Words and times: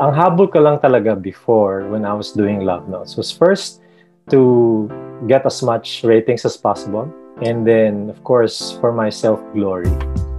ang 0.00 0.16
habol 0.16 0.48
ko 0.48 0.64
lang 0.64 0.80
talaga 0.80 1.12
before 1.12 1.84
when 1.92 2.08
I 2.08 2.16
was 2.16 2.32
doing 2.32 2.64
Love 2.64 2.88
Notes 2.88 3.20
was 3.20 3.28
first 3.28 3.84
to 4.32 4.88
get 5.28 5.44
as 5.44 5.60
much 5.60 6.00
ratings 6.00 6.48
as 6.48 6.56
possible. 6.56 7.04
And 7.44 7.68
then, 7.68 8.08
of 8.08 8.24
course, 8.24 8.80
for 8.80 8.96
my 8.96 9.12
self-glory. 9.12 9.92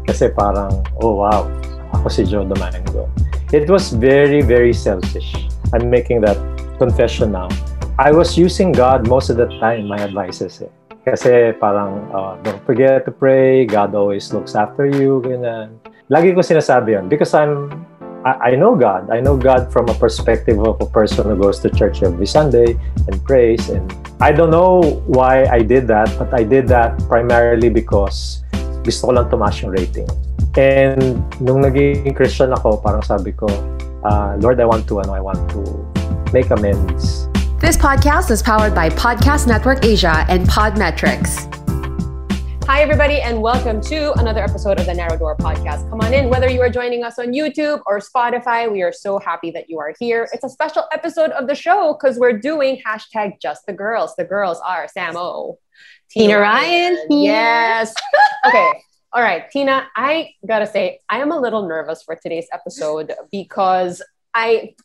Kasi 0.09 0.33
parang, 0.33 0.81
oh 0.97 1.21
wow, 1.21 1.45
ako 1.93 2.09
si 2.09 2.25
Joe 2.25 2.41
Domingo. 2.41 3.05
It 3.53 3.69
was 3.69 3.93
very, 3.93 4.41
very 4.41 4.73
selfish. 4.73 5.29
I'm 5.77 5.93
making 5.93 6.25
that 6.25 6.41
confession 6.81 7.29
now. 7.29 7.53
I 8.01 8.09
was 8.09 8.33
using 8.33 8.73
God 8.73 9.05
most 9.05 9.29
of 9.29 9.37
the 9.37 9.45
time, 9.61 9.85
my 9.85 10.01
advices 10.01 10.65
eh. 10.65 10.73
Kasi 11.05 11.53
parang, 11.61 12.09
uh, 12.09 12.33
don't 12.41 12.61
forget 12.65 13.05
to 13.05 13.13
pray, 13.13 13.69
God 13.69 13.93
always 13.93 14.33
looks 14.33 14.57
after 14.57 14.89
you, 14.89 15.21
ganyan. 15.21 15.77
Lagi 16.09 16.33
ko 16.33 16.41
sinasabi 16.41 16.97
yun 16.97 17.05
because 17.05 17.37
I'm 17.37 17.85
I, 18.23 18.55
know 18.55 18.75
God. 18.75 19.09
I 19.09 19.19
know 19.19 19.35
God 19.35 19.71
from 19.71 19.89
a 19.89 19.93
perspective 19.93 20.59
of 20.59 20.79
a 20.81 20.85
person 20.85 21.25
who 21.25 21.35
goes 21.35 21.59
to 21.59 21.69
church 21.69 22.03
every 22.03 22.27
Sunday 22.27 22.77
and 23.07 23.23
prays. 23.25 23.69
And 23.69 23.91
I 24.21 24.31
don't 24.31 24.51
know 24.51 25.01
why 25.07 25.45
I 25.45 25.61
did 25.61 25.87
that, 25.87 26.13
but 26.19 26.33
I 26.33 26.43
did 26.43 26.67
that 26.67 26.99
primarily 27.07 27.69
because 27.69 28.43
gusto 28.83 29.07
ko 29.07 29.13
lang 29.13 29.29
tumaas 29.29 29.61
yung 29.61 29.71
rating. 29.71 30.07
And 30.57 31.17
nung 31.41 31.63
naging 31.65 32.15
Christian 32.15 32.53
ako, 32.53 32.77
parang 32.77 33.01
sabi 33.01 33.31
ko, 33.31 33.47
uh, 34.03 34.37
Lord, 34.37 34.59
I 34.59 34.65
want 34.65 34.87
to, 34.89 35.01
ano, 35.01 35.13
I 35.13 35.21
want 35.21 35.41
to 35.57 35.61
make 36.33 36.51
amends. 36.51 37.25
This 37.57 37.77
podcast 37.77 38.29
is 38.29 38.41
powered 38.41 38.73
by 38.73 38.89
Podcast 38.89 39.47
Network 39.47 39.85
Asia 39.85 40.25
and 40.29 40.45
Podmetrics. 40.45 41.60
Hi, 42.71 42.81
everybody, 42.81 43.19
and 43.19 43.41
welcome 43.41 43.81
to 43.81 44.13
another 44.13 44.41
episode 44.41 44.79
of 44.79 44.85
the 44.85 44.93
Narrow 44.93 45.17
Door 45.17 45.35
Podcast. 45.35 45.89
Come 45.89 45.99
on 45.99 46.13
in, 46.13 46.29
whether 46.29 46.49
you 46.49 46.61
are 46.61 46.69
joining 46.69 47.03
us 47.03 47.19
on 47.19 47.33
YouTube 47.33 47.81
or 47.85 47.99
Spotify, 47.99 48.71
we 48.71 48.81
are 48.81 48.93
so 48.93 49.19
happy 49.19 49.51
that 49.51 49.69
you 49.69 49.77
are 49.77 49.93
here. 49.99 50.29
It's 50.31 50.45
a 50.45 50.49
special 50.49 50.85
episode 50.93 51.31
of 51.31 51.47
the 51.47 51.53
show 51.53 51.97
because 51.99 52.17
we're 52.17 52.39
doing 52.39 52.81
hashtag 52.87 53.41
just 53.41 53.65
the 53.65 53.73
girls. 53.73 54.15
The 54.15 54.23
girls 54.23 54.57
are 54.65 54.87
Sam 54.87 55.17
O, 55.17 55.59
Tina 56.09 56.39
Ryan. 56.39 56.97
Yes. 57.09 57.93
okay. 58.47 58.71
All 59.11 59.21
right, 59.21 59.51
Tina, 59.51 59.89
I 59.97 60.29
gotta 60.47 60.65
say, 60.65 61.01
I 61.09 61.19
am 61.19 61.33
a 61.33 61.37
little 61.37 61.67
nervous 61.67 62.03
for 62.03 62.15
today's 62.15 62.47
episode 62.53 63.11
because 63.33 64.01
I 64.33 64.75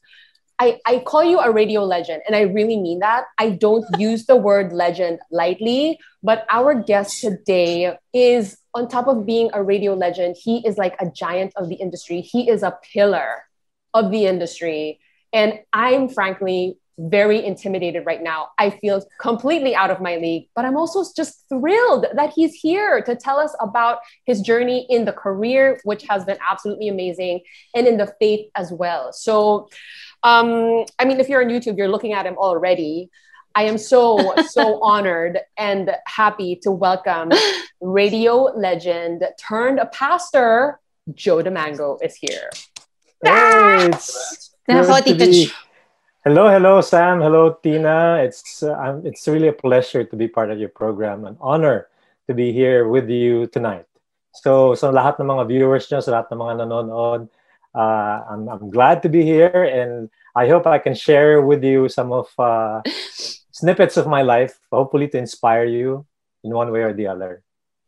I, 0.59 0.81
I 0.87 1.01
call 1.01 1.23
you 1.23 1.39
a 1.39 1.51
radio 1.51 1.85
legend, 1.85 2.23
and 2.27 2.35
I 2.35 2.43
really 2.43 2.79
mean 2.79 3.01
that. 3.01 3.25
I 3.39 3.51
don't 3.51 3.85
use 3.99 4.27
the 4.27 4.37
word 4.37 4.73
legend 4.73 5.21
lightly, 5.31 5.99
but 6.23 6.47
our 6.51 6.75
guest 6.75 7.21
today 7.21 7.97
is, 8.15 8.59
on 8.75 8.89
top 8.89 9.07
of 9.07 9.27
being 9.27 9.51
a 9.53 9.63
radio 9.63 9.95
legend, 9.95 10.37
he 10.43 10.67
is 10.67 10.79
like 10.79 10.97
a 11.01 11.11
giant 11.11 11.53
of 11.57 11.69
the 11.69 11.77
industry. 11.77 12.21
He 12.21 12.49
is 12.49 12.63
a 12.63 12.79
pillar 12.93 13.45
of 13.95 14.11
the 14.11 14.27
industry. 14.27 15.01
And 15.33 15.61
I'm 15.73 16.09
frankly 16.09 16.79
very 16.99 17.45
intimidated 17.45 18.05
right 18.07 18.23
now. 18.23 18.49
I 18.59 18.71
feel 18.71 19.05
completely 19.21 19.75
out 19.75 19.91
of 19.91 20.01
my 20.01 20.17
league, 20.17 20.49
but 20.55 20.65
I'm 20.65 20.77
also 20.77 21.05
just 21.15 21.45
thrilled 21.49 22.07
that 22.15 22.33
he's 22.35 22.55
here 22.55 23.03
to 23.03 23.15
tell 23.15 23.39
us 23.39 23.55
about 23.61 23.99
his 24.25 24.41
journey 24.41 24.87
in 24.89 25.05
the 25.05 25.13
career, 25.13 25.81
which 25.85 26.05
has 26.09 26.25
been 26.25 26.39
absolutely 26.47 26.89
amazing, 26.89 27.41
and 27.75 27.87
in 27.87 27.97
the 27.99 28.13
faith 28.19 28.49
as 28.55 28.73
well. 28.73 29.13
So, 29.13 29.69
um, 30.23 30.85
I 30.99 31.05
mean, 31.05 31.21
if 31.21 31.29
you're 31.29 31.43
on 31.43 31.49
YouTube, 31.49 31.77
you're 31.77 31.89
looking 31.89 32.13
at 32.13 32.27
him 32.27 32.37
already. 32.39 33.11
I 33.55 33.65
am 33.65 33.79
so, 33.79 34.35
so 34.49 34.81
honored 34.83 35.39
and 35.57 35.91
happy 36.07 36.57
to 36.63 36.71
welcome 36.71 37.31
radio 37.81 38.43
legend 38.55 39.25
turned 39.39 39.79
a 39.79 39.87
pastor, 39.87 40.81
Joe 41.15 41.43
Domingo 41.43 41.99
is 42.03 42.17
here. 42.17 42.51
Hey, 43.23 43.87
it's 45.17 45.49
be... 45.49 45.53
Hello, 46.27 46.51
hello, 46.51 46.81
Sam. 46.81 47.21
Hello, 47.21 47.55
Tina. 47.63 48.19
It's 48.19 48.61
uh, 48.61 48.99
it's 49.05 49.31
really 49.31 49.47
a 49.47 49.55
pleasure 49.55 50.03
to 50.03 50.17
be 50.19 50.27
part 50.27 50.51
of 50.51 50.59
your 50.59 50.75
program. 50.75 51.23
An 51.23 51.39
honor 51.39 51.87
to 52.27 52.35
be 52.35 52.51
here 52.51 52.91
with 52.91 53.07
you 53.07 53.47
tonight. 53.47 53.87
So, 54.35 54.75
sa 54.75 54.91
lahat 54.91 55.23
ng 55.23 55.31
mga 55.31 55.47
viewers 55.47 55.87
nyo, 55.87 56.03
sa 56.03 56.19
lahat 56.19 56.27
ng 56.35 56.43
mga 56.43 56.67
nanonood, 56.67 57.31
uh, 57.79 58.27
I'm, 58.27 58.51
I'm 58.51 58.75
glad 58.75 59.07
to 59.07 59.09
be 59.09 59.23
here 59.23 59.71
and 59.71 60.11
I 60.35 60.51
hope 60.51 60.67
I 60.67 60.83
can 60.83 60.99
share 60.99 61.47
with 61.47 61.63
you 61.63 61.87
some 61.87 62.11
of 62.11 62.27
uh, 62.43 62.83
snippets 63.55 63.95
of 63.95 64.11
my 64.11 64.27
life, 64.27 64.59
hopefully 64.75 65.07
to 65.15 65.23
inspire 65.23 65.71
you 65.71 66.11
in 66.43 66.51
one 66.51 66.75
way 66.75 66.83
or 66.83 66.91
the 66.91 67.07
other. 67.07 67.46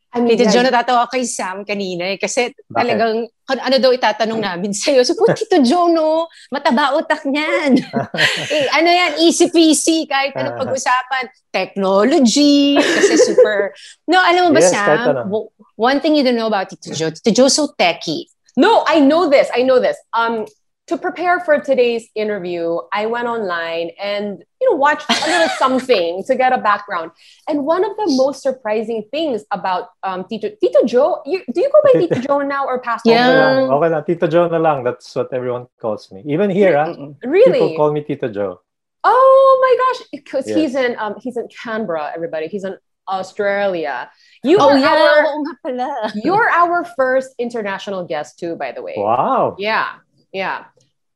I 0.09 0.25
mean, 0.25 0.41
Tito 0.41 0.49
Joe, 0.49 0.65
natatawa 0.65 1.05
kay 1.05 1.29
Sam 1.29 1.69
kanina 1.69 2.17
eh, 2.17 2.17
kasi 2.17 2.49
Bakit? 2.49 2.73
talagang 2.73 3.29
ano 3.45 3.77
daw 3.77 3.93
itatanong 3.93 4.41
namin 4.41 4.73
sa'yo. 4.73 5.05
So, 5.05 5.13
po, 5.13 5.29
Tito 5.37 5.61
Joe, 5.61 5.93
no, 5.93 6.33
mataba 6.49 6.97
utak 6.97 7.29
niyan. 7.29 7.77
eh, 8.57 8.67
ano 8.73 8.89
yan, 8.89 9.21
easy 9.21 9.53
peasy, 9.53 10.09
kahit 10.09 10.33
ano 10.33 10.57
pag-usapan. 10.57 11.29
Technology, 11.53 12.81
kasi 12.81 13.21
super... 13.21 13.77
No, 14.09 14.21
alam 14.21 14.49
mo 14.49 14.51
ba, 14.57 14.65
yes, 14.65 14.73
Sam, 14.73 15.29
one 15.77 16.01
thing 16.01 16.17
you 16.17 16.25
don't 16.25 16.37
know 16.41 16.49
about 16.49 16.73
Tito 16.73 16.97
Joe, 16.97 17.13
Tito 17.13 17.33
Joe 17.33 17.53
so 17.53 17.73
techie. 17.77 18.33
No, 18.57 18.85
I 18.89 19.05
know 19.05 19.29
this. 19.29 19.53
I 19.55 19.63
know 19.63 19.79
this. 19.79 19.97
Um, 20.17 20.49
to 20.89 20.97
prepare 20.97 21.41
for 21.41 21.61
today's 21.61 22.09
interview, 22.17 22.81
I 22.93 23.07
went 23.07 23.29
online 23.29 23.93
and 24.01 24.43
you 24.69 24.75
know 24.75 24.79
watched 24.79 25.09
a 25.11 25.27
little 25.27 25.49
something 25.59 26.25
to 26.25 26.34
get 26.34 26.53
a 26.53 26.59
background. 26.59 27.11
And 27.49 27.65
one 27.65 27.84
of 27.84 27.97
the 27.97 28.06
most 28.17 28.43
surprising 28.43 29.05
things 29.11 29.45
about 29.51 29.91
um, 30.03 30.25
Tito 30.29 30.51
Tito 30.61 30.84
Joe, 30.84 31.23
you, 31.27 31.43
do 31.53 31.61
you 31.61 31.71
go 31.71 31.81
by 31.93 32.01
Tito 32.01 32.21
Joe 32.21 32.41
now 32.41 32.67
or 32.67 32.81
Pastor? 32.81 33.11
Yeah, 33.11 33.67
okay, 33.67 33.73
okay 33.73 33.89
na. 33.89 34.01
Tito 34.01 34.27
Joe 34.27 34.49
na 34.49 34.59
lang. 34.59 34.84
That's 34.84 35.15
what 35.15 35.33
everyone 35.33 35.67
calls 35.81 36.11
me. 36.12 36.23
Even 36.27 36.51
here, 36.51 36.73
really? 36.73 36.97
Ah, 36.99 37.28
really? 37.28 37.53
people 37.53 37.77
call 37.77 37.93
me 37.93 38.03
Tito 38.03 38.28
Joe. 38.28 38.61
Oh 39.05 39.59
my 39.62 39.75
gosh, 39.78 40.09
because 40.12 40.49
yes. 40.49 40.57
he's 40.57 40.75
in 40.75 40.97
um 40.99 41.15
he's 41.21 41.37
in 41.37 41.49
Canberra. 41.49 42.12
Everybody, 42.15 42.49
he's 42.49 42.65
in 42.65 42.77
Australia. 43.09 44.11
You 44.45 44.59
oh, 44.61 44.77
yeah. 44.77 45.65
our, 45.65 46.11
you're 46.15 46.49
our 46.51 46.84
first 46.97 47.34
international 47.39 48.05
guest 48.05 48.39
too, 48.39 48.55
by 48.57 48.73
the 48.73 48.83
way. 48.83 48.95
Wow. 48.97 49.57
Yeah, 49.59 49.97
yeah. 50.33 50.67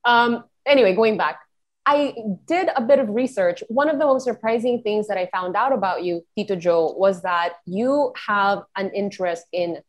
Um, 0.04 0.44
anyway, 0.66 0.94
going 0.94 1.16
back, 1.16 1.40
I 1.84 2.14
did 2.46 2.68
a 2.76 2.82
bit 2.82 2.98
of 2.98 3.08
research. 3.08 3.62
One 3.68 3.88
of 3.88 3.98
the 3.98 4.04
most 4.04 4.24
surprising 4.24 4.82
things 4.82 5.08
that 5.08 5.18
I 5.18 5.26
found 5.32 5.56
out 5.56 5.72
about 5.72 6.04
you, 6.04 6.24
Tito 6.36 6.54
Joe, 6.54 6.94
was 6.96 7.22
that 7.22 7.54
you 7.66 8.12
have 8.26 8.62
an 8.76 8.90
interest 8.94 9.46
in 9.52 9.82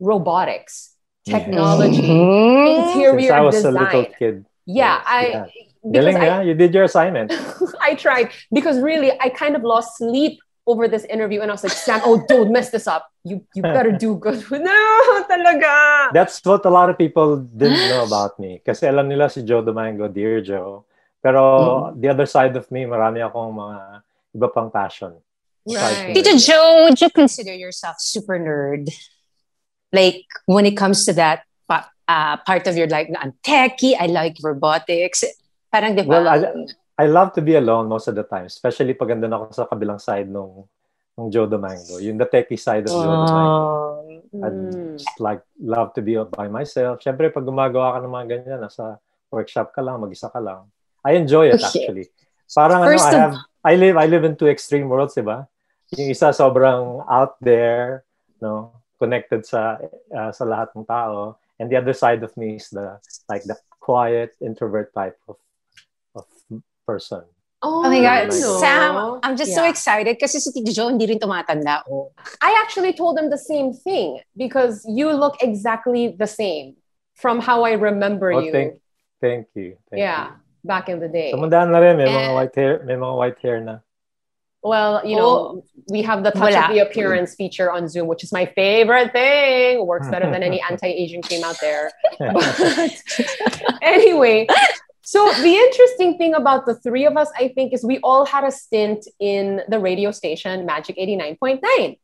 robotics, 0.00 0.94
technology, 1.26 2.00
mm-hmm. 2.00 2.88
interior 2.88 3.20
Since 3.20 3.30
I 3.30 3.40
was 3.40 3.54
design. 3.56 3.76
a 3.76 3.84
little 3.84 4.14
kid. 4.18 4.46
Yeah, 4.66 4.96
yes, 4.96 5.04
I. 5.06 5.26
Yeah. 5.26 5.46
Galing, 5.92 6.16
I, 6.16 6.24
yeah? 6.24 6.40
You 6.40 6.54
did 6.54 6.72
your 6.72 6.84
assignment. 6.84 7.32
I 7.80 7.94
tried 7.94 8.30
because 8.50 8.80
really 8.80 9.12
I 9.20 9.28
kind 9.28 9.54
of 9.54 9.62
lost 9.62 9.98
sleep 9.98 10.40
over 10.66 10.88
this 10.88 11.04
interview 11.04 11.42
and 11.42 11.50
I 11.50 11.54
was 11.54 11.62
like, 11.62 11.72
Sam, 11.72 12.00
oh, 12.04 12.24
don't 12.26 12.50
mess 12.50 12.70
this 12.70 12.86
up. 12.86 13.10
You 13.22 13.44
you 13.54 13.60
better 13.76 13.92
do 13.92 14.16
good. 14.16 14.40
no, 14.50 15.24
talaga. 15.28 16.08
That's 16.12 16.40
what 16.44 16.64
a 16.64 16.70
lot 16.70 16.88
of 16.88 16.96
people 16.96 17.36
didn't 17.36 17.88
know 17.92 18.04
about 18.04 18.40
me. 18.40 18.64
Kasi 18.64 18.86
alam 18.88 19.08
nila 19.08 19.28
si 19.28 19.44
Joe 19.44 19.60
Domingo, 19.60 20.08
Dear 20.08 20.40
Joe. 20.40 20.88
Pero 21.24 21.40
mm. 21.88 22.04
the 22.04 22.12
other 22.12 22.28
side 22.28 22.52
of 22.52 22.68
me, 22.68 22.84
marami 22.84 23.24
akong 23.24 23.56
mga 23.56 24.04
iba 24.36 24.48
pang 24.52 24.68
passion. 24.68 25.16
Right. 25.64 26.12
Tito 26.12 26.36
Joe, 26.36 26.84
would 26.84 27.00
you 27.00 27.08
consider 27.08 27.56
yourself 27.56 27.96
super 27.96 28.36
nerd? 28.36 28.92
Like 29.88 30.28
when 30.44 30.68
it 30.68 30.76
comes 30.76 31.08
to 31.08 31.16
that 31.16 31.48
uh, 32.08 32.36
part 32.44 32.66
of 32.66 32.76
your 32.76 32.88
life, 32.88 33.08
I'm 33.16 33.32
techie, 33.40 33.96
I 33.98 34.06
like 34.12 34.36
robotics. 34.44 35.24
Parang, 35.72 35.96
di 35.96 36.04
ba? 36.04 36.20
Well, 36.20 36.28
I, 36.28 36.36
I 37.00 37.06
love 37.08 37.32
to 37.34 37.42
be 37.42 37.56
alone 37.56 37.88
most 37.88 38.06
of 38.06 38.14
the 38.14 38.22
time, 38.22 38.46
especially 38.46 38.94
pag 38.94 39.08
andun 39.16 39.32
ako 39.32 39.44
sa 39.50 39.64
kabilang 39.66 39.98
side 39.98 40.28
nung 40.28 40.68
nung 41.14 41.30
Joe 41.30 41.46
Domingo, 41.46 42.02
yung 42.02 42.18
the 42.18 42.26
techie 42.26 42.58
side 42.58 42.86
of 42.86 42.92
Joe 42.92 43.02
oh. 43.02 43.14
Domingo. 43.16 43.44
I'd 44.34 44.50
mm. 44.50 44.98
just 44.98 45.18
like 45.22 45.42
love 45.62 45.94
to 45.94 46.02
be 46.02 46.18
by 46.34 46.50
myself. 46.50 46.98
Siyempre, 47.00 47.30
pag 47.30 47.46
gumagawa 47.46 47.94
ka 47.94 47.98
ng 48.02 48.12
mga 48.12 48.26
ganyan, 48.30 48.60
nasa 48.66 48.98
workshop 49.30 49.70
ka 49.70 49.78
lang, 49.78 50.02
mag-isa 50.02 50.26
ka 50.26 50.42
lang. 50.42 50.66
I 51.04 51.12
enjoy 51.20 51.52
it 51.52 51.60
okay. 51.60 51.84
actually. 51.84 52.08
Parang 52.54 52.82
First 52.84 53.04
ano, 53.06 53.16
I 53.16 53.20
have, 53.20 53.36
I 53.64 53.74
live, 53.76 53.96
I 53.96 54.06
live 54.06 54.24
in 54.24 54.36
two 54.36 54.48
extreme 54.48 54.88
worlds, 54.88 55.14
diba? 55.14 55.46
Yung 55.96 56.10
isa 56.10 56.32
sobrang 56.32 57.04
out 57.10 57.36
there, 57.40 58.04
no, 58.40 58.72
connected 58.98 59.44
sa 59.44 59.76
uh, 60.14 60.32
sa 60.32 60.44
lahat 60.44 60.72
ng 60.74 60.86
tao, 60.86 61.36
and 61.60 61.68
the 61.68 61.76
other 61.76 61.92
side 61.92 62.22
of 62.22 62.32
me 62.36 62.56
is 62.56 62.70
the 62.70 62.96
like 63.28 63.44
the 63.44 63.56
quiet 63.80 64.32
introvert 64.40 64.94
type 64.94 65.18
of 65.28 65.36
person. 66.86 67.22
Oh, 67.64 67.84
oh 67.84 67.88
my 67.88 68.00
God. 68.00 68.28
No. 68.28 68.60
Sam, 68.60 69.20
I'm 69.22 69.36
just 69.36 69.50
yeah. 69.52 69.56
so 69.56 69.64
excited 69.64 70.20
kasi 70.20 70.38
si 70.38 70.52
Tito 70.52 70.70
Joe 70.72 70.92
hindi 70.92 71.08
rin 71.08 71.18
tumatanda. 71.18 71.80
Oh. 71.88 72.12
I 72.44 72.52
actually 72.60 72.92
told 72.92 73.16
him 73.18 73.32
the 73.32 73.40
same 73.40 73.72
thing 73.72 74.20
because 74.36 74.84
you 74.84 75.08
look 75.12 75.40
exactly 75.40 76.12
the 76.12 76.28
same 76.28 76.76
from 77.16 77.40
how 77.40 77.64
I 77.64 77.72
remember 77.72 78.32
oh, 78.32 78.40
you. 78.40 78.52
Thank, 78.52 78.72
thank 79.20 79.46
you. 79.56 79.80
Thank 79.88 80.00
yeah, 80.04 80.28
you. 80.28 80.43
Back 80.64 80.88
in 80.88 80.98
the 81.00 81.08
day. 81.08 81.32
Tumandaan 81.32 81.70
na 81.70 81.78
rin, 81.78 81.96
may 81.96 82.08
And, 82.08 82.16
mga 82.16 82.34
white 82.34 82.54
hair, 82.54 82.82
may 82.84 82.94
mga 82.94 83.16
white 83.16 83.38
hair 83.38 83.60
na. 83.60 83.78
Well, 84.64 85.04
you 85.04 85.16
know, 85.16 85.60
oh, 85.60 85.64
we 85.92 86.00
have 86.00 86.24
the 86.24 86.30
touch 86.30 86.56
wala. 86.56 86.68
of 86.68 86.72
the 86.72 86.80
appearance 86.80 87.34
feature 87.34 87.70
on 87.70 87.86
Zoom, 87.86 88.08
which 88.08 88.24
is 88.24 88.32
my 88.32 88.46
favorite 88.56 89.12
thing. 89.12 89.84
Works 89.86 90.08
better 90.08 90.30
than 90.30 90.42
any 90.42 90.58
anti-Asian 90.70 91.20
cream 91.20 91.44
out 91.44 91.60
there. 91.60 91.92
But 92.18 92.96
anyway, 93.82 94.48
So 95.04 95.30
the 95.34 95.54
interesting 95.54 96.16
thing 96.16 96.32
about 96.32 96.64
the 96.64 96.74
three 96.76 97.04
of 97.04 97.14
us, 97.18 97.28
I 97.36 97.48
think, 97.48 97.74
is 97.74 97.84
we 97.84 97.98
all 97.98 98.24
had 98.24 98.42
a 98.42 98.50
stint 98.50 99.06
in 99.20 99.60
the 99.68 99.78
radio 99.78 100.10
station 100.10 100.64
Magic 100.64 100.96
89.9. 100.96 101.60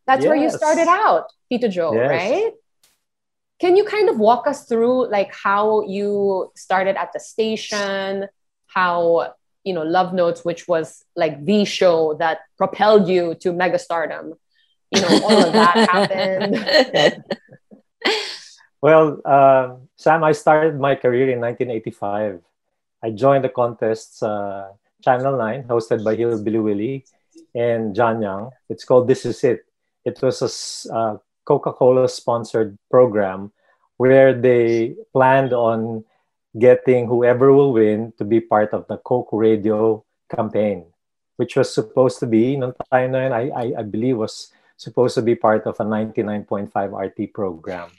That's 0.07 0.23
yes. 0.23 0.29
where 0.29 0.37
you 0.37 0.51
started 0.51 0.87
out, 0.87 1.33
Tito 1.51 1.69
Joe, 1.69 1.95
yes. 1.95 2.11
right? 2.11 2.53
Can 3.59 3.77
you 3.77 3.85
kind 3.85 4.11
of 4.11 4.19
walk 4.19 4.47
us 4.47 4.67
through 4.67 5.11
like 5.11 5.35
how 5.35 5.81
you 5.89 6.53
started 6.57 6.97
at 6.97 7.15
the 7.15 7.21
station, 7.21 8.29
how 8.73 9.35
you 9.65 9.75
know 9.75 9.83
Love 9.83 10.13
Notes, 10.15 10.45
which 10.45 10.67
was 10.69 11.05
like 11.17 11.45
the 11.45 11.65
show 11.65 12.15
that 12.15 12.41
propelled 12.57 13.09
you 13.09 13.35
to 13.37 13.53
megastardom, 13.53 14.35
you 14.91 15.01
know, 15.01 15.21
all 15.25 15.45
of 15.47 15.53
that 15.53 15.89
happened. 15.91 17.25
well, 18.83 19.21
uh, 19.25 19.77
Sam, 19.97 20.25
I 20.25 20.33
started 20.33 20.79
my 20.79 20.95
career 20.95 21.31
in 21.31 21.41
1985 21.41 22.41
I 23.03 23.11
joined 23.11 23.45
the 23.45 23.49
contests 23.49 24.23
uh, 24.23 24.69
Channel 25.03 25.39
9, 25.39 25.65
hosted 25.65 26.05
by 26.05 26.15
Hillbilly 26.15 26.59
Willie 26.59 27.05
and 27.55 27.95
John 27.95 28.21
Young. 28.21 28.51
It's 28.69 28.85
called 28.85 29.09
This 29.09 29.25
Is 29.25 29.43
It. 29.43 29.65
It 30.05 30.21
was 30.21 30.43
a 30.43 30.95
uh, 30.95 31.17
Coca 31.45 31.73
Cola 31.73 32.09
sponsored 32.09 32.79
program 32.91 33.53
where 33.97 34.35
they 34.35 34.97
planned 35.13 35.53
on 35.53 36.05
getting 36.59 37.07
whoever 37.07 37.53
will 37.53 37.73
win 37.73 38.13
to 38.19 38.25
be 38.25 38.41
part 38.41 38.73
of 38.73 38.87
the 38.89 38.99
Coke 38.99 39.31
radio 39.33 40.05
campaign, 40.35 40.87
which 41.37 41.57
was 41.57 41.73
supposed 41.73 42.19
to 42.21 42.27
be, 42.27 42.57
nung 42.57 42.75
time 42.91 43.13
na 43.13 43.19
yun, 43.23 43.33
I, 43.33 43.45
I, 43.51 43.65
I 43.79 43.83
believe 43.83 44.19
was 44.19 44.53
supposed 44.77 45.15
to 45.15 45.23
be 45.23 45.35
part 45.35 45.67
of 45.67 45.79
a 45.79 45.85
99.5 45.85 46.73
RT 46.73 47.35
program. 47.35 47.91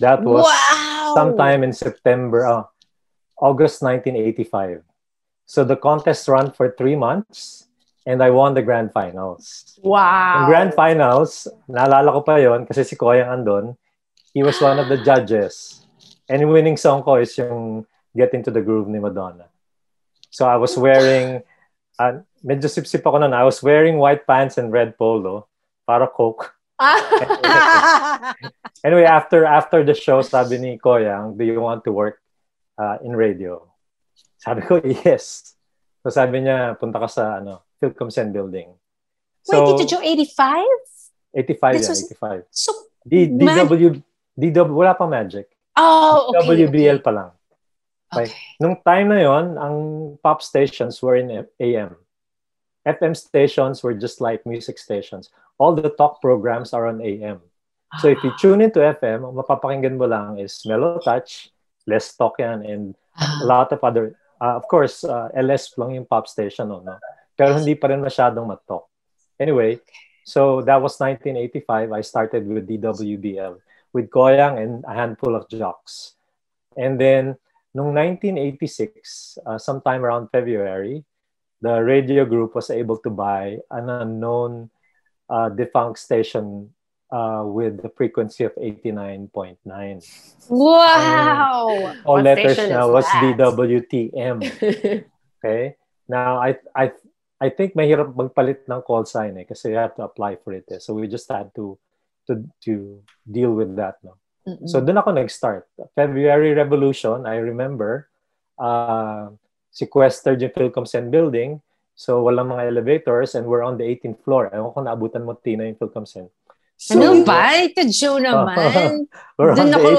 That 0.00 0.22
was 0.22 0.46
wow. 0.46 1.12
sometime 1.14 1.64
in 1.64 1.72
September, 1.72 2.46
uh, 2.46 2.64
August 3.40 3.82
1985. 3.82 4.82
So 5.46 5.64
the 5.64 5.76
contest 5.76 6.28
ran 6.28 6.52
for 6.52 6.74
three 6.76 6.94
months 6.94 7.68
and 8.06 8.22
I 8.22 8.30
won 8.30 8.54
the 8.54 8.62
grand 8.62 8.92
finals. 8.92 9.78
Wow! 9.82 10.40
In 10.40 10.48
grand 10.48 10.72
finals, 10.72 11.48
naalala 11.68 12.12
ko 12.16 12.20
pa 12.24 12.36
yon 12.40 12.64
kasi 12.64 12.84
si 12.84 12.96
Koyang 12.96 13.28
andon. 13.28 13.76
He 14.32 14.42
was 14.42 14.60
one 14.60 14.78
of 14.78 14.88
the 14.88 14.96
judges. 15.02 15.84
And 16.28 16.44
winning 16.48 16.76
song 16.76 17.02
ko 17.02 17.16
is 17.16 17.36
yung 17.36 17.84
Get 18.16 18.34
Into 18.34 18.50
the 18.50 18.60
Groove 18.60 18.88
ni 18.88 18.98
Madonna. 18.98 19.46
So 20.30 20.46
I 20.46 20.56
was 20.56 20.76
wearing, 20.76 21.42
uh, 21.98 22.20
medyo 22.44 22.68
sip-sip 22.68 23.06
ako 23.06 23.18
nun. 23.18 23.32
I 23.32 23.44
was 23.44 23.62
wearing 23.62 23.98
white 23.98 24.26
pants 24.26 24.58
and 24.58 24.72
red 24.72 24.96
polo 24.96 25.48
para 25.86 26.06
Coke. 26.06 26.54
anyway, 28.84 29.02
after 29.02 29.42
after 29.42 29.82
the 29.82 29.94
show, 29.94 30.22
sabi 30.22 30.58
ni 30.62 30.78
Koyang, 30.78 31.34
do 31.34 31.42
you 31.42 31.58
want 31.58 31.82
to 31.82 31.90
work 31.90 32.22
uh, 32.78 33.02
in 33.02 33.18
radio? 33.18 33.66
Sabi 34.38 34.62
ko, 34.62 34.78
yes. 34.84 35.58
So 36.06 36.14
sabi 36.14 36.46
niya, 36.46 36.78
punta 36.78 37.02
ka 37.02 37.10
sa 37.10 37.42
ano, 37.42 37.66
Philcomsen 37.82 38.30
building. 38.30 38.78
So, 39.42 39.74
Wait, 39.74 39.78
did 39.82 39.90
you 39.90 40.00
85? 40.34 40.66
85, 41.34 41.72
This 41.72 41.82
yeah, 41.82 41.88
was, 41.88 42.04
85. 42.04 42.42
So, 42.50 42.70
D, 43.06 43.26
DW, 43.32 44.02
DW, 44.38 44.74
wala 44.74 44.94
pang 44.94 45.10
magic. 45.10 45.48
Oh, 45.76 46.34
okay. 46.34 46.66
WBL 46.66 47.00
okay. 47.00 47.04
pa 47.04 47.10
lang. 47.10 47.30
Okay. 48.08 48.32
Nung 48.60 48.80
time 48.84 49.12
na 49.12 49.20
yon, 49.20 49.60
ang 49.60 49.76
pop 50.24 50.40
stations 50.40 51.00
were 51.04 51.16
in 51.16 51.44
AM. 51.60 51.96
FM 52.88 53.12
stations 53.12 53.84
were 53.84 53.92
just 53.92 54.20
like 54.24 54.46
music 54.48 54.80
stations. 54.80 55.28
All 55.60 55.76
the 55.76 55.92
talk 55.92 56.22
programs 56.24 56.72
are 56.72 56.88
on 56.88 57.04
AM. 57.04 57.44
So 58.00 58.08
if 58.08 58.22
you 58.24 58.32
ah. 58.32 58.38
tune 58.40 58.64
into 58.64 58.80
FM, 58.80 59.28
mapapakinggan 59.28 60.00
mo 60.00 60.08
lang 60.08 60.40
is 60.40 60.64
Mellow 60.64 61.00
Touch, 61.04 61.52
less 61.88 62.12
talk 62.12 62.36
yan 62.38 62.60
and 62.62 62.92
a 63.16 63.44
lot 63.48 63.72
of 63.72 63.80
other 63.80 64.12
uh, 64.44 64.60
of 64.60 64.68
course 64.68 65.02
uh, 65.02 65.32
LS 65.32 65.72
lang 65.80 65.96
yung 65.96 66.04
pop 66.04 66.28
station 66.28 66.68
no, 66.68 66.84
no 66.84 67.00
pero 67.32 67.56
hindi 67.56 67.72
pa 67.72 67.88
rin 67.88 68.04
masyadong 68.04 68.44
matalk 68.44 68.84
anyway 69.40 69.80
so 70.28 70.60
that 70.60 70.76
was 70.76 71.00
1985 71.00 71.88
I 71.88 72.02
started 72.04 72.44
with 72.44 72.68
DWBL 72.68 73.56
with 73.96 74.12
Koyang 74.12 74.60
and 74.60 74.84
a 74.84 74.92
handful 74.92 75.32
of 75.32 75.48
jocks 75.48 76.20
and 76.76 77.00
then 77.00 77.40
nung 77.78 77.94
1986 77.94 79.38
uh, 79.46 79.54
sometime 79.54 80.02
around 80.02 80.26
February 80.34 81.06
the 81.62 81.78
radio 81.78 82.26
group 82.26 82.58
was 82.58 82.70
able 82.70 82.98
to 82.98 83.10
buy 83.10 83.58
an 83.70 83.86
unknown 83.86 84.70
uh, 85.30 85.48
defunct 85.48 85.98
station 85.98 86.74
uh, 87.10 87.42
with 87.44 87.82
the 87.82 87.90
frequency 87.96 88.44
of 88.44 88.54
89.9. 88.56 89.58
Wow! 90.48 91.68
Um, 91.68 91.96
all 92.04 92.20
letters 92.20 92.58
now 92.68 92.90
was 92.92 93.04
that? 93.04 93.36
DWTM. 93.38 94.38
okay? 95.38 95.76
Now, 96.08 96.38
I, 96.38 96.56
I, 96.74 96.92
I 97.40 97.50
think 97.50 97.74
mahirap 97.74 98.14
magpalit 98.14 98.68
ng 98.68 98.82
call 98.82 99.04
sign 99.04 99.38
eh, 99.38 99.44
kasi 99.44 99.70
you 99.70 99.76
have 99.76 99.94
to 99.96 100.02
apply 100.02 100.36
for 100.42 100.52
it. 100.52 100.64
Eh. 100.70 100.78
So 100.78 100.94
we 100.94 101.06
just 101.06 101.30
had 101.30 101.54
to 101.54 101.78
to 102.26 102.44
to 102.66 103.00
deal 103.24 103.54
with 103.54 103.76
that. 103.76 104.02
No? 104.02 104.18
Mm-mm. 104.46 104.68
So 104.68 104.80
doon 104.80 105.00
ako 105.00 105.10
nag-start. 105.16 105.66
February 105.96 106.54
Revolution, 106.54 107.26
I 107.26 107.42
remember, 107.42 108.08
uh, 108.58 109.32
sequestered 109.70 110.42
yung 110.42 110.54
Philcomsen 110.54 111.10
building. 111.10 111.62
So 111.98 112.22
walang 112.22 112.54
mga 112.54 112.70
elevators 112.70 113.34
and 113.34 113.46
we're 113.46 113.66
on 113.66 113.78
the 113.78 113.86
18th 113.86 114.22
floor. 114.22 114.50
Ewan 114.54 114.70
ko 114.70 114.80
naabutan 114.82 115.26
mo, 115.26 115.34
Tina, 115.34 115.66
yung 115.66 115.78
Philcomsen. 115.78 116.30
So, 116.78 116.94
ano 116.94 117.26
ba? 117.26 117.58
Ito 117.58 117.90
Joe 117.90 118.22
naman. 118.30 119.10
Doon 119.34 119.70
ako, 119.74 119.90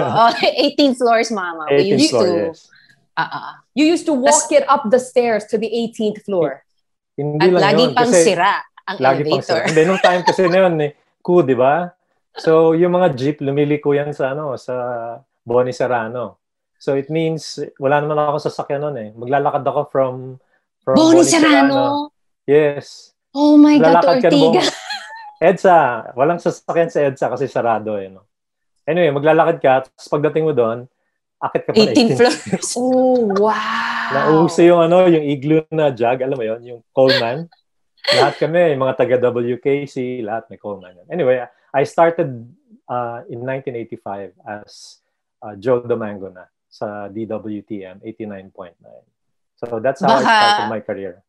uh, 0.00 0.32
18 0.80 0.96
floors, 0.96 1.28
mama. 1.28 1.68
18 1.68 1.76
we 1.76 1.84
used 2.00 2.16
floor, 2.16 2.24
to, 2.24 2.32
yes. 2.48 2.72
uh-uh. 3.12 3.60
You 3.76 3.84
used 3.84 4.08
to 4.08 4.16
walk 4.16 4.48
That's, 4.48 4.56
it 4.56 4.64
up 4.64 4.88
the 4.88 4.96
stairs 4.96 5.44
to 5.52 5.60
the 5.60 5.68
18th 5.68 6.24
floor. 6.24 6.64
Hindi 7.12 7.44
At 7.44 7.52
lang 7.52 7.60
lagi 7.60 7.84
yun, 7.84 7.92
pang 7.92 8.08
kasi, 8.08 8.24
sira 8.24 8.54
ang 8.88 8.96
lagi 9.04 9.20
elevator. 9.20 9.36
Pang 9.36 9.44
sira. 9.44 9.64
Hindi, 9.68 9.82
nung 9.84 10.00
time 10.00 10.22
kasi 10.24 10.42
na 10.48 10.58
yun, 10.64 10.74
eh, 10.80 10.90
cool, 11.20 11.44
di 11.44 11.56
ba? 11.56 11.92
So, 12.34 12.74
yung 12.74 12.98
mga 12.98 13.14
jeep, 13.14 13.38
lumiliko 13.38 13.94
yan 13.94 14.10
sa, 14.10 14.34
ano, 14.34 14.58
sa 14.58 14.74
Boni 15.46 15.70
Serrano. 15.70 16.42
So, 16.82 16.98
it 16.98 17.06
means, 17.06 17.62
wala 17.78 18.02
naman 18.02 18.18
ako 18.18 18.50
sasakyan 18.50 18.82
noon 18.82 18.96
eh. 18.98 19.08
Maglalakad 19.14 19.62
ako 19.62 19.80
from, 19.88 20.14
from 20.82 20.98
Boni, 20.98 21.22
Boni 21.22 21.30
Serrano? 21.30 21.52
Serrano. 21.54 21.80
Yes. 22.44 23.14
Oh 23.34 23.54
my 23.54 23.78
God, 23.78 24.02
to 24.02 24.30
Ortiga. 24.30 24.62
EDSA, 25.42 26.12
walang 26.14 26.38
sasakyan 26.42 26.90
sa 26.90 27.02
EDSA 27.06 27.26
kasi 27.30 27.46
sarado 27.46 27.98
eh. 27.98 28.10
No? 28.10 28.26
Anyway, 28.84 29.10
maglalakad 29.14 29.56
ka, 29.62 29.72
tapos 29.88 30.06
pagdating 30.10 30.44
mo 30.44 30.52
doon, 30.52 30.90
akit 31.40 31.62
ka 31.66 31.70
pa 31.72 31.82
18 31.88 32.18
floors. 32.18 32.70
oh, 32.80 33.32
wow! 33.38 34.10
Nauso 34.12 34.60
yung 34.60 34.80
ano, 34.84 35.08
yung 35.08 35.24
igloo 35.24 35.64
na 35.72 35.88
jug, 35.94 36.20
alam 36.20 36.36
mo 36.36 36.44
yon 36.44 36.60
yung 36.62 36.80
Coleman. 36.92 37.48
lahat 38.20 38.36
kami, 38.36 38.76
mga 38.76 38.94
taga 39.00 39.16
WKC, 39.32 40.20
lahat 40.20 40.46
may 40.52 40.60
Coleman. 40.60 41.00
Anyway, 41.08 41.40
I 41.74 41.82
started 41.82 42.46
uh, 42.86 43.26
in 43.26 43.42
1985 43.42 44.32
as 44.46 45.02
uh, 45.42 45.58
Joe 45.58 45.82
Domingo 45.82 46.30
na 46.30 46.46
sa 46.70 47.10
DWTM 47.10 47.98
89.9. 48.06 48.78
So 49.58 49.82
that's 49.82 50.00
how 50.00 50.22
Baka, 50.22 50.22
I 50.22 50.30
started 50.30 50.70
my 50.70 50.80
career 50.80 51.24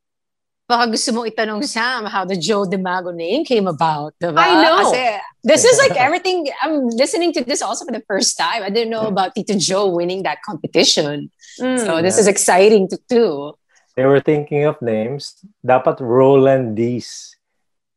baka 0.66 0.90
gusto 0.90 1.14
mong 1.14 1.30
itanong 1.30 1.62
Sam 1.62 2.10
how 2.10 2.25
the 2.25 2.38
Joe 2.38 2.66
DeMago 2.66 3.14
name 3.14 3.46
came 3.46 3.70
about, 3.70 4.18
diba? 4.18 4.38
I 4.38 4.66
know. 4.66 4.90
Kasi 4.90 5.22
this 5.46 5.64
is 5.64 5.78
like 5.78 5.94
everything, 6.06 6.50
I'm 6.62 6.90
listening 6.90 7.34
to 7.38 7.46
this 7.46 7.62
also 7.62 7.86
for 7.86 7.94
the 7.94 8.04
first 8.10 8.38
time. 8.38 8.66
I 8.66 8.70
didn't 8.70 8.90
know 8.90 9.06
about 9.06 9.36
Tito 9.38 9.54
Joe 9.58 9.88
winning 9.88 10.24
that 10.24 10.42
competition. 10.42 11.30
Mm, 11.62 11.80
so 11.86 12.02
this 12.02 12.18
yeah. 12.18 12.22
is 12.25 12.28
exciting 12.28 12.90
to 12.90 12.98
do. 13.08 13.54
They 13.96 14.06
were 14.06 14.20
thinking 14.20 14.66
of 14.66 14.82
names. 14.82 15.38
Dapat 15.64 16.02
Roland 16.02 16.75
Dees. 16.75 17.35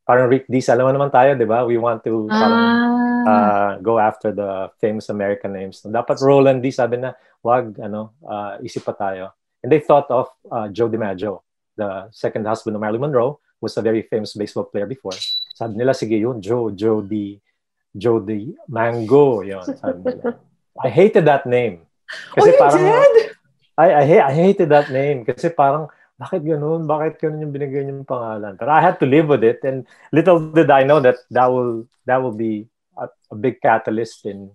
Parang 0.08 0.32
Rick 0.32 0.48
Dees. 0.48 0.72
Alam 0.72 0.88
mo 0.88 0.92
naman 0.96 1.12
tayo, 1.12 1.36
di 1.36 1.44
ba? 1.44 1.68
We 1.68 1.76
want 1.76 2.00
to 2.08 2.24
parang, 2.32 2.64
ah. 2.64 3.28
uh, 3.28 3.70
go 3.84 4.00
after 4.00 4.32
the 4.32 4.72
famous 4.80 5.12
American 5.12 5.52
names. 5.52 5.84
Dapat 5.84 6.24
Roland 6.24 6.64
Dees. 6.64 6.80
Sabi 6.80 6.96
na, 6.96 7.12
wag, 7.44 7.76
ano, 7.76 8.16
uh, 8.24 8.56
isip 8.64 8.88
pa 8.88 8.96
tayo. 8.96 9.36
And 9.60 9.68
they 9.68 9.84
thought 9.84 10.08
of 10.08 10.32
uh, 10.48 10.72
Joe 10.72 10.88
DiMaggio 10.88 11.44
the 11.78 12.10
second 12.10 12.44
husband 12.44 12.74
of 12.74 12.82
Marilyn 12.82 13.00
Monroe, 13.00 13.38
was 13.62 13.78
a 13.78 13.82
very 13.82 14.02
famous 14.02 14.34
baseball 14.34 14.66
player 14.66 14.86
before. 14.86 15.14
Sabi 15.54 15.78
nila, 15.78 15.94
sige 15.94 16.18
yun, 16.18 16.42
Joe, 16.42 16.70
Joe 16.74 17.00
the, 17.00 17.38
Joe 17.96 18.18
the 18.18 18.54
Mango, 18.68 19.40
yun. 19.46 19.62
Sabi 19.64 20.02
nila. 20.02 20.36
I 20.84 20.90
hated 20.90 21.24
that 21.26 21.46
name. 21.46 21.86
Kasi 22.34 22.50
oh, 22.54 22.58
parang, 22.58 22.82
did? 23.14 23.30
I, 23.78 23.86
I, 23.90 24.04
I 24.30 24.32
hated 24.34 24.68
that 24.74 24.90
name 24.90 25.22
kasi 25.22 25.48
parang, 25.50 25.86
bakit 26.18 26.42
ganun? 26.42 26.84
Bakit 26.90 27.22
ganun 27.22 27.46
yung 27.46 27.54
binigay 27.54 27.86
niyong 27.86 28.04
pangalan? 28.04 28.58
But 28.58 28.68
I 28.68 28.82
had 28.82 28.98
to 29.00 29.06
live 29.06 29.30
with 29.30 29.46
it 29.46 29.62
and 29.62 29.86
little 30.10 30.50
did 30.50 30.70
I 30.70 30.82
know 30.82 30.98
that 31.00 31.22
that 31.30 31.46
will, 31.46 31.86
that 32.06 32.18
will 32.18 32.34
be 32.34 32.66
a, 32.98 33.06
a 33.30 33.36
big 33.38 33.62
catalyst 33.62 34.26
in, 34.26 34.50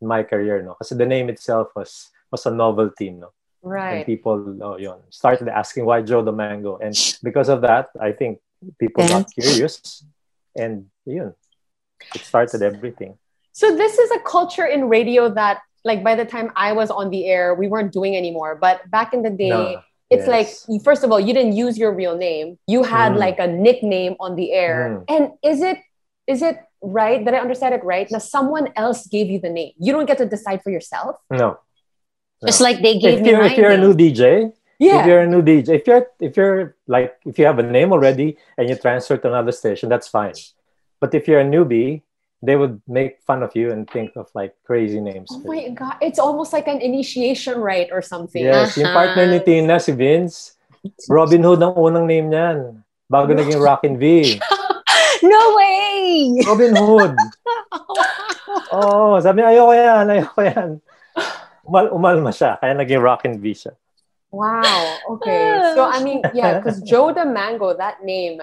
in 0.00 0.06
my 0.06 0.22
career, 0.22 0.62
no? 0.62 0.78
Kasi 0.78 0.94
the 0.94 1.06
name 1.06 1.28
itself 1.28 1.74
was, 1.74 2.10
was 2.30 2.46
a 2.46 2.54
novelty, 2.54 3.10
no? 3.10 3.34
Right. 3.62 4.06
And 4.06 4.06
people 4.06 4.62
oh, 4.62 4.78
yun, 4.78 5.02
started 5.10 5.48
asking 5.48 5.84
why 5.84 6.02
Joe 6.02 6.22
the 6.22 6.30
Mango. 6.30 6.78
And 6.78 6.94
because 7.22 7.48
of 7.48 7.60
that, 7.62 7.90
I 8.00 8.12
think 8.12 8.38
people 8.78 9.06
got 9.08 9.26
curious. 9.34 10.04
And 10.54 10.86
yun, 11.04 11.34
it 12.14 12.22
started 12.22 12.62
everything. 12.62 13.18
So 13.52 13.74
this 13.74 13.98
is 13.98 14.10
a 14.12 14.20
culture 14.20 14.66
in 14.66 14.88
radio 14.88 15.28
that 15.34 15.62
like 15.84 16.04
by 16.04 16.14
the 16.14 16.24
time 16.24 16.52
I 16.54 16.72
was 16.72 16.90
on 16.90 17.10
the 17.10 17.26
air, 17.26 17.54
we 17.54 17.66
weren't 17.66 17.92
doing 17.92 18.14
anymore. 18.14 18.54
But 18.54 18.88
back 18.90 19.12
in 19.12 19.22
the 19.22 19.30
day, 19.30 19.50
No. 19.50 19.82
It's 20.10 20.26
Yes. 20.26 20.66
like 20.68 20.82
first 20.82 21.04
of 21.04 21.12
all, 21.12 21.20
you 21.20 21.34
didn't 21.34 21.52
use 21.54 21.76
your 21.78 21.92
real 21.92 22.16
name. 22.16 22.58
You 22.66 22.82
had 22.82 23.12
Mm. 23.12 23.18
like 23.18 23.38
a 23.38 23.46
nickname 23.46 24.16
on 24.20 24.36
the 24.36 24.52
air. 24.52 25.04
Mm. 25.08 25.14
And 25.14 25.22
is 25.42 25.60
it 25.62 25.78
is 26.26 26.42
it 26.42 26.56
right 26.82 27.24
that 27.24 27.34
I 27.34 27.38
understand 27.38 27.74
it 27.74 27.82
right? 27.84 28.06
Now 28.10 28.18
someone 28.18 28.68
else 28.76 29.06
gave 29.06 29.28
you 29.30 29.38
the 29.40 29.48
name. 29.50 29.72
You 29.78 29.92
don't 29.92 30.06
get 30.06 30.18
to 30.18 30.26
decide 30.26 30.62
for 30.62 30.70
yourself. 30.70 31.16
No. 31.30 31.58
Just 32.46 32.60
like 32.60 32.82
they 32.82 32.98
gave 32.98 33.18
if 33.18 33.22
me 33.24 33.30
you're, 33.30 33.42
if 33.42 33.56
you're 33.58 33.70
a 33.70 33.78
new 33.78 33.94
DJ, 33.94 34.52
Yeah. 34.78 35.00
if 35.00 35.06
you're 35.06 35.20
a 35.20 35.26
new 35.26 35.42
DJ, 35.42 35.74
if 35.80 35.86
you're 35.86 36.06
if 36.20 36.36
you're 36.36 36.76
like 36.86 37.16
if 37.26 37.38
you 37.38 37.44
have 37.46 37.58
a 37.58 37.62
name 37.64 37.92
already 37.92 38.36
and 38.56 38.68
you 38.68 38.76
transfer 38.76 39.16
to 39.16 39.26
another 39.28 39.52
station, 39.52 39.88
that's 39.88 40.06
fine. 40.08 40.34
But 41.00 41.14
if 41.14 41.26
you're 41.28 41.40
a 41.40 41.44
newbie, 41.44 42.02
they 42.42 42.56
would 42.56 42.80
make 42.86 43.20
fun 43.22 43.42
of 43.42 43.54
you 43.54 43.70
and 43.72 43.88
think 43.90 44.14
of 44.14 44.30
like 44.34 44.54
crazy 44.64 45.00
names. 45.00 45.28
Oh 45.32 45.42
my 45.42 45.68
god, 45.70 45.96
it's 46.00 46.18
almost 46.18 46.52
like 46.52 46.68
an 46.68 46.80
initiation 46.80 47.58
rite 47.58 47.90
or 47.90 48.02
something. 48.02 48.42
Yes, 48.42 48.76
yung 48.76 48.86
uh-huh. 48.86 48.94
partner 48.94 49.26
ni 49.26 49.40
Tina, 49.42 49.80
si 49.80 49.92
Vince, 49.92 50.54
Robin 51.10 51.42
Hood 51.42 51.62
ang 51.62 51.74
unang 51.74 52.06
name 52.06 52.30
niyan. 52.30 52.82
Bago 53.08 53.32
naging 53.32 53.58
Rockin' 53.58 53.96
V. 53.96 54.36
no 55.24 55.40
way! 55.56 56.38
Robin 56.46 56.74
Hood. 56.76 57.16
Oh, 58.72 59.16
sabi 59.20 59.40
niya, 59.40 59.52
ayoko 59.52 59.72
yan, 59.76 60.04
ayoko 60.08 60.40
yan. 60.40 60.70
Umal, 61.68 61.92
umalma 61.92 62.32
siya, 62.32 62.56
kaya 62.56 62.72
naging 62.76 63.00
Rockin' 63.00 63.36
V 63.40 63.52
siya. 63.52 63.72
Wow. 64.28 64.96
Okay. 65.16 65.56
Ah. 65.56 65.72
So 65.72 65.82
I 65.84 66.04
mean, 66.04 66.20
yeah, 66.36 66.60
because 66.60 66.80
Joe 66.84 67.12
the 67.12 67.24
Mango, 67.24 67.76
that 67.76 68.04
name, 68.04 68.40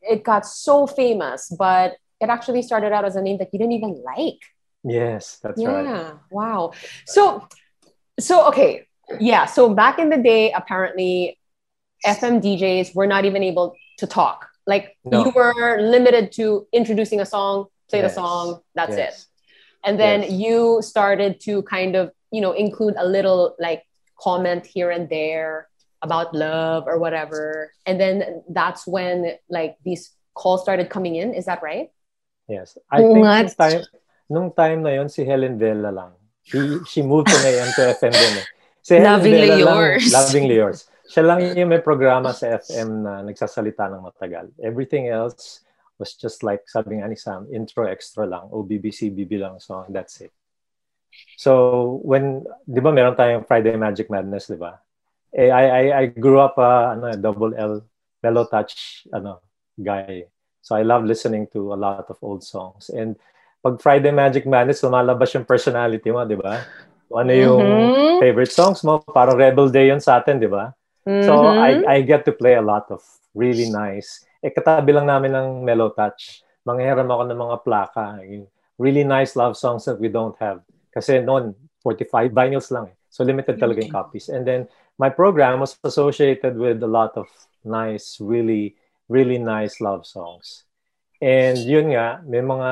it 0.00 0.24
got 0.24 0.48
so 0.48 0.86
famous, 0.88 1.52
but 1.52 2.00
it 2.20 2.28
actually 2.28 2.62
started 2.62 2.92
out 2.92 3.04
as 3.04 3.16
a 3.16 3.22
name 3.22 3.38
that 3.38 3.48
you 3.52 3.58
didn't 3.58 3.72
even 3.72 4.02
like. 4.04 4.40
Yes, 4.84 5.38
that's 5.42 5.60
yeah. 5.60 5.68
right. 5.68 6.14
Wow. 6.30 6.72
So, 7.06 7.46
so 8.18 8.46
okay. 8.48 8.86
Yeah. 9.20 9.46
So 9.46 9.74
back 9.74 9.98
in 9.98 10.08
the 10.08 10.18
day, 10.18 10.52
apparently, 10.52 11.38
FM 12.06 12.40
DJs 12.42 12.94
were 12.94 13.06
not 13.06 13.24
even 13.24 13.42
able 13.42 13.74
to 13.98 14.06
talk. 14.06 14.48
Like 14.66 14.96
No. 15.04 15.24
you 15.24 15.30
were 15.34 15.80
limited 15.80 16.32
to 16.32 16.66
introducing 16.72 17.20
a 17.20 17.26
song, 17.26 17.66
play 17.88 18.02
the 18.02 18.08
song, 18.10 18.60
that's 18.74 18.96
it. 18.96 19.14
And 19.84 19.98
then 19.98 20.22
Yes. 20.22 20.32
you 20.32 20.82
started 20.82 21.40
to 21.40 21.62
kind 21.62 21.96
of, 21.96 22.12
you 22.30 22.40
know, 22.40 22.52
include 22.52 22.94
a 22.98 23.06
little 23.06 23.56
like 23.58 23.82
comment 24.20 24.66
here 24.66 24.90
and 24.90 25.08
there 25.08 25.68
about 26.02 26.34
love 26.34 26.84
or 26.86 26.98
whatever. 26.98 27.72
And 27.86 27.98
then 27.98 28.42
that's 28.50 28.86
when 28.86 29.32
like 29.48 29.76
these 29.84 30.10
calls 30.34 30.62
started 30.62 30.90
coming 30.90 31.16
in. 31.16 31.34
Is 31.34 31.46
that 31.46 31.62
right? 31.62 31.88
Yes. 32.48 32.80
I 32.88 33.04
Oo 33.04 33.12
think 33.12 33.24
nga. 33.28 33.44
nung 33.44 33.54
time, 33.54 33.82
nung 34.26 34.50
time 34.56 34.80
na 34.80 34.92
yon 34.96 35.08
si 35.12 35.22
Helen 35.22 35.60
Vela 35.60 35.92
lang. 35.92 36.12
She, 36.48 36.56
she 36.88 37.00
moved 37.04 37.28
from 37.28 37.44
AM 37.44 37.68
to 37.76 37.82
FM 37.92 38.12
din 38.16 38.34
eh. 38.40 38.46
Si 38.80 38.96
Helen 38.96 39.20
Lovingly 39.20 39.48
Vela 39.52 39.56
lang, 39.60 39.76
yours. 39.76 40.04
lovingly 40.08 40.56
yours. 40.56 40.80
Siya 41.08 41.24
lang 41.24 41.38
yung 41.56 41.72
may 41.72 41.80
programa 41.84 42.32
sa 42.32 42.56
FM 42.56 43.04
na 43.04 43.12
nagsasalita 43.24 43.88
ng 43.92 44.00
matagal. 44.00 44.48
Everything 44.60 45.12
else 45.12 45.60
was 46.00 46.16
just 46.16 46.40
like, 46.44 46.64
sabi 46.68 47.00
nga 47.00 47.08
ni 47.08 47.16
Sam, 47.16 47.48
intro 47.52 47.84
extra 47.84 48.24
lang. 48.24 48.48
O 48.52 48.64
BBC, 48.64 49.12
BB 49.12 49.40
lang 49.40 49.60
song. 49.60 49.88
That's 49.92 50.20
it. 50.24 50.32
So, 51.36 52.00
when, 52.04 52.44
di 52.64 52.80
ba 52.80 52.92
meron 52.92 53.16
tayong 53.16 53.48
Friday 53.48 53.76
Magic 53.76 54.08
Madness, 54.08 54.52
di 54.52 54.60
ba? 54.60 54.78
Eh, 55.32 55.52
I, 55.52 55.64
I, 55.68 55.84
I 55.92 56.04
grew 56.12 56.40
up, 56.40 56.56
uh, 56.56 56.96
ano, 56.96 57.12
double 57.16 57.52
L, 57.56 57.84
mellow 58.22 58.44
touch, 58.48 59.04
ano, 59.12 59.40
guy. 59.76 60.24
So, 60.68 60.76
I 60.76 60.84
love 60.84 61.08
listening 61.08 61.48
to 61.56 61.72
a 61.72 61.78
lot 61.80 62.04
of 62.12 62.20
old 62.20 62.44
songs. 62.44 62.92
And 62.92 63.16
pag 63.64 63.80
Friday 63.80 64.12
Magic 64.12 64.44
Madness, 64.44 64.84
lumalabas 64.84 65.32
yung 65.32 65.48
personality 65.48 66.12
mo, 66.12 66.28
di 66.28 66.36
ba? 66.36 66.60
Ano 67.08 67.32
yung 67.32 67.64
Mhm. 67.88 68.20
favorite 68.20 68.52
songs 68.52 68.84
mo? 68.84 69.00
Parang 69.00 69.40
Rebel 69.40 69.72
Day 69.72 69.88
yun 69.88 69.96
sa 70.04 70.20
atin, 70.20 70.36
di 70.36 70.44
ba? 70.44 70.76
So, 71.24 71.32
Mhm. 71.32 71.56
I, 71.56 71.70
I 71.88 71.96
get 72.04 72.28
to 72.28 72.36
play 72.36 72.60
a 72.60 72.60
lot 72.60 72.84
of 72.92 73.00
really 73.32 73.64
nice. 73.64 74.28
Eh, 74.44 74.52
katabi 74.52 74.92
lang 74.92 75.08
namin 75.08 75.32
ng 75.32 75.48
mellow 75.64 75.88
touch. 75.88 76.44
Manghiram 76.68 77.08
ako 77.08 77.22
ng 77.32 77.40
mga 77.40 77.56
plaka. 77.64 78.04
Yung 78.28 78.44
really 78.76 79.08
nice 79.08 79.40
love 79.40 79.56
songs 79.56 79.88
that 79.88 79.96
we 79.96 80.12
don't 80.12 80.36
have. 80.36 80.60
Kasi 80.92 81.24
noon, 81.24 81.56
45 81.80 82.28
vinyls 82.36 82.68
lang. 82.68 82.92
eh. 82.92 82.96
So, 83.08 83.24
limited 83.24 83.56
talaga 83.56 83.80
yung 83.80 83.88
copies. 83.96 84.28
And 84.28 84.44
then, 84.44 84.68
my 85.00 85.08
program 85.08 85.64
was 85.64 85.80
associated 85.80 86.60
with 86.60 86.84
a 86.84 86.90
lot 86.90 87.16
of 87.16 87.24
nice, 87.64 88.20
really, 88.20 88.76
really 89.08 89.38
nice 89.38 89.80
love 89.80 90.06
songs. 90.06 90.64
And 91.20 91.58
yun 91.58 91.90
nga, 91.96 92.22
may 92.22 92.38
mga, 92.38 92.70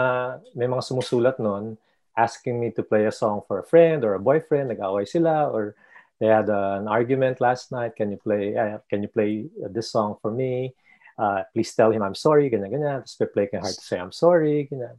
may 0.55 0.67
mga 0.71 0.83
sumusulat 0.87 1.41
noon 1.43 1.79
asking 2.17 2.61
me 2.61 2.71
to 2.73 2.83
play 2.83 3.05
a 3.07 3.13
song 3.13 3.43
for 3.49 3.59
a 3.59 3.67
friend 3.67 4.05
or 4.05 4.15
a 4.15 4.23
boyfriend, 4.23 4.69
nag-away 4.69 5.05
sila, 5.05 5.51
or 5.51 5.75
they 6.21 6.27
had 6.27 6.49
uh, 6.49 6.79
an 6.81 6.89
argument 6.89 7.41
last 7.41 7.73
night. 7.73 7.97
Can 7.97 8.11
you 8.11 8.17
play? 8.17 8.57
Uh, 8.57 8.79
can 8.89 9.03
you 9.03 9.09
play 9.09 9.47
this 9.69 9.91
song 9.91 10.17
for 10.23 10.31
me? 10.31 10.73
Uh, 11.19 11.43
please 11.53 11.73
tell 11.75 11.91
him 11.91 12.03
I'm 12.03 12.17
sorry. 12.17 12.49
Ganyan 12.49 12.73
ganyan. 12.73 13.01
Tapos 13.05 13.33
play 13.33 13.49
hard 13.53 13.75
to 13.75 13.85
say 13.85 13.99
I'm 14.01 14.13
sorry. 14.13 14.69
Ganyan. 14.71 14.97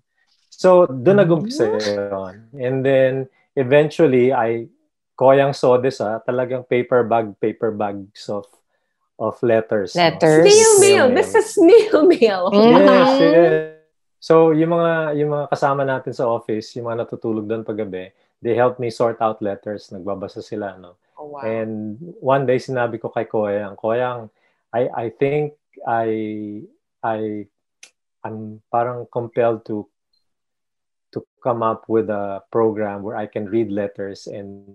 So 0.50 0.86
doon 0.86 1.22
nag-umpisa 1.22 1.78
yun. 1.78 2.36
And 2.58 2.86
then 2.86 3.30
eventually 3.58 4.34
I 4.34 4.70
koyang 5.18 5.54
saw 5.58 5.82
this 5.82 6.02
ah, 6.02 6.22
talagang 6.22 6.70
paper 6.70 7.02
bag, 7.02 7.34
paper 7.42 7.74
bags 7.74 8.30
of 8.30 8.46
of 9.20 9.36
letters. 9.42 9.96
no? 9.96 10.02
Letters. 10.04 10.46
Snail 10.46 10.72
Snail 10.78 11.08
mail. 11.10 11.18
is 11.18 11.34
snail 11.54 12.00
mail. 12.06 12.44
Mm. 12.54 12.80
Yes, 12.86 13.12
yes. 13.22 13.74
So, 14.18 14.52
yung 14.52 14.74
mga 14.74 15.18
yung 15.22 15.30
mga 15.30 15.46
kasama 15.54 15.86
natin 15.86 16.14
sa 16.14 16.26
office, 16.26 16.74
yung 16.78 16.90
mga 16.90 17.06
natutulog 17.06 17.46
doon 17.46 17.62
paggabi, 17.62 18.10
they 18.42 18.54
help 18.58 18.78
me 18.82 18.90
sort 18.90 19.22
out 19.22 19.42
letters. 19.42 19.90
Nagbabasa 19.94 20.42
sila, 20.42 20.74
no? 20.78 20.98
Oh, 21.18 21.34
wow. 21.38 21.42
And 21.46 21.98
one 22.22 22.46
day 22.46 22.58
sinabi 22.62 23.02
ko 23.02 23.10
kay 23.10 23.26
Koyang, 23.26 23.78
Koyang, 23.78 24.30
I 24.74 24.90
I 24.94 25.06
think 25.14 25.54
I 25.86 26.08
I 27.02 27.46
I'm 28.26 28.62
parang 28.70 29.06
compelled 29.10 29.66
to 29.70 29.86
to 31.14 31.24
come 31.42 31.62
up 31.64 31.86
with 31.88 32.10
a 32.10 32.44
program 32.52 33.02
where 33.02 33.16
I 33.18 33.26
can 33.30 33.48
read 33.50 33.72
letters 33.72 34.28
and 34.28 34.66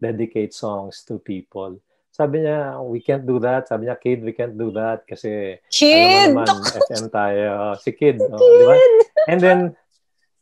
dedicate 0.00 0.52
songs 0.52 1.04
to 1.06 1.20
people. 1.20 1.78
Sabi 2.10 2.42
niya, 2.42 2.82
we 2.82 2.98
can't 2.98 3.22
do 3.22 3.38
that. 3.38 3.70
Sabi 3.70 3.86
niya, 3.86 3.96
kid, 3.96 4.26
we 4.26 4.34
can't 4.34 4.58
do 4.58 4.74
that 4.74 5.06
kasi 5.06 5.62
Kid! 5.70 6.34
alam 6.34 6.42
mo 6.42 6.42
naman, 6.42 6.74
FM 6.90 7.06
tayo. 7.06 7.78
Si 7.78 7.90
Kid. 7.94 8.18
Oh, 8.18 8.34
di 8.34 8.64
ba? 8.66 8.74
And 9.30 9.38
then, 9.38 9.60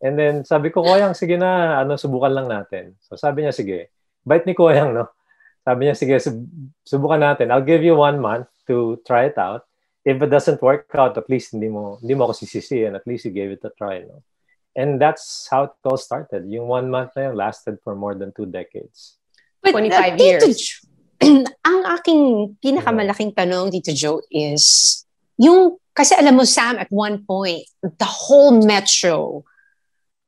and 0.01 0.15
then 0.17 0.35
sabi 0.49 0.73
ko, 0.73 0.81
Koyang, 0.81 1.13
sige 1.13 1.37
na, 1.37 1.85
ano, 1.85 2.01
subukan 2.01 2.33
lang 2.33 2.49
natin. 2.49 2.97
So 3.05 3.21
sabi 3.21 3.45
niya, 3.45 3.53
sige. 3.53 3.93
Bait 4.25 4.49
ni 4.49 4.57
Koyang, 4.57 4.97
no? 4.97 5.13
Sabi 5.61 5.85
niya, 5.85 5.95
sige, 5.95 6.17
sub- 6.17 6.49
subukan 6.89 7.21
natin. 7.21 7.53
I'll 7.53 7.65
give 7.65 7.85
you 7.85 8.01
one 8.01 8.17
month 8.17 8.49
to 8.65 8.97
try 9.05 9.29
it 9.29 9.37
out. 9.37 9.69
If 10.09 10.25
it 10.25 10.33
doesn't 10.33 10.65
work 10.65 10.89
out, 10.97 11.21
at 11.21 11.29
least 11.29 11.53
hindi 11.53 11.69
mo, 11.69 12.01
hindi 12.01 12.17
mo 12.17 12.25
ako 12.25 12.41
sisisihin. 12.41 12.97
At 12.97 13.05
least 13.05 13.29
you 13.29 13.33
gave 13.37 13.53
it 13.53 13.61
a 13.69 13.73
try, 13.77 14.01
no? 14.09 14.25
And 14.73 14.97
that's 14.97 15.45
how 15.53 15.69
it 15.69 15.77
all 15.85 16.01
started. 16.01 16.49
Yung 16.49 16.65
one 16.65 16.89
month 16.89 17.13
na 17.13 17.29
yun 17.29 17.37
lasted 17.37 17.77
for 17.85 17.93
more 17.93 18.17
than 18.17 18.33
two 18.33 18.47
decades. 18.47 19.21
But, 19.61 19.77
25 19.77 19.93
uh, 19.93 20.17
Tito 20.17 20.25
years. 20.25 20.81
Ang 21.69 21.79
aking 21.99 22.23
pinakamalaking 22.63 23.35
tanong, 23.35 23.71
Tito 23.75 23.93
Joe, 23.93 24.23
is 24.31 25.03
yung, 25.37 25.77
kasi 25.95 26.15
alam 26.15 26.39
mo, 26.39 26.45
Sam, 26.47 26.79
at 26.79 26.91
one 26.91 27.25
point, 27.27 27.67
the 27.83 28.07
whole 28.07 28.55
metro, 28.63 29.43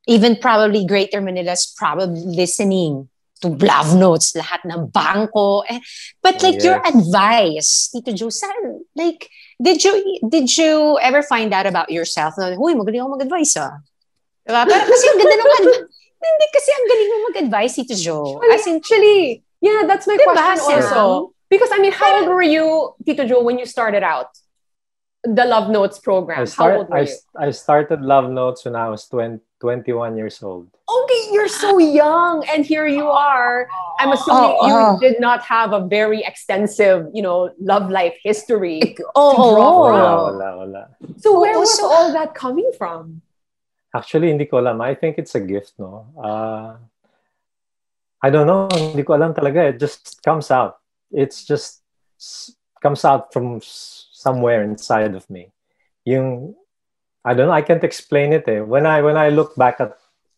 even 0.07 0.35
probably 0.37 0.85
Greater 0.87 1.21
Manila 1.23 1.53
is 1.55 1.71
probably 1.79 2.21
listening 2.27 3.07
to 3.41 3.49
love 3.57 3.97
notes, 3.97 4.37
lahat 4.37 4.61
ng 4.69 4.91
bangko. 4.93 5.65
Eh, 5.71 5.81
but 6.21 6.43
like 6.43 6.61
your 6.61 6.77
Yes. 6.83 6.91
advice, 6.93 7.71
Tito 7.89 8.13
Joe, 8.13 8.29
saan, 8.29 8.85
like, 8.93 9.31
did 9.57 9.81
you 9.85 9.97
did 10.29 10.51
you 10.57 10.99
ever 11.01 11.23
find 11.23 11.53
out 11.55 11.65
about 11.65 11.89
yourself 11.89 12.35
na, 12.37 12.53
huy, 12.57 12.75
magaling 12.77 13.01
ako 13.01 13.17
mag-advise 13.17 13.57
ah. 13.57 13.81
Diba? 14.45 14.67
Pero 14.69 14.85
kasi 14.85 15.05
ang 15.09 15.19
ganda 15.21 15.37
ad- 15.41 15.89
hindi 16.21 16.47
kasi 16.53 16.69
ang 16.69 16.85
galing 16.91 17.09
mo 17.09 17.17
mag-advise, 17.33 17.73
Tito 17.81 17.97
Joe. 17.97 18.37
Actually, 18.45 18.53
As 18.53 18.63
in, 18.69 18.77
actually, 18.77 19.19
yeah, 19.61 19.85
that's 19.87 20.07
my 20.07 20.17
Diba, 20.17 20.33
question 20.33 20.83
Sam? 20.83 20.95
also. 20.99 21.35
Because 21.49 21.71
I 21.73 21.79
mean, 21.79 21.93
how 21.93 22.21
old 22.21 22.29
were 22.29 22.43
you, 22.43 22.95
Tito 23.05 23.27
Joe, 23.27 23.43
when 23.43 23.59
you 23.59 23.67
started 23.67 24.03
out 24.03 24.29
the 25.25 25.45
Love 25.45 25.69
Notes 25.71 25.99
program? 25.99 26.39
I, 26.39 26.41
how 26.43 26.45
start, 26.47 26.77
old 26.79 26.89
were 26.89 26.97
I, 26.99 27.01
you? 27.03 27.15
I 27.39 27.51
started 27.51 28.01
Love 28.03 28.31
Notes 28.31 28.65
when 28.65 28.77
I 28.77 28.89
was 28.89 29.07
20, 29.09 29.41
21 29.61 30.17
years 30.17 30.43
old. 30.43 30.69
Okay, 30.89 31.29
you're 31.33 31.49
so 31.51 31.79
young, 31.79 32.47
and 32.49 32.65
here 32.65 32.87
you 32.87 33.07
are. 33.11 33.69
I'm 33.99 34.13
assuming 34.13 34.57
Oh, 34.63 34.67
you 34.67 34.75
oh. 34.75 34.99
did 35.01 35.21
not 35.21 35.43
have 35.43 35.73
a 35.73 35.87
very 35.87 36.23
extensive, 36.23 37.07
you 37.13 37.23
know, 37.23 37.51
love 37.61 37.91
life 37.91 38.15
history. 38.23 38.97
oh, 39.15 39.55
draw 39.55 39.67
oh. 39.67 39.81
Wala, 39.91 40.33
wala, 40.33 40.57
wala. 40.57 40.89
So 41.19 41.39
where 41.41 41.57
Oh, 41.57 41.61
was 41.61 41.77
so- 41.77 41.91
all 41.91 42.13
that 42.13 42.35
coming 42.35 42.71
from? 42.79 43.23
Actually, 43.95 44.31
hindi 44.31 44.47
ko 44.47 44.61
alam. 44.63 44.81
I 44.81 44.95
think 44.95 45.19
it's 45.19 45.35
a 45.35 45.41
gift, 45.43 45.75
no? 45.77 46.07
Uh, 46.15 46.79
I 48.23 48.31
don't 48.31 48.47
know. 48.47 48.69
Hindi 48.73 49.03
ko 49.03 49.15
alam 49.17 49.33
talaga. 49.33 49.73
It 49.73 49.81
just 49.81 50.21
comes 50.23 50.51
out. 50.51 50.79
It's 51.11 51.45
just 51.45 51.83
comes 52.81 53.05
out 53.05 53.33
from 53.33 53.61
somewhere 53.65 54.63
inside 54.63 55.15
of 55.17 55.29
me. 55.29 55.53
Yung, 56.05 56.55
I 57.25 57.35
don't 57.35 57.49
know. 57.49 57.57
I 57.57 57.63
can't 57.63 57.85
explain 57.85 58.33
it. 58.33 58.49
Eh. 58.49 58.61
When 58.61 58.85
I 58.85 59.01
when 59.01 59.17
I 59.17 59.29
look 59.29 59.57
back 59.57 59.81
at 59.81 59.97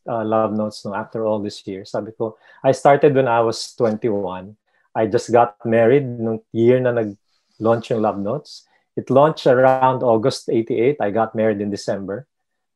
uh, 0.09 0.25
love 0.25 0.53
notes 0.53 0.85
no 0.85 0.95
after 0.95 1.27
all 1.27 1.41
these 1.41 1.63
years. 1.67 1.91
Sabi 1.91 2.13
ko, 2.13 2.37
I 2.65 2.73
started 2.73 3.15
when 3.15 3.29
I 3.29 3.41
was 3.41 3.75
21. 3.75 4.57
I 4.95 5.07
just 5.07 5.33
got 5.33 5.57
married 5.65 6.05
nung 6.05 6.41
year 6.53 6.81
na 6.81 6.93
nag-launch 6.93 7.91
yung 7.91 8.03
love 8.03 8.19
notes. 8.19 8.67
It 8.97 9.09
launched 9.09 9.47
around 9.47 10.03
August 10.03 10.51
88. 10.51 11.01
I 11.01 11.11
got 11.11 11.35
married 11.35 11.61
in 11.61 11.71
December. 11.71 12.27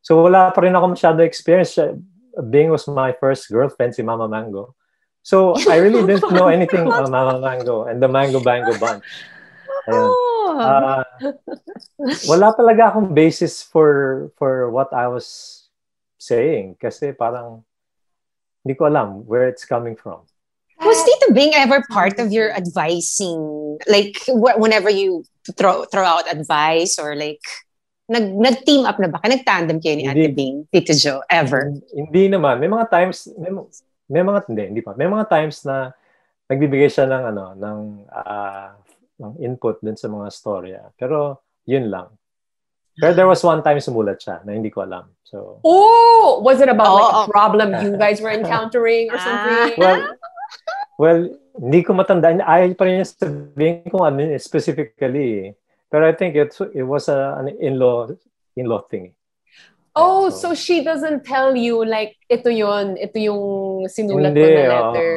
So 0.01 0.23
wala 0.23 0.49
pa 0.55 0.65
rin 0.65 0.73
ako 0.73 0.97
masyado 0.97 1.21
experience. 1.21 1.77
Bing 2.49 2.71
was 2.71 2.89
my 2.89 3.13
first 3.13 3.51
girlfriend, 3.51 3.95
si 3.95 4.03
Mama 4.03 4.29
Mango. 4.29 4.75
So 5.27 5.59
I 5.67 5.83
really 5.83 6.07
didn't 6.15 6.31
know 6.31 6.47
anything 6.47 6.87
about 6.87 7.11
Mama 7.11 7.43
Mango 7.43 7.91
and 7.91 7.99
the 7.99 8.07
Mango 8.07 8.39
Bango 8.39 8.79
Bunch. 8.79 9.03
Ayun. 9.91 10.11
Uh, 10.47 11.03
wala 12.31 12.55
talaga 12.55 12.95
akong 12.95 13.11
basis 13.11 13.59
for 13.59 14.31
for 14.39 14.71
what 14.71 14.95
I 14.95 15.11
was 15.11 15.27
saying 16.23 16.79
kasi 16.79 17.11
parang 17.11 17.67
hindi 18.63 18.79
ko 18.79 18.87
alam 18.87 19.27
where 19.27 19.51
it's 19.51 19.67
coming 19.67 19.99
from. 19.99 20.23
Was 20.79 21.03
Tito 21.03 21.35
Bing 21.35 21.59
ever 21.59 21.83
part 21.91 22.23
of 22.23 22.31
your 22.31 22.55
advising? 22.55 23.79
Like, 23.91 24.23
wh- 24.31 24.59
whenever 24.61 24.91
you 24.91 25.27
throw 25.59 25.91
throw 25.91 26.07
out 26.07 26.31
advice 26.31 27.03
or 27.03 27.17
like, 27.19 27.43
nag, 28.07 28.31
nag-team 28.31 28.85
up 28.87 29.01
na 29.01 29.09
ba? 29.09 29.19
Nag-tandem 29.25 29.83
kayo 29.83 29.97
ni. 29.97 30.05
Ate 30.07 30.31
Bing, 30.31 30.69
Tito 30.71 30.95
Joe, 30.95 31.25
ever? 31.33 31.73
Hindi 31.91 32.29
naman. 32.29 32.61
May 32.61 32.69
mga 32.69 32.87
times, 32.93 33.27
may, 33.41 33.51
may 34.07 34.23
mga, 34.23 34.39
hindi, 34.47 34.63
hindi 34.71 34.83
pa. 34.83 34.95
May 34.95 35.07
mga 35.07 35.27
times 35.27 35.63
na 35.63 35.91
nagbibigay 36.47 36.87
siya 36.87 37.07
ng, 37.07 37.23
ano, 37.27 37.45
ng, 37.55 37.79
ah, 38.09 38.75
ng 39.19 39.33
input 39.41 39.81
dun 39.81 39.97
sa 39.97 40.07
mga 40.07 40.27
storya. 40.31 40.81
Pero, 40.95 41.41
yun 41.65 41.91
lang. 41.91 42.13
Pero 42.95 43.13
there 43.13 43.27
was 43.27 43.43
one 43.43 43.61
time 43.61 43.77
sumulat 43.77 44.21
siya 44.21 44.41
na 44.41 44.55
hindi 44.55 44.71
ko 44.71 44.81
alam. 44.81 45.11
So, 45.21 45.59
Oh, 45.67 46.39
was 46.41 46.61
it 46.61 46.71
about 46.71 46.93
like 46.93 47.13
a 47.13 47.29
problem 47.29 47.69
you 47.83 47.93
guys 47.97 48.23
were 48.23 48.31
encountering 48.33 49.11
or 49.11 49.19
Ah. 49.19 49.25
something? 49.25 49.75
well, 49.77 50.01
well, 50.97 51.21
hindi 51.57 51.81
ko 51.83 51.93
matandaan. 51.93 52.41
Ayaw 52.41 52.73
pa 52.73 52.85
rin 52.85 53.01
niya 53.01 53.09
sabihin 53.11 53.89
kung 53.89 54.05
ano 54.05 54.21
specifically. 54.39 55.51
eh. 55.51 55.59
Pero 55.89 56.05
I 56.05 56.13
think 56.13 56.37
it, 56.37 56.53
it 56.73 56.85
was 56.85 57.09
a, 57.09 57.41
an 57.41 57.49
in-law, 57.57 58.13
in-law 58.55 58.85
thing. 58.87 59.16
Oh, 59.97 60.29
So- 60.29 60.53
so 60.53 60.55
she 60.55 60.85
doesn't 60.85 61.25
tell 61.25 61.57
you 61.57 61.81
like 61.85 62.15
ito 62.29 62.51
yon, 62.53 63.01
ito 63.01 63.17
yung 63.17 63.89
sinulat 63.89 64.37
ko 64.37 64.45
Hindi, 64.45 64.53
na 64.53 64.61
oo. 64.61 64.93
letter. 64.93 65.13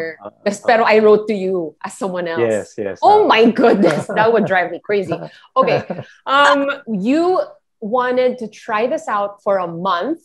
Bes- 0.48 0.64
oo. 0.64 0.68
pero 0.72 0.84
I 0.88 1.00
wrote 1.04 1.28
to 1.28 1.36
you 1.36 1.76
as 1.84 2.00
someone 2.00 2.28
else. 2.32 2.40
Yes, 2.40 2.68
yes. 2.80 2.98
Oh 3.04 3.24
oo. 3.24 3.28
my 3.28 3.52
goodness, 3.52 4.08
that 4.08 4.32
would 4.32 4.46
drive 4.48 4.72
me 4.72 4.80
crazy. 4.80 5.14
Okay. 5.60 5.84
Um, 6.26 6.72
you 6.88 7.44
wanted 7.84 8.40
to 8.40 8.48
try 8.48 8.88
this 8.88 9.08
out 9.12 9.44
for 9.44 9.60
a 9.60 9.68
month. 9.68 10.24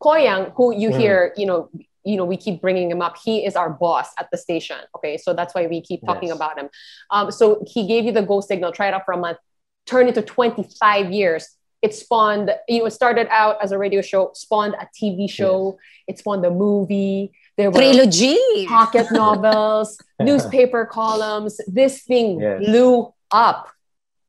Koyang, 0.00 0.56
who 0.56 0.72
you 0.72 0.88
Mm. 0.88 0.96
hear, 0.96 1.18
you 1.36 1.44
know, 1.44 1.68
you 2.00 2.16
know, 2.16 2.24
we 2.24 2.40
keep 2.40 2.64
bringing 2.64 2.88
him 2.88 3.04
up. 3.04 3.20
He 3.20 3.44
is 3.44 3.52
our 3.52 3.68
boss 3.68 4.08
at 4.16 4.32
the 4.32 4.38
station. 4.40 4.80
Okay, 4.96 5.20
so 5.20 5.36
that's 5.36 5.52
why 5.52 5.68
we 5.68 5.84
keep 5.84 6.00
talking 6.08 6.32
Yes. 6.32 6.36
about 6.40 6.56
him. 6.56 6.72
Um, 7.12 7.28
so 7.28 7.60
he 7.68 7.84
gave 7.84 8.08
you 8.08 8.12
the 8.16 8.24
go 8.24 8.40
signal. 8.40 8.72
Try 8.72 8.88
it 8.88 8.94
out 8.96 9.04
for 9.04 9.12
a 9.12 9.20
month. 9.20 9.36
Turned 9.84 10.08
into 10.08 10.24
twenty 10.24 10.64
five 10.80 11.12
years. 11.12 11.44
It 11.82 11.94
spawned. 11.94 12.50
You 12.68 12.80
know, 12.80 12.86
it 12.86 12.92
started 12.92 13.26
out 13.30 13.56
as 13.62 13.72
a 13.72 13.78
radio 13.78 14.02
show. 14.02 14.30
Spawned 14.34 14.74
a 14.78 14.86
TV 14.92 15.28
show. 15.30 15.78
It 16.06 16.18
spawned 16.18 16.44
a 16.44 16.50
movie. 16.50 17.32
There 17.56 17.70
were 17.70 17.80
Trilogy! 17.80 18.36
pocket 18.68 19.08
novels, 19.12 19.96
newspaper 20.20 20.84
columns. 20.86 21.60
This 21.66 22.02
thing 22.04 22.40
Yes. 22.40 22.64
blew 22.64 23.12
up. 23.30 23.68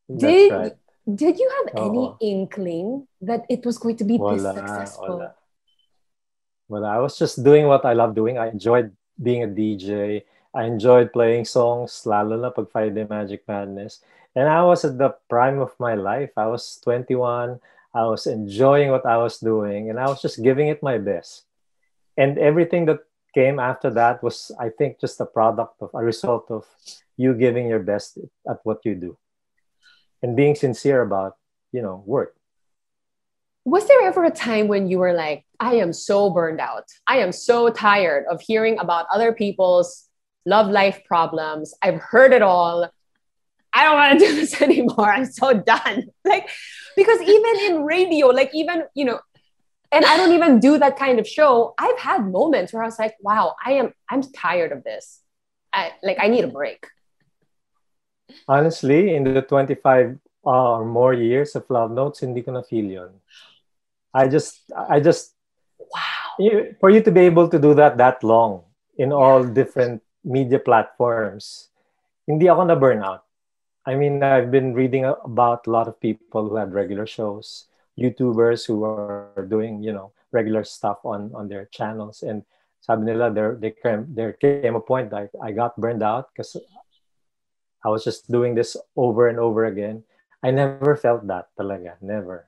That's 0.08 0.24
Did 0.24 0.52
right. 0.52 0.76
did 1.08 1.40
you 1.40 1.50
have 1.60 1.68
any 1.88 2.04
oh. 2.12 2.18
inkling 2.20 3.08
that 3.22 3.46
it 3.50 3.66
was 3.66 3.78
going 3.78 3.96
to 3.98 4.04
be 4.04 4.18
this 4.18 4.44
successful? 4.44 5.20
wala. 5.20 5.36
Wala. 6.68 6.88
I 6.88 7.00
was 7.00 7.18
just 7.18 7.44
doing 7.44 7.68
what 7.68 7.84
I 7.86 7.94
love 7.94 8.16
doing. 8.16 8.38
I 8.38 8.48
enjoyed 8.50 8.92
being 9.22 9.44
a 9.44 9.48
DJ. 9.48 10.24
I 10.54 10.66
enjoyed 10.68 11.14
playing 11.14 11.46
songs, 11.48 12.04
lalo 12.06 12.36
na 12.36 12.52
pag 12.52 12.68
Friday 12.72 13.08
Magic 13.08 13.48
Madness. 13.48 14.04
And 14.36 14.48
I 14.48 14.64
was 14.64 14.86
at 14.86 14.98
the 14.98 15.16
prime 15.30 15.60
of 15.60 15.76
my 15.80 15.96
life. 15.96 16.32
I 16.38 16.48
was 16.48 16.80
21. 16.84 17.60
I 17.94 18.04
was 18.06 18.28
enjoying 18.28 18.92
what 18.92 19.06
I 19.06 19.18
was 19.18 19.40
doing, 19.40 19.90
and 19.90 20.00
I 20.00 20.08
was 20.08 20.22
just 20.22 20.42
giving 20.42 20.70
it 20.70 20.82
my 20.82 20.98
best. 20.98 21.44
And 22.18 22.38
everything 22.38 22.86
that 22.86 23.00
came 23.34 23.60
after 23.60 23.90
that 23.92 24.24
was, 24.24 24.52
I 24.60 24.70
think, 24.70 25.00
just 25.00 25.20
a 25.20 25.26
product 25.26 25.82
of 25.82 25.90
a 25.94 26.04
result 26.04 26.48
of 26.50 26.66
you 27.18 27.34
giving 27.34 27.68
your 27.68 27.80
best 27.80 28.18
at 28.50 28.60
what 28.64 28.80
you 28.86 28.96
do 28.96 29.18
and 30.22 30.36
being 30.36 30.56
sincere 30.56 31.02
about, 31.02 31.36
you 31.72 31.82
know, 31.82 32.04
work. 32.06 32.36
Was 33.66 33.88
there 33.88 34.02
ever 34.04 34.24
a 34.24 34.32
time 34.32 34.68
when 34.68 34.88
you 34.88 34.98
were 34.98 35.14
like, 35.14 35.46
I 35.60 35.76
am 35.76 35.94
so 35.94 36.30
burned 36.30 36.60
out. 36.60 36.86
I 37.06 37.18
am 37.18 37.32
so 37.32 37.70
tired 37.70 38.26
of 38.30 38.42
hearing 38.42 38.80
about 38.80 39.06
other 39.14 39.34
people's 39.34 40.08
love 40.46 40.68
life 40.68 41.04
problems. 41.06 41.74
I've 41.82 42.02
heard 42.02 42.34
it 42.34 42.42
all. 42.42 42.90
I 43.74 43.84
don't 43.86 43.96
want 43.96 44.20
to 44.20 44.26
do 44.26 44.36
this 44.40 44.62
anymore. 44.62 45.10
I'm 45.12 45.26
so 45.26 45.54
done. 45.54 46.08
Like, 46.26 46.48
because 46.96 47.22
even 47.22 47.54
in 47.68 47.84
radio, 47.84 48.28
like, 48.28 48.52
even, 48.54 48.84
you 48.94 49.06
know, 49.06 49.20
and 49.92 50.06
I 50.06 50.16
don't 50.18 50.32
even 50.34 50.60
do 50.60 50.78
that 50.80 50.98
kind 50.98 51.20
of 51.20 51.28
show. 51.28 51.74
I've 51.78 51.98
had 52.00 52.24
moments 52.32 52.72
where 52.74 52.84
I 52.84 52.86
was 52.86 53.00
like, 53.00 53.16
wow, 53.22 53.56
I 53.66 53.74
am, 53.74 53.94
I'm 54.10 54.22
tired 54.22 54.72
of 54.72 54.84
this. 54.84 55.20
I, 55.74 55.92
like, 56.04 56.18
I 56.20 56.28
need 56.28 56.44
a 56.44 56.48
break. 56.52 56.86
Honestly, 58.48 59.16
in 59.16 59.24
the 59.24 59.42
25 59.42 60.18
uh, 60.46 60.50
or 60.50 60.86
more 60.86 61.14
years 61.14 61.56
of 61.56 61.70
Love 61.70 61.92
Notes, 61.92 62.20
hindi 62.20 62.42
ko 62.42 62.52
na 62.52 62.62
feel 62.62 62.86
yun. 62.86 63.12
I 64.14 64.28
just, 64.28 64.62
I 64.76 65.00
just, 65.00 65.36
Wow. 65.80 66.36
you- 66.40 66.76
for 66.80 66.90
you 66.90 67.02
to 67.02 67.12
be 67.12 67.22
able 67.22 67.50
to 67.50 67.60
do 67.60 67.74
that 67.76 67.98
that 67.98 68.24
long 68.24 68.64
in 68.98 69.12
all 69.12 69.44
different 69.44 70.02
media 70.24 70.60
platforms, 70.60 71.70
hindi 72.28 72.48
ako 72.48 72.64
na 72.64 72.76
burnout. 72.76 73.22
I 73.86 73.96
mean, 73.96 74.22
I've 74.22 74.52
been 74.52 74.74
reading 74.74 75.06
about 75.06 75.66
a 75.66 75.72
lot 75.72 75.88
of 75.88 76.00
people 76.00 76.50
who 76.50 76.56
had 76.56 76.74
regular 76.74 77.08
shows, 77.08 77.66
YouTubers 77.98 78.66
who 78.68 78.84
are 78.86 79.48
doing, 79.50 79.82
you 79.82 79.92
know, 79.92 80.14
regular 80.32 80.64
stuff 80.64 81.02
on 81.04 81.34
on 81.34 81.50
their 81.50 81.66
channels, 81.74 82.22
and 82.22 82.46
sabi 82.80 83.10
nila 83.10 83.34
there 83.34 83.58
there 83.58 83.74
came 83.74 84.06
there 84.14 84.34
came 84.38 84.78
a 84.78 84.84
point 84.84 85.10
that 85.10 85.34
I, 85.42 85.50
I 85.50 85.52
got 85.52 85.78
burned 85.82 86.06
out 86.06 86.30
because 86.30 86.56
I 87.82 87.90
was 87.90 88.06
just 88.06 88.30
doing 88.30 88.54
this 88.54 88.78
over 88.94 89.28
and 89.28 89.42
over 89.42 89.66
again. 89.66 90.06
I 90.42 90.54
never 90.54 90.94
felt 90.98 91.26
that 91.30 91.50
talaga, 91.58 91.98
never. 92.02 92.46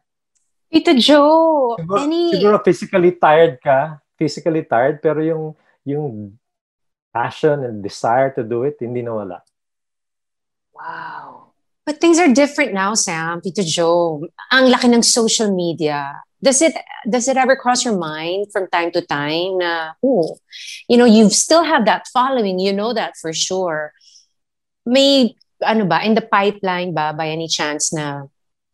Tito 0.70 0.94
Joe, 0.98 1.78
Siguro, 1.78 2.02
any... 2.02 2.34
siguro 2.34 2.58
physically 2.62 3.14
tired 3.18 3.62
ka, 3.62 4.02
physically 4.18 4.66
tired, 4.66 5.02
pero 5.02 5.22
yung 5.22 5.54
yung 5.86 6.38
passion 7.14 7.62
and 7.66 7.82
desire 7.82 8.34
to 8.34 8.42
do 8.42 8.66
it, 8.66 8.78
hindi 8.82 9.02
nawala. 9.06 9.42
Wow. 10.74 11.54
But 11.86 12.00
things 12.00 12.18
are 12.20 12.32
different 12.32 12.74
now, 12.74 12.94
Sam, 12.96 13.42
Tito 13.42 13.62
Joe. 13.62 14.28
Ang 14.52 14.72
laki 14.72 14.88
ng 14.88 15.04
social 15.04 15.54
media. 15.54 16.24
Does 16.44 16.62
it 16.62 16.76
does 17.08 17.28
it 17.28 17.38
ever 17.38 17.56
cross 17.56 17.84
your 17.86 17.96
mind 17.96 18.52
from 18.52 18.68
time 18.68 18.92
to 18.92 19.02
time 19.04 19.60
na, 19.60 19.96
oh, 20.04 20.40
you 20.88 20.98
know, 20.98 21.08
you 21.08 21.30
still 21.30 21.64
have 21.64 21.86
that 21.86 22.08
following, 22.12 22.60
you 22.60 22.74
know 22.74 22.94
that 22.94 23.16
for 23.16 23.32
sure. 23.32 23.94
May, 24.86 25.36
ano 25.64 25.86
ba, 25.86 26.04
in 26.04 26.16
the 26.16 26.24
pipeline 26.24 26.94
ba, 26.94 27.16
by 27.16 27.32
any 27.32 27.48
chance 27.48 27.96
na 27.96 28.28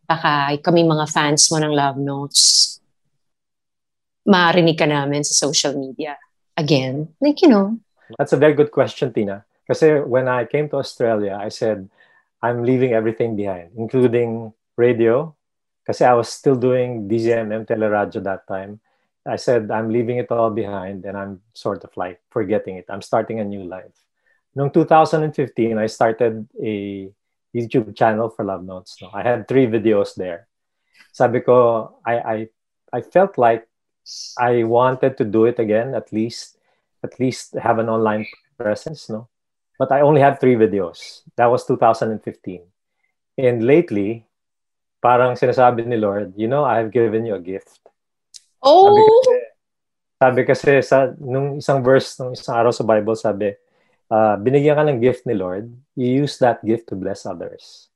baka 0.10 0.58
kami 0.62 0.82
mga 0.82 1.06
fans 1.10 1.50
mo 1.54 1.62
ng 1.62 1.74
Love 1.74 1.98
Notes, 2.02 2.78
marinig 4.26 4.78
ka 4.78 4.90
namin 4.90 5.22
sa 5.22 5.34
social 5.34 5.78
media 5.78 6.18
again? 6.58 7.14
Like, 7.22 7.42
you 7.42 7.50
know, 7.50 7.78
That's 8.18 8.34
a 8.34 8.38
very 8.42 8.54
good 8.54 8.72
question, 8.72 9.14
Tina. 9.14 9.46
Kasi 9.70 10.02
when 10.02 10.26
I 10.26 10.50
came 10.50 10.66
to 10.74 10.82
Australia, 10.82 11.38
I 11.38 11.54
said, 11.54 11.86
I'm 12.42 12.66
leaving 12.66 12.98
everything 12.98 13.38
behind, 13.38 13.78
including 13.78 14.54
radio. 14.76 15.38
Kasi 15.86 16.06
I 16.06 16.18
was 16.18 16.30
still 16.30 16.58
doing 16.58 17.06
DZMM 17.06 17.70
Teleradyo 17.70 18.24
that 18.26 18.50
time. 18.50 18.82
I 19.30 19.38
said, 19.38 19.70
I'm 19.70 19.94
leaving 19.94 20.18
it 20.18 20.32
all 20.32 20.50
behind 20.50 21.06
and 21.06 21.16
I'm 21.16 21.42
sort 21.54 21.84
of 21.84 21.94
like 21.96 22.20
forgetting 22.32 22.78
it. 22.78 22.86
I'm 22.90 23.06
starting 23.06 23.40
a 23.40 23.46
new 23.46 23.62
life. 23.62 23.94
Noong 24.58 24.74
2015, 24.74 25.78
I 25.78 25.86
started 25.86 26.50
a 26.58 27.12
YouTube 27.54 27.96
channel 27.96 28.30
for 28.30 28.46
Love 28.46 28.64
Notes. 28.64 28.98
No? 29.02 29.12
I 29.14 29.22
had 29.22 29.48
three 29.48 29.68
videos 29.68 30.16
there. 30.16 30.48
Sabi 31.14 31.42
ko, 31.42 32.00
I, 32.06 32.16
I, 32.18 32.38
I 32.94 33.02
felt 33.02 33.38
like 33.38 33.68
I 34.40 34.64
wanted 34.64 35.18
to 35.18 35.26
do 35.26 35.46
it 35.46 35.60
again, 35.60 35.94
at 35.94 36.12
least, 36.12 36.58
at 37.04 37.20
least 37.20 37.54
have 37.54 37.78
an 37.78 37.90
online 37.90 38.26
presence, 38.58 39.10
no? 39.10 39.30
But 39.80 39.96
I 39.96 40.04
only 40.04 40.20
had 40.20 40.44
three 40.44 40.60
videos. 40.60 41.24
That 41.40 41.48
was 41.48 41.64
2015. 41.64 42.20
And 43.40 43.64
lately, 43.64 44.28
parang 45.00 45.40
sinasabi 45.40 45.88
ni 45.88 45.96
Lord, 45.96 46.36
you 46.36 46.52
know, 46.52 46.68
I 46.68 46.84
have 46.84 46.92
given 46.92 47.24
you 47.24 47.40
a 47.40 47.42
gift. 47.42 47.80
Sabi 48.60 48.68
oh, 48.68 49.00
kasi, 49.00 49.36
sabi 50.20 50.42
kasi 50.44 50.72
sa, 50.84 51.16
nung 51.16 51.64
isang 51.64 51.80
verse, 51.80 52.20
nung 52.20 52.36
isang 52.36 52.60
araw 52.60 52.76
sa 52.76 52.84
Bible, 52.84 53.16
sabi, 53.16 53.56
uh, 54.12 54.36
binigyan 54.36 54.76
ka 54.76 54.84
ng 54.84 55.00
gift 55.00 55.24
ni 55.24 55.40
Lord, 55.40 55.72
you 55.96 56.12
use 56.12 56.36
that 56.44 56.60
gift 56.68 56.92
to 56.92 57.00
bless 57.00 57.24
others. 57.24 57.88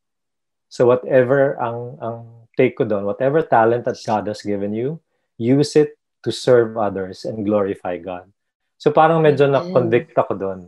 So 0.71 0.87
whatever 0.87 1.59
ang, 1.59 1.99
ang 1.99 2.17
take 2.55 2.79
ko 2.79 2.87
doon, 2.87 3.03
whatever 3.03 3.43
talent 3.43 3.83
that 3.85 3.99
God 4.07 4.23
has 4.31 4.39
given 4.39 4.71
you, 4.71 5.03
use 5.35 5.75
it 5.75 5.99
to 6.23 6.31
serve 6.31 6.79
others 6.79 7.27
and 7.27 7.43
glorify 7.43 7.99
God. 7.99 8.31
So 8.79 8.95
parang 8.95 9.19
medyo 9.19 9.51
na-convict 9.51 10.15
ako 10.15 10.33
doon. 10.39 10.59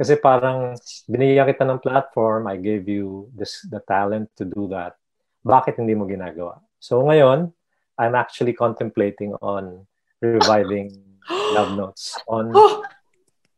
Kasi 0.00 0.16
parang 0.16 0.80
binigyan 1.12 1.44
kita 1.44 1.68
ng 1.68 1.76
platform, 1.76 2.48
I 2.48 2.56
gave 2.56 2.88
you 2.88 3.28
this, 3.36 3.60
the 3.68 3.84
talent 3.84 4.32
to 4.40 4.48
do 4.48 4.64
that. 4.72 4.96
Bakit 5.44 5.76
hindi 5.76 5.92
mo 5.92 6.08
ginagawa? 6.08 6.56
So 6.80 7.04
ngayon, 7.04 7.52
I'm 8.00 8.16
actually 8.16 8.56
contemplating 8.56 9.36
on 9.44 9.84
reviving 10.24 10.96
Love 11.52 11.76
Notes 11.76 12.16
on 12.24 12.48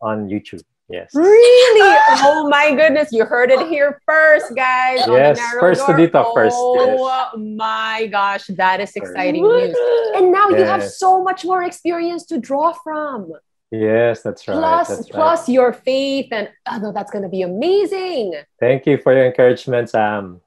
on 0.02 0.26
YouTube. 0.26 0.66
Yes. 0.90 1.14
Really? 1.14 1.94
oh 2.26 2.50
my 2.50 2.74
goodness. 2.74 3.14
You 3.14 3.22
heard 3.22 3.54
it 3.54 3.62
here 3.70 4.02
first, 4.02 4.50
guys. 4.58 5.06
Yes, 5.06 5.38
first 5.62 5.86
to 5.86 5.94
dito, 5.94 6.26
first. 6.34 6.58
Oh 6.58 7.38
my 7.38 8.10
gosh, 8.10 8.50
that 8.58 8.82
is 8.82 8.90
exciting 8.98 9.46
news. 9.46 9.78
And 10.18 10.34
now 10.34 10.50
you 10.50 10.66
have 10.66 10.82
so 10.82 11.22
much 11.22 11.46
more 11.46 11.62
experience 11.62 12.26
to 12.34 12.42
draw 12.42 12.74
from. 12.82 13.30
Yes, 13.72 14.20
that's 14.20 14.44
right. 14.46 14.52
Plus, 14.60 14.88
that's 14.88 15.08
plus 15.08 15.40
right. 15.48 15.54
your 15.56 15.72
faith, 15.72 16.28
and 16.28 16.52
oh 16.68 16.76
no, 16.76 16.92
that's 16.92 17.08
gonna 17.10 17.32
be 17.32 17.40
amazing. 17.40 18.36
Thank 18.60 18.84
you 18.84 19.00
for 19.00 19.16
your 19.16 19.24
encouragement, 19.24 19.88
Sam. 19.88 20.44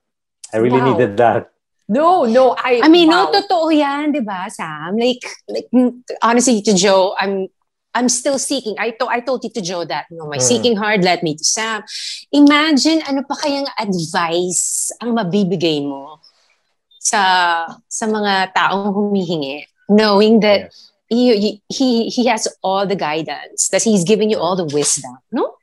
I 0.53 0.61
really 0.61 0.77
Wow. 0.77 0.93
needed 0.93 1.17
that. 1.17 1.49
No, 1.89 2.25
no, 2.29 2.53
I. 2.53 2.85
I 2.85 2.87
mean, 2.87 3.09
wow. 3.09 3.33
no, 3.33 3.41
totoo 3.41 3.73
yan, 3.73 4.13
di 4.13 4.21
ba, 4.21 4.45
Sam? 4.49 4.93
Like, 4.97 5.25
like, 5.49 5.69
honestly, 6.21 6.61
to 6.69 6.73
Joe, 6.77 7.17
I'm 7.17 7.49
I'm 7.97 8.09
still 8.09 8.37
seeking. 8.37 8.75
I, 8.77 8.91
to, 9.01 9.07
I 9.07 9.21
told 9.21 9.41
to 9.41 9.61
Joe 9.61 9.85
that, 9.85 10.05
you 10.11 10.17
know, 10.17 10.27
my 10.27 10.37
Mm. 10.37 10.45
seeking 10.45 10.75
hard 10.77 11.01
led 11.01 11.23
me 11.23 11.33
to 11.33 11.45
Sam. 11.47 11.81
Imagine, 12.29 13.01
ano 13.09 13.23
pa 13.23 13.39
kayang 13.41 13.71
advice 13.79 14.91
ang 15.01 15.15
mabibigay 15.17 15.81
mo 15.81 16.19
sa 16.99 17.65
sa 17.87 18.05
mga 18.05 18.51
taong 18.53 18.93
humihingi, 18.93 19.65
knowing 19.89 20.41
that 20.45 20.69
Yes. 20.69 20.91
He, 21.15 21.61
he, 21.69 22.09
he 22.09 22.23
has 22.27 22.47
all 22.61 22.85
the 22.85 22.95
guidance, 22.95 23.69
that 23.69 23.83
he's 23.83 24.03
giving 24.03 24.29
you 24.29 24.37
all 24.37 24.55
the 24.55 24.65
wisdom, 24.65 25.17
no? 25.31 25.55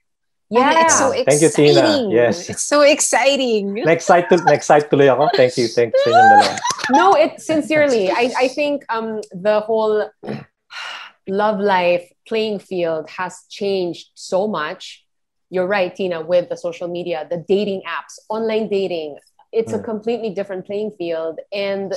Yeah. 0.51 0.69
And 0.69 0.79
it's 0.85 0.99
so 0.99 1.09
Thank 1.13 1.41
you, 1.41 1.49
Tina. 1.49 1.81
exciting. 1.81 2.11
Yes. 2.11 2.51
It's 2.51 2.63
so 2.63 2.81
exciting. 2.83 3.73
Next 3.93 4.05
site 4.05 4.29
to 4.29 4.37
next 4.45 4.67
site 4.69 4.91
tuloy 4.93 5.09
ako. 5.09 5.33
Thank 5.33 5.57
you. 5.57 5.65
Thank 5.69 5.97
you 5.97 6.01
sa 6.05 6.11
inyong 6.13 6.29
dalawa. 6.29 6.53
no, 6.93 7.07
it 7.17 7.41
sincerely. 7.41 8.13
I, 8.13 8.29
I 8.37 8.47
think 8.53 8.85
um 8.93 9.25
the 9.33 9.65
whole 9.65 10.13
love 11.29 11.57
life 11.61 12.05
playing 12.29 12.59
field 12.61 13.09
has 13.17 13.49
changed 13.49 14.13
so 14.15 14.45
much. 14.47 15.05
You're 15.49 15.67
right, 15.69 15.89
Tina, 15.95 16.21
with 16.21 16.49
the 16.53 16.57
social 16.61 16.89
media, 16.89 17.25
the 17.29 17.41
dating 17.49 17.83
apps, 17.89 18.21
online 18.29 18.69
dating. 18.69 19.17
It's 19.57 19.73
a 19.73 19.81
Mm. 19.81 19.85
completely 19.85 20.31
different 20.37 20.65
playing 20.69 20.93
field. 21.01 21.41
And 21.53 21.93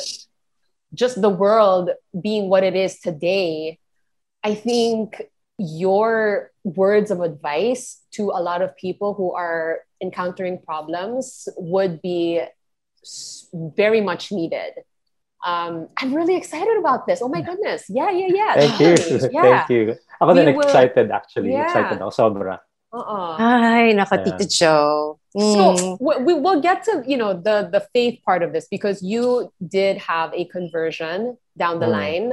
just 0.94 1.22
the 1.22 1.30
world 1.30 1.90
being 2.20 2.50
what 2.50 2.64
it 2.64 2.76
is 2.76 3.00
today, 3.00 3.80
I 4.44 4.56
think 4.56 5.22
your 5.58 6.52
words 6.64 7.12
of 7.12 7.22
advice 7.22 8.02
to 8.12 8.32
a 8.32 8.42
lot 8.42 8.62
of 8.62 8.76
people 8.78 9.14
who 9.14 9.34
are 9.34 9.80
encountering 10.02 10.60
problems 10.60 11.48
would 11.58 12.02
be 12.02 12.42
very 13.54 14.02
much 14.02 14.32
needed. 14.32 14.74
Um, 15.46 15.90
I'm 15.98 16.14
really 16.14 16.36
excited 16.36 16.78
about 16.80 17.06
this. 17.06 17.22
Oh 17.22 17.30
my 17.30 17.42
goodness. 17.42 17.86
Yeah, 17.88 18.10
yeah, 18.10 18.28
yeah. 18.34 18.54
Thank 18.56 18.80
you. 18.80 19.30
Yeah. 19.32 19.42
Thank 19.66 19.70
you. 19.70 19.96
Ako 20.22 20.34
We 20.34 20.42
din 20.42 20.56
will- 20.56 20.64
excited 20.66 21.12
actually. 21.12 21.52
Yeah. 21.54 21.70
Excited 21.70 22.02
ako 22.02 22.10
sobra. 22.10 22.60
Uh-uh. 22.96 23.36
Ay, 23.40 23.92
naka, 23.92 24.16
Yeah. 24.16 24.24
Tito 24.40 24.46
Joe. 24.48 25.20
So 25.36 25.76
Mm. 25.76 25.98
we, 26.00 26.14
we 26.32 26.34
will 26.40 26.62
get 26.64 26.88
to 26.88 27.04
you 27.04 27.20
know 27.20 27.36
the 27.36 27.68
the 27.68 27.84
faith 27.92 28.24
part 28.24 28.40
of 28.40 28.56
this 28.56 28.72
because 28.72 29.04
you 29.04 29.52
did 29.60 30.00
have 30.00 30.32
a 30.32 30.48
conversion 30.48 31.36
down 31.60 31.84
the 31.84 31.92
Mm. 31.92 32.00
line. 32.00 32.28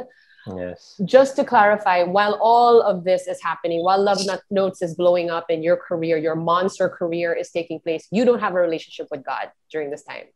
Yes. 0.46 0.98
Just 1.06 1.38
to 1.38 1.42
clarify, 1.46 2.02
while 2.02 2.34
all 2.42 2.82
of 2.82 3.02
this 3.06 3.26
is 3.30 3.38
happening, 3.42 3.82
while 3.86 4.02
Love 4.02 4.18
Not- 4.26 4.42
Notes 4.50 4.82
is 4.82 4.94
blowing 4.98 5.30
up 5.30 5.46
in 5.54 5.62
your 5.62 5.78
career, 5.78 6.18
your 6.18 6.34
monster 6.34 6.90
career 6.90 7.30
is 7.30 7.50
taking 7.54 7.78
place, 7.78 8.06
you 8.10 8.24
don't 8.26 8.42
have 8.42 8.54
a 8.58 8.62
relationship 8.62 9.06
with 9.14 9.22
God 9.22 9.54
during 9.70 9.90
this 9.94 10.02
time. 10.02 10.26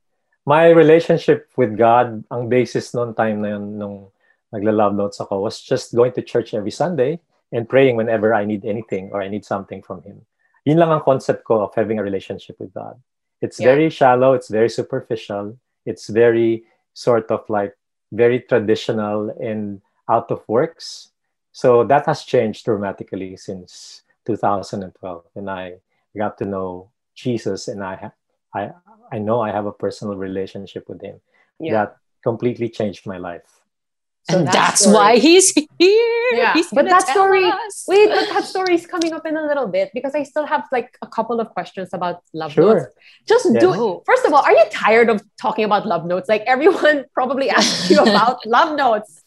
My 0.47 0.71
relationship 0.71 1.51
with 1.59 1.75
God, 1.75 2.23
ang 2.31 2.47
basis 2.47 2.95
noon 2.95 3.19
time 3.19 3.43
na 3.43 3.59
yun, 3.59 3.83
nung 3.83 4.15
nagla-love 4.55 4.95
notes 4.95 5.19
ako, 5.19 5.43
was 5.43 5.59
just 5.59 5.91
going 5.91 6.15
to 6.15 6.23
church 6.23 6.55
every 6.55 6.71
Sunday 6.71 7.19
and 7.53 7.69
praying 7.69 7.97
whenever 7.97 8.35
I 8.35 8.45
need 8.45 8.65
anything 8.65 9.11
or 9.13 9.23
I 9.23 9.29
need 9.29 9.45
something 9.45 9.83
from 9.83 10.03
Him. 10.03 10.27
Yun 10.65 10.79
lang 10.79 10.91
ang 10.91 11.01
concept 11.07 11.45
ko 11.45 11.63
of 11.63 11.75
having 11.75 11.99
a 11.99 12.03
relationship 12.03 12.59
with 12.59 12.75
God. 12.75 12.99
It's 13.41 13.61
Yeah. 13.61 13.71
very 13.75 13.89
shallow, 13.91 14.33
it's 14.35 14.49
very 14.49 14.69
superficial, 14.69 15.57
it's 15.87 16.09
very 16.09 16.65
sort 16.95 17.31
of 17.31 17.47
like 17.49 17.77
very 18.11 18.41
traditional 18.41 19.31
and 19.39 19.81
out 20.09 20.31
of 20.31 20.43
works. 20.49 21.13
So 21.53 21.85
that 21.85 22.07
has 22.07 22.23
changed 22.25 22.65
dramatically 22.65 23.37
since 23.37 24.03
2012 24.27 25.25
when 25.35 25.49
I 25.49 25.79
got 26.17 26.37
to 26.39 26.45
know 26.45 26.91
Jesus 27.15 27.69
and 27.69 27.83
I 27.85 27.95
ha- 27.97 28.17
I 28.55 28.73
I 29.13 29.19
know 29.19 29.41
I 29.41 29.53
have 29.53 29.67
a 29.67 29.73
personal 29.73 30.17
relationship 30.19 30.89
with 30.89 31.01
him 31.01 31.21
that 31.73 31.97
completely 32.23 32.69
changed 32.69 33.07
my 33.07 33.19
life. 33.19 33.63
So 34.27 34.39
and 34.43 34.47
that 34.51 34.53
that's 34.53 34.81
story- 34.83 34.95
why 34.95 35.11
he's 35.23 35.55
here. 35.55 36.31
Yeah, 36.35 36.53
He's 36.59 36.67
but 36.75 36.91
that 36.91 37.07
story- 37.07 37.47
us. 37.47 37.87
Wait, 37.87 38.11
but 38.11 38.27
that 38.35 38.43
story 38.43 38.75
is 38.75 38.83
coming 38.83 39.15
up 39.15 39.23
in 39.23 39.37
a 39.39 39.47
little 39.47 39.71
bit 39.71 39.95
because 39.95 40.19
I 40.19 40.27
still 40.27 40.43
have 40.51 40.67
like 40.75 40.99
a 40.99 41.07
couple 41.07 41.39
of 41.39 41.55
questions 41.55 41.95
about 41.95 42.27
love 42.35 42.51
Sure. 42.51 42.75
notes. 42.75 42.91
Just 43.23 43.47
Yeah. 43.55 43.63
do. 43.63 44.03
First 44.03 44.27
of 44.27 44.35
all, 44.35 44.43
are 44.43 44.51
you 44.51 44.67
tired 44.75 45.15
of 45.15 45.23
talking 45.39 45.63
about 45.63 45.87
love 45.87 46.11
notes? 46.11 46.27
Like 46.27 46.43
everyone 46.51 47.07
probably 47.15 47.51
asked 47.55 47.87
you 47.87 48.03
about 48.11 48.43
love 48.51 48.75
notes. 48.75 49.23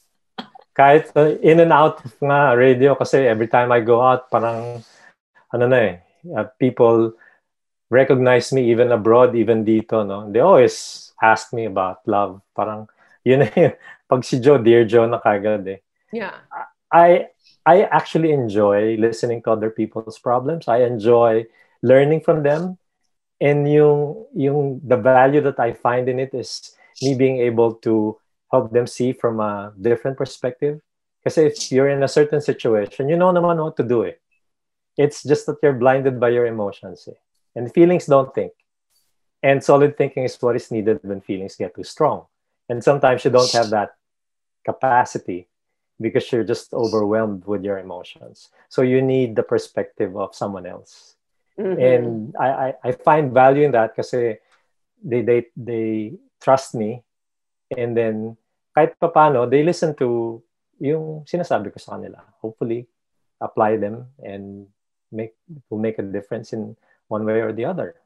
Kahit 0.75 1.11
uh, 1.15 1.39
in 1.39 1.63
and 1.63 1.71
out 1.71 2.03
of 2.03 2.11
nga 2.19 2.55
radio 2.59 2.91
kasi 2.95 3.23
every 3.23 3.47
time 3.47 3.71
I 3.71 3.79
go 3.79 4.03
out 4.03 4.27
parang 4.27 4.83
ano 5.55 5.63
na 5.67 5.79
eh, 5.79 5.93
uh, 6.35 6.43
people 6.59 7.15
recognize 7.87 8.51
me 8.51 8.67
even 8.67 8.91
abroad, 8.91 9.31
even 9.35 9.63
dito, 9.63 10.03
no? 10.03 10.27
They 10.27 10.39
always 10.43 11.09
ask 11.23 11.51
me 11.55 11.65
about 11.71 12.03
love. 12.03 12.43
Parang 12.51 12.91
yun 13.23 13.47
na 13.47 13.49
yun. 13.55 13.73
Pag 14.09 14.25
si 14.25 14.41
Joe, 14.41 14.57
dear 14.57 14.89
Joe 14.89 15.05
na 15.05 15.21
kagad 15.21 15.69
eh. 15.69 15.79
Yeah. 16.09 16.33
I 16.89 17.29
I 17.65 17.85
actually 17.85 18.33
enjoy 18.33 18.97
listening 18.97 19.45
to 19.45 19.53
other 19.53 19.69
people's 19.69 20.17
problems. 20.17 20.65
I 20.65 20.81
enjoy 20.89 21.45
learning 21.85 22.25
from 22.25 22.41
them. 22.41 22.81
And 23.37 23.69
yung 23.69 24.25
yung 24.33 24.81
the 24.81 24.97
value 24.97 25.45
that 25.45 25.61
I 25.61 25.77
find 25.77 26.09
in 26.09 26.17
it 26.17 26.33
is 26.33 26.73
me 27.05 27.13
being 27.13 27.37
able 27.45 27.77
to 27.85 28.17
help 28.51 28.73
them 28.73 28.89
see 28.89 29.13
from 29.13 29.39
a 29.39 29.71
different 29.77 30.17
perspective. 30.17 30.81
Kasi 31.21 31.53
if 31.53 31.71
you're 31.71 31.93
in 31.93 32.01
a 32.01 32.09
certain 32.09 32.41
situation, 32.41 33.07
you 33.07 33.15
know 33.15 33.29
naman 33.29 33.61
what 33.61 33.77
to 33.77 33.85
do 33.85 34.09
eh. 34.09 34.17
It's 34.97 35.21
just 35.21 35.45
that 35.45 35.61
you're 35.61 35.77
blinded 35.77 36.19
by 36.19 36.33
your 36.33 36.49
emotions 36.49 37.05
eh. 37.05 37.19
And 37.53 37.69
feelings 37.69 38.09
don't 38.09 38.33
think. 38.33 38.51
And 39.45 39.63
solid 39.63 39.95
thinking 39.95 40.25
is 40.25 40.35
what 40.41 40.57
is 40.57 40.71
needed 40.71 40.99
when 41.03 41.21
feelings 41.21 41.55
get 41.55 41.75
too 41.75 41.85
strong. 41.85 42.25
And 42.67 42.83
sometimes 42.83 43.23
you 43.23 43.31
don't 43.31 43.51
have 43.53 43.69
that 43.69 43.98
capacity 44.69 45.49
because 45.97 46.29
you're 46.31 46.45
just 46.45 46.71
overwhelmed 46.73 47.43
with 47.49 47.65
your 47.65 47.81
emotions. 47.81 48.53
So 48.69 48.85
you 48.85 49.01
need 49.01 49.35
the 49.35 49.43
perspective 49.43 50.15
of 50.15 50.37
someone 50.37 50.69
else. 50.69 51.17
Mhm. 51.59 51.75
And 51.75 52.05
I, 52.39 52.47
I, 52.47 52.69
I 52.85 52.91
find 52.93 53.33
value 53.33 53.65
in 53.65 53.73
that 53.73 53.91
because 53.91 54.11
they, 54.11 54.39
they, 55.03 55.49
they 55.57 56.13
trust 56.39 56.77
me. 56.77 57.03
And 57.75 57.97
then 57.97 58.37
kahit 58.77 58.95
papano, 58.95 59.49
they 59.49 59.63
listen 59.63 59.91
to 59.99 60.39
yung 60.79 61.27
sinasabi 61.27 61.75
ko 61.75 61.77
sa 61.83 61.99
kanila. 61.99 62.23
Hopefully, 62.39 62.87
apply 63.43 63.75
them 63.75 64.07
and 64.23 64.67
make 65.11 65.35
will 65.69 65.83
make 65.83 65.99
a 65.99 66.05
difference 66.05 66.53
in 66.55 66.75
one 67.11 67.25
way 67.27 67.43
or 67.43 67.51
the 67.51 67.65
other. 67.65 67.99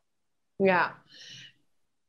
Yeah. 0.57 0.97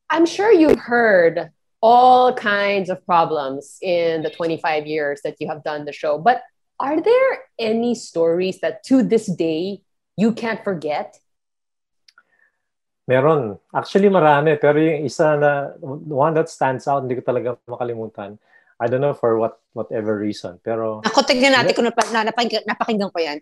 I'm 0.08 0.24
sure 0.24 0.52
you've 0.52 0.78
heard 0.78 1.52
all 1.84 2.32
kinds 2.32 2.88
of 2.88 3.04
problems 3.04 3.76
in 3.84 4.24
the 4.24 4.32
25 4.32 4.88
years 4.88 5.20
that 5.20 5.36
you 5.36 5.44
have 5.52 5.60
done 5.60 5.84
the 5.84 5.92
show, 5.92 6.16
but 6.16 6.40
are 6.80 6.96
there 6.96 7.44
any 7.60 7.92
stories 7.92 8.64
that 8.64 8.80
to 8.88 9.04
this 9.04 9.28
day 9.28 9.84
you 10.16 10.32
can't 10.32 10.64
forget? 10.64 11.20
Meron. 13.04 13.60
Actually, 13.68 14.08
marami. 14.08 14.56
Pero 14.56 14.80
yung 14.80 15.04
isa 15.04 15.36
na, 15.36 15.76
one 16.08 16.32
that 16.32 16.48
stands 16.48 16.88
out, 16.88 17.04
hindi 17.04 17.20
ko 17.20 17.22
talaga 17.28 17.60
makalimutan. 17.68 18.40
I 18.80 18.88
don't 18.88 19.04
know 19.04 19.12
for 19.12 19.36
what 19.36 19.60
whatever 19.76 20.16
reason. 20.16 20.56
Pero 20.64 21.04
Ako, 21.04 21.20
tignan 21.28 21.52
natin 21.52 21.76
kung 21.76 21.84
napa, 21.84 22.00
na, 22.10 22.32
napakinggan, 22.32 22.64
napakinggan 22.64 23.12
ko 23.12 23.18
yan, 23.20 23.38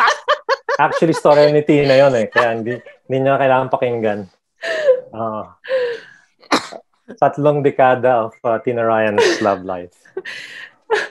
actually, 0.80 1.16
story 1.16 1.48
ni 1.56 1.64
Tina 1.64 1.96
yon 1.96 2.12
eh. 2.20 2.28
Kaya 2.28 2.52
hindi, 2.52 2.76
hindi 3.08 3.16
niya 3.16 3.40
kailangan 3.40 3.68
pakinggan. 3.72 4.20
Oo. 5.16 5.42
Tatlong 7.20 7.60
dekada 7.60 8.26
of 8.26 8.34
uh, 8.42 8.58
Tina 8.64 8.84
Ryan's 8.84 9.40
love 9.44 9.62
life. 9.64 9.92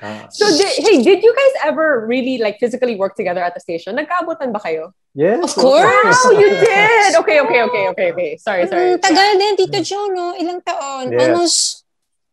Ah, 0.04 0.28
So, 0.28 0.44
did, 0.60 0.76
hey, 0.84 1.00
did 1.00 1.24
you 1.24 1.32
guys 1.32 1.72
ever 1.72 2.04
really 2.04 2.38
like 2.38 2.60
physically 2.60 3.00
work 3.00 3.16
together 3.16 3.40
at 3.40 3.56
the 3.56 3.64
station? 3.64 3.96
Nagkaabutan 3.96 4.52
ba 4.52 4.60
kayo? 4.60 4.92
yes. 5.16 5.40
Of 5.40 5.56
course. 5.56 6.20
Oh, 6.28 6.36
you 6.36 6.52
did! 6.52 7.16
Okay, 7.16 7.40
okay, 7.40 7.64
okay, 7.64 7.84
okay, 7.96 8.08
okay. 8.12 8.32
Sorry, 8.36 8.68
sorry. 8.68 8.96
Mm, 8.96 9.00
tagal 9.00 9.40
din, 9.40 9.56
Tito 9.56 9.80
Joe, 9.80 10.12
no? 10.12 10.36
Ilang 10.36 10.60
taon? 10.68 11.16
Yes. 11.16 11.24
Almost 11.24 11.58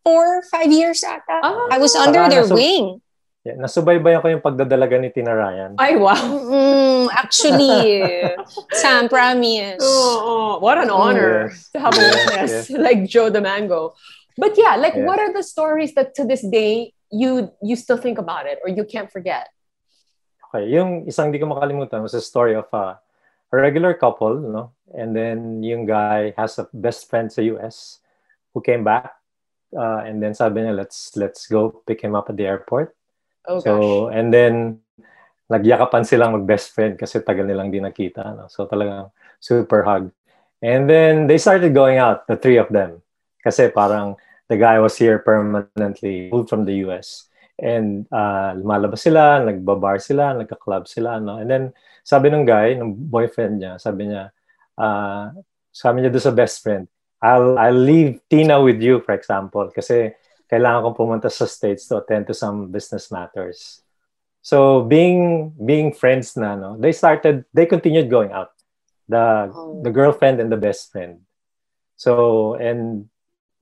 four, 0.03 0.43
five 0.51 0.75
years 0.75 1.07
ata. 1.07 1.39
Ah. 1.39 1.71
I 1.71 1.79
was 1.79 1.95
under 1.95 2.27
Saka 2.27 2.31
their 2.35 2.47
nasu- 2.51 2.59
wing. 2.59 2.99
Yeah, 3.47 3.55
nasubaybayan 3.63 4.19
ko 4.19 4.27
yung 4.27 4.43
pagdadalaga 4.43 4.99
ni 4.99 5.15
Tina 5.15 5.31
Ryan. 5.31 5.79
Ay, 5.79 5.95
wow. 5.95 6.19
Mm, 6.19 7.07
actually, 7.15 7.79
Sam, 8.83 9.07
promise. 9.07 9.79
Oh, 9.79 10.19
oh, 10.19 10.53
what 10.59 10.83
an 10.83 10.91
honor 10.91 11.47
Yes. 11.55 11.71
to 11.71 11.79
have 11.79 11.95
a 11.95 12.03
Yes, 12.03 12.11
witness 12.11 12.51
yes. 12.51 12.79
like 12.91 13.07
Joe 13.07 13.31
the 13.31 13.39
Mango. 13.39 13.95
But 14.35 14.59
yeah, 14.59 14.75
like 14.75 14.99
Yeah. 14.99 15.07
what 15.07 15.23
are 15.23 15.31
the 15.31 15.47
stories 15.47 15.95
that 15.95 16.19
to 16.19 16.27
this 16.27 16.43
day 16.43 16.91
you 17.07 17.55
you 17.63 17.79
still 17.79 17.97
think 18.03 18.19
about 18.19 18.51
it 18.51 18.59
or 18.67 18.69
you 18.69 18.83
can't 18.83 19.15
forget? 19.15 19.47
Okay, 20.51 20.67
yung 20.75 21.07
isang 21.07 21.31
di 21.31 21.39
ko 21.39 21.47
makalimutan 21.47 22.03
was 22.03 22.19
a 22.19 22.23
story 22.27 22.59
of 22.59 22.67
a, 22.75 22.99
a 22.99 23.55
regular 23.55 23.95
couple, 23.95 24.43
no? 24.43 24.75
And 24.91 25.15
then 25.15 25.63
yung 25.63 25.87
guy 25.87 26.35
has 26.35 26.59
a 26.59 26.67
best 26.75 27.07
friend 27.07 27.31
sa 27.31 27.47
US 27.55 28.03
who 28.51 28.59
came 28.59 28.83
back. 28.83 29.15
Uh, 29.71 30.03
and 30.03 30.19
then 30.19 30.35
sabi 30.35 30.67
niya, 30.67 30.75
let's 30.75 31.15
let's 31.15 31.47
go 31.47 31.71
pick 31.87 32.03
him 32.03 32.19
up 32.19 32.27
at 32.27 32.35
the 32.35 32.51
airport. 32.51 32.91
Oh 33.47 33.59
gosh. 33.63 33.65
So, 33.65 34.09
and 34.11 34.35
then, 34.35 34.83
nagyakapan 35.47 36.03
silang 36.03 36.35
mag-best 36.35 36.75
friend 36.75 36.99
kasi 36.99 37.23
tagal 37.23 37.47
nilang 37.47 37.71
di 37.71 37.79
nakita. 37.79 38.35
No? 38.35 38.51
So, 38.51 38.67
talagang 38.67 39.15
super 39.39 39.87
hug. 39.87 40.11
And 40.63 40.91
then, 40.91 41.31
they 41.31 41.39
started 41.39 41.71
going 41.71 41.99
out, 41.99 42.27
the 42.27 42.35
three 42.35 42.59
of 42.59 42.69
them. 42.69 43.03
Kasi 43.43 43.71
parang, 43.71 44.19
the 44.51 44.59
guy 44.59 44.79
was 44.83 44.99
here 44.99 45.23
permanently, 45.23 46.31
moved 46.35 46.51
from 46.51 46.67
the 46.67 46.83
US. 46.87 47.31
And 47.57 48.05
uh, 48.11 48.59
lumalabas 48.59 49.07
sila, 49.07 49.41
nagbabar 49.41 50.03
sila, 50.03 50.35
nagka-club 50.35 50.91
sila. 50.91 51.23
No? 51.23 51.39
And 51.39 51.49
then, 51.49 51.65
sabi 52.03 52.31
ng 52.31 52.47
guy, 52.47 52.75
ng 52.75 53.11
boyfriend 53.11 53.63
niya, 53.63 53.79
sabi 53.79 54.11
niya, 54.11 54.31
uh, 54.79 55.31
sabi 55.71 56.03
niya 56.03 56.11
doon 56.11 56.27
sa 56.27 56.35
best 56.35 56.63
friend, 56.63 56.87
I'll, 57.23 57.59
I'll 57.59 57.79
leave 57.79 58.21
Tina 58.29 58.61
with 58.61 58.83
you, 58.83 59.01
for 59.03 59.15
example, 59.17 59.73
kasi 59.75 60.13
kailangan 60.47 60.83
kong 60.87 60.99
pumunta 60.99 61.29
sa 61.31 61.47
States 61.47 61.87
to 61.91 61.99
attend 61.99 62.27
to 62.27 62.35
some 62.35 62.71
business 62.71 63.11
matters. 63.11 63.83
So 64.47 64.87
being 64.87 65.51
being 65.59 65.91
friends 65.91 66.39
na, 66.39 66.55
no, 66.55 66.79
they 66.79 66.95
started, 66.95 67.43
they 67.51 67.67
continued 67.67 68.07
going 68.11 68.31
out. 68.31 68.55
The 69.11 69.51
Oh. 69.51 69.83
the 69.83 69.91
girlfriend 69.91 70.39
and 70.39 70.51
the 70.51 70.59
best 70.59 70.91
friend. 70.95 71.27
So 71.99 72.55
and 72.59 73.11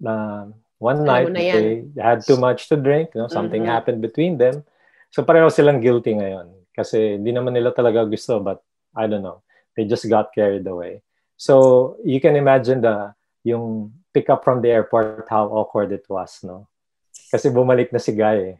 uh, 0.04 0.52
one 0.76 1.04
night 1.08 1.24
they 1.56 1.88
had 1.96 2.20
too 2.28 2.36
much 2.36 2.68
to 2.68 2.76
drink, 2.76 3.16
no, 3.16 3.28
something 3.28 3.64
Mhm. 3.64 3.72
happened 3.72 4.00
between 4.04 4.36
them. 4.36 4.64
So 5.08 5.24
pareho 5.24 5.48
silang 5.48 5.80
guilty 5.80 6.16
ngayon 6.20 6.52
kasi 6.76 7.16
hindi 7.16 7.32
naman 7.32 7.54
nila 7.56 7.72
talaga 7.72 8.04
gusto 8.04 8.40
but 8.44 8.60
I 8.92 9.08
don't 9.08 9.24
know. 9.24 9.40
They 9.78 9.88
just 9.88 10.04
got 10.10 10.36
carried 10.36 10.66
away. 10.68 11.00
So 11.40 11.96
you 12.04 12.20
can 12.20 12.36
imagine 12.36 12.84
the 12.84 13.16
yung 13.44 13.92
pick 14.12 14.28
up 14.28 14.44
from 14.44 14.60
the 14.60 14.68
airport 14.72 15.26
how 15.32 15.48
awkward 15.48 15.92
it 15.92 16.04
was, 16.12 16.44
no? 16.44 16.68
Kasi 17.34 17.50
bumalik 17.50 17.90
na 17.90 17.98
si 17.98 18.14
Guy. 18.14 18.54
eh. 18.54 18.56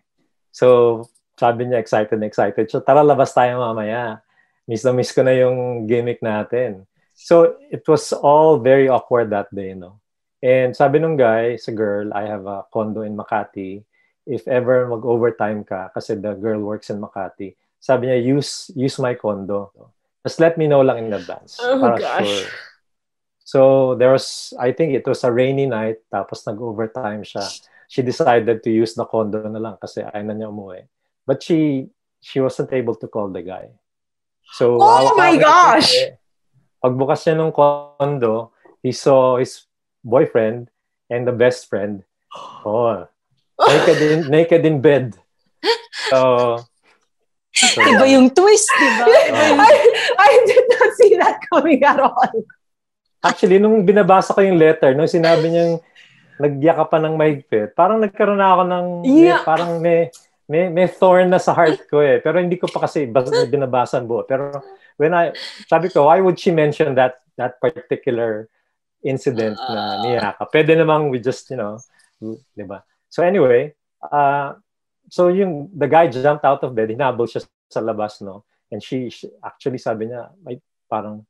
So, 0.51 1.07
sabi 1.39 1.71
niya 1.71 1.79
excited 1.79 2.19
na 2.19 2.27
excited. 2.27 2.67
So, 2.67 2.83
tara 2.83 3.07
labas 3.07 3.31
tayo 3.31 3.63
mamaya. 3.63 4.19
Miss 4.67 4.83
na 4.83 4.91
miss 4.91 5.15
ko 5.15 5.23
na 5.23 5.31
yung 5.31 5.87
gimmick 5.87 6.19
natin. 6.19 6.83
So, 7.15 7.55
it 7.71 7.87
was 7.87 8.11
all 8.11 8.59
very 8.59 8.91
awkward 8.91 9.31
that 9.31 9.47
day, 9.55 9.79
no? 9.79 10.03
And 10.43 10.75
sabi 10.75 10.99
nung 10.99 11.15
guy 11.15 11.55
sa 11.55 11.71
girl, 11.71 12.11
I 12.11 12.27
have 12.27 12.51
a 12.51 12.67
condo 12.75 13.07
in 13.07 13.15
Makati. 13.15 13.87
If 14.27 14.51
ever 14.51 14.91
mag-overtime 14.91 15.63
ka, 15.63 15.95
kasi 15.95 16.19
the 16.19 16.35
girl 16.35 16.59
works 16.59 16.91
in 16.91 16.99
Makati, 16.99 17.55
sabi 17.79 18.11
niya, 18.11 18.19
use 18.25 18.75
use 18.75 18.99
my 18.99 19.15
condo. 19.15 19.71
Just 20.27 20.43
let 20.43 20.59
me 20.59 20.67
know 20.67 20.83
lang 20.83 20.99
in 21.07 21.15
advance. 21.15 21.63
Oh, 21.63 21.79
para 21.79 22.01
gosh. 22.01 22.27
sure. 22.27 22.49
So 23.45 23.61
there 23.95 24.11
was, 24.11 24.57
I 24.57 24.73
think 24.73 24.97
it 24.97 25.05
was 25.05 25.23
a 25.23 25.31
rainy 25.31 25.69
night, 25.69 26.01
tapos 26.11 26.49
nag-overtime 26.49 27.23
siya. 27.23 27.45
She 27.95 28.03
decided 28.03 28.67
to 28.67 28.75
use 28.75 28.99
the 28.99 29.07
condo 29.07 29.47
na 29.47 29.63
lang 29.63 29.79
kasi 29.79 30.03
ayaw 30.03 30.27
na 30.27 30.35
niya 30.35 30.51
umuwi. 30.51 30.83
But 31.23 31.47
she 31.47 31.87
she 32.19 32.43
wasn't 32.43 32.75
able 32.75 32.99
to 32.99 33.07
call 33.07 33.31
the 33.31 33.47
guy. 33.47 33.71
So, 34.59 34.83
Oh 34.83 35.15
my 35.15 35.39
gosh! 35.39 35.95
kasi, 35.95 36.19
Pagbukas 36.83 37.23
niya 37.23 37.39
ng 37.39 37.55
condo, 37.55 38.51
he 38.83 38.91
saw 38.91 39.39
his 39.39 39.71
boyfriend 40.03 40.75
and 41.07 41.23
the 41.23 41.37
best 41.37 41.71
friend. 41.71 42.03
Oh, 42.67 43.07
naked 43.63 43.99
in, 44.03 44.19
naked 44.27 44.67
in 44.67 44.83
bed. 44.83 45.15
So, 46.11 46.59
so 47.55 47.79
Iba 47.79 48.11
yung 48.11 48.35
twist, 48.35 48.67
di 48.75 48.89
ba? 48.99 49.07
I, 49.07 49.75
I 50.19 50.31
did 50.43 50.67
not 50.67 50.91
see 50.99 51.13
that 51.15 51.39
coming 51.47 51.79
at 51.87 52.03
all. 52.03 52.35
Actually, 53.23 53.63
nung 53.63 53.87
binabasa 53.87 54.35
ko 54.35 54.43
yung 54.43 54.59
letter, 54.59 54.99
nung 54.99 55.07
sinabi 55.07 55.47
niyang 55.47 55.79
nagyaka 56.41 56.85
pa 56.91 56.99
ng 56.99 57.15
mahigpit, 57.15 57.73
parang 57.75 58.03
nagkaroon 58.03 58.41
na 58.41 58.51
ako 58.55 58.63
ng, 58.67 58.87
may- 59.07 59.31
Yeah. 59.31 59.43
parang 59.47 59.79
may, 59.79 60.11
may, 60.45 60.69
may 60.69 60.87
thorn 60.91 61.31
na 61.31 61.39
sa 61.39 61.55
heart 61.55 61.87
ko 61.89 62.03
eh. 62.03 62.19
Pero 62.21 62.43
hindi 62.43 62.59
ko 62.59 62.67
pa 62.69 62.85
kasi 62.85 63.07
bas, 63.07 63.31
binabasa 63.53 64.03
ang 64.03 64.09
buo. 64.11 64.27
Pero 64.27 64.61
when 64.99 65.15
I, 65.15 65.33
sabi 65.71 65.89
ko, 65.89 66.11
why 66.11 66.19
would 66.21 66.37
she 66.37 66.51
mention 66.51 66.95
that 66.99 67.23
that 67.39 67.59
particular 67.59 68.47
incident 69.03 69.57
na 69.59 70.03
niyaka? 70.03 70.47
Pwede 70.51 70.75
namang 70.75 71.09
we 71.11 71.19
just, 71.19 71.49
you 71.51 71.59
know, 71.59 71.79
di 72.53 72.65
ba? 72.65 72.83
So 73.09 73.23
anyway, 73.23 73.75
uh, 74.03 74.59
so 75.09 75.29
yung, 75.29 75.71
the 75.71 75.87
guy 75.87 76.09
jumped 76.11 76.45
out 76.45 76.63
of 76.65 76.75
bed, 76.75 76.91
hinabol 76.91 77.31
siya 77.31 77.45
sa 77.71 77.81
labas, 77.81 78.19
no? 78.21 78.43
And 78.73 78.83
she, 78.83 79.07
she 79.11 79.31
actually 79.39 79.79
sabi 79.79 80.11
niya, 80.11 80.35
may, 80.43 80.59
parang, 80.91 81.23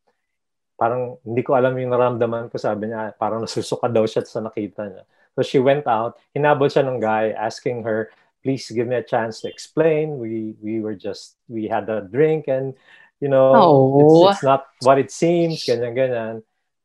parang 0.75 1.17
hindi 1.23 1.43
ko 1.43 1.55
alam 1.55 1.79
yung 1.79 1.95
naramdaman 1.95 2.51
ko, 2.51 2.59
sabi 2.59 2.91
niya, 2.91 3.15
parang 3.15 3.43
nasusuka 3.43 3.87
daw 3.87 4.05
siya 4.07 4.27
sa 4.27 4.43
nakita 4.43 4.91
niya. 4.91 5.05
So 5.35 5.43
she 5.43 5.59
went 5.59 5.87
out, 5.87 6.19
hinabol 6.35 6.71
siya 6.71 6.87
ng 6.87 7.03
guy, 7.03 7.35
asking 7.35 7.83
her, 7.83 8.11
please 8.45 8.69
give 8.71 8.87
me 8.87 8.95
a 8.99 9.07
chance 9.07 9.41
to 9.43 9.49
explain. 9.49 10.21
We 10.21 10.55
we 10.63 10.79
were 10.85 10.95
just, 10.95 11.39
we 11.49 11.67
had 11.67 11.89
a 11.89 12.05
drink 12.05 12.47
and, 12.47 12.75
you 13.19 13.31
know, 13.33 13.55
Oh. 13.57 13.99
it's, 14.29 14.39
it's 14.39 14.45
not 14.47 14.67
what 14.85 14.99
it 15.01 15.11
seems, 15.11 15.65
ganyan, 15.65 15.95
ganyan. 15.97 16.37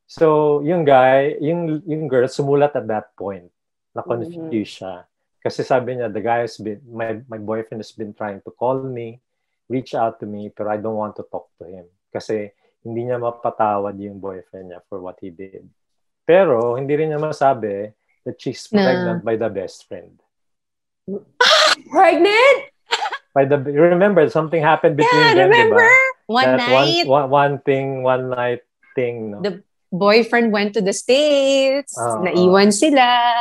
So, 0.10 0.60
yung 0.66 0.86
guy, 0.90 1.38
yung, 1.38 1.86
yung 1.86 2.10
girl, 2.10 2.26
sumulat 2.26 2.74
at 2.74 2.90
that 2.90 3.14
point. 3.14 3.54
Na-confuse 3.94 4.82
siya. 4.82 5.06
Kasi 5.38 5.62
sabi 5.62 5.98
niya, 5.98 6.10
the 6.10 6.22
guy 6.22 6.42
has 6.46 6.58
been, 6.58 6.82
my, 6.90 7.22
my 7.30 7.38
boyfriend 7.38 7.82
has 7.82 7.94
been 7.94 8.14
trying 8.18 8.42
to 8.42 8.50
call 8.50 8.82
me, 8.82 9.22
reach 9.70 9.94
out 9.94 10.18
to 10.18 10.26
me, 10.26 10.50
pero 10.50 10.74
I 10.74 10.82
don't 10.82 10.98
want 10.98 11.14
to 11.22 11.26
talk 11.30 11.54
to 11.62 11.70
him. 11.70 11.86
Kasi 12.10 12.50
hindi 12.86 13.08
niya 13.08 13.20
mapatawad 13.20 13.96
yung 14.00 14.20
boyfriend 14.20 14.72
niya 14.72 14.82
for 14.88 15.00
what 15.04 15.20
he 15.20 15.30
did. 15.30 15.68
Pero, 16.24 16.76
hindi 16.78 16.94
rin 16.96 17.10
niya 17.12 17.20
masabi 17.20 17.92
that 18.24 18.38
she's 18.40 18.68
Na- 18.72 18.84
pregnant 18.86 19.22
by 19.26 19.36
the 19.36 19.50
best 19.50 19.88
friend. 19.90 20.16
Pregnant? 21.92 22.58
By 23.34 23.46
the, 23.46 23.58
you 23.70 23.82
remember, 23.82 24.28
something 24.30 24.62
happened 24.62 24.98
between 24.98 25.22
Yeah, 25.22 25.34
them, 25.36 25.50
remember? 25.50 25.78
diba? 25.80 25.98
One 26.28 26.46
That 26.46 26.58
night, 26.58 27.08
One, 27.08 27.08
one, 27.08 27.30
one 27.30 27.56
thing, 27.62 28.04
one 28.04 28.30
night 28.30 28.62
thing. 28.96 29.32
No? 29.32 29.42
The- 29.42 29.64
boyfriend 29.92 30.52
went 30.54 30.74
to 30.78 30.82
the 30.82 30.94
States, 30.94 31.98
Oo. 31.98 32.22
naiwan 32.22 32.72
sila. 32.72 33.34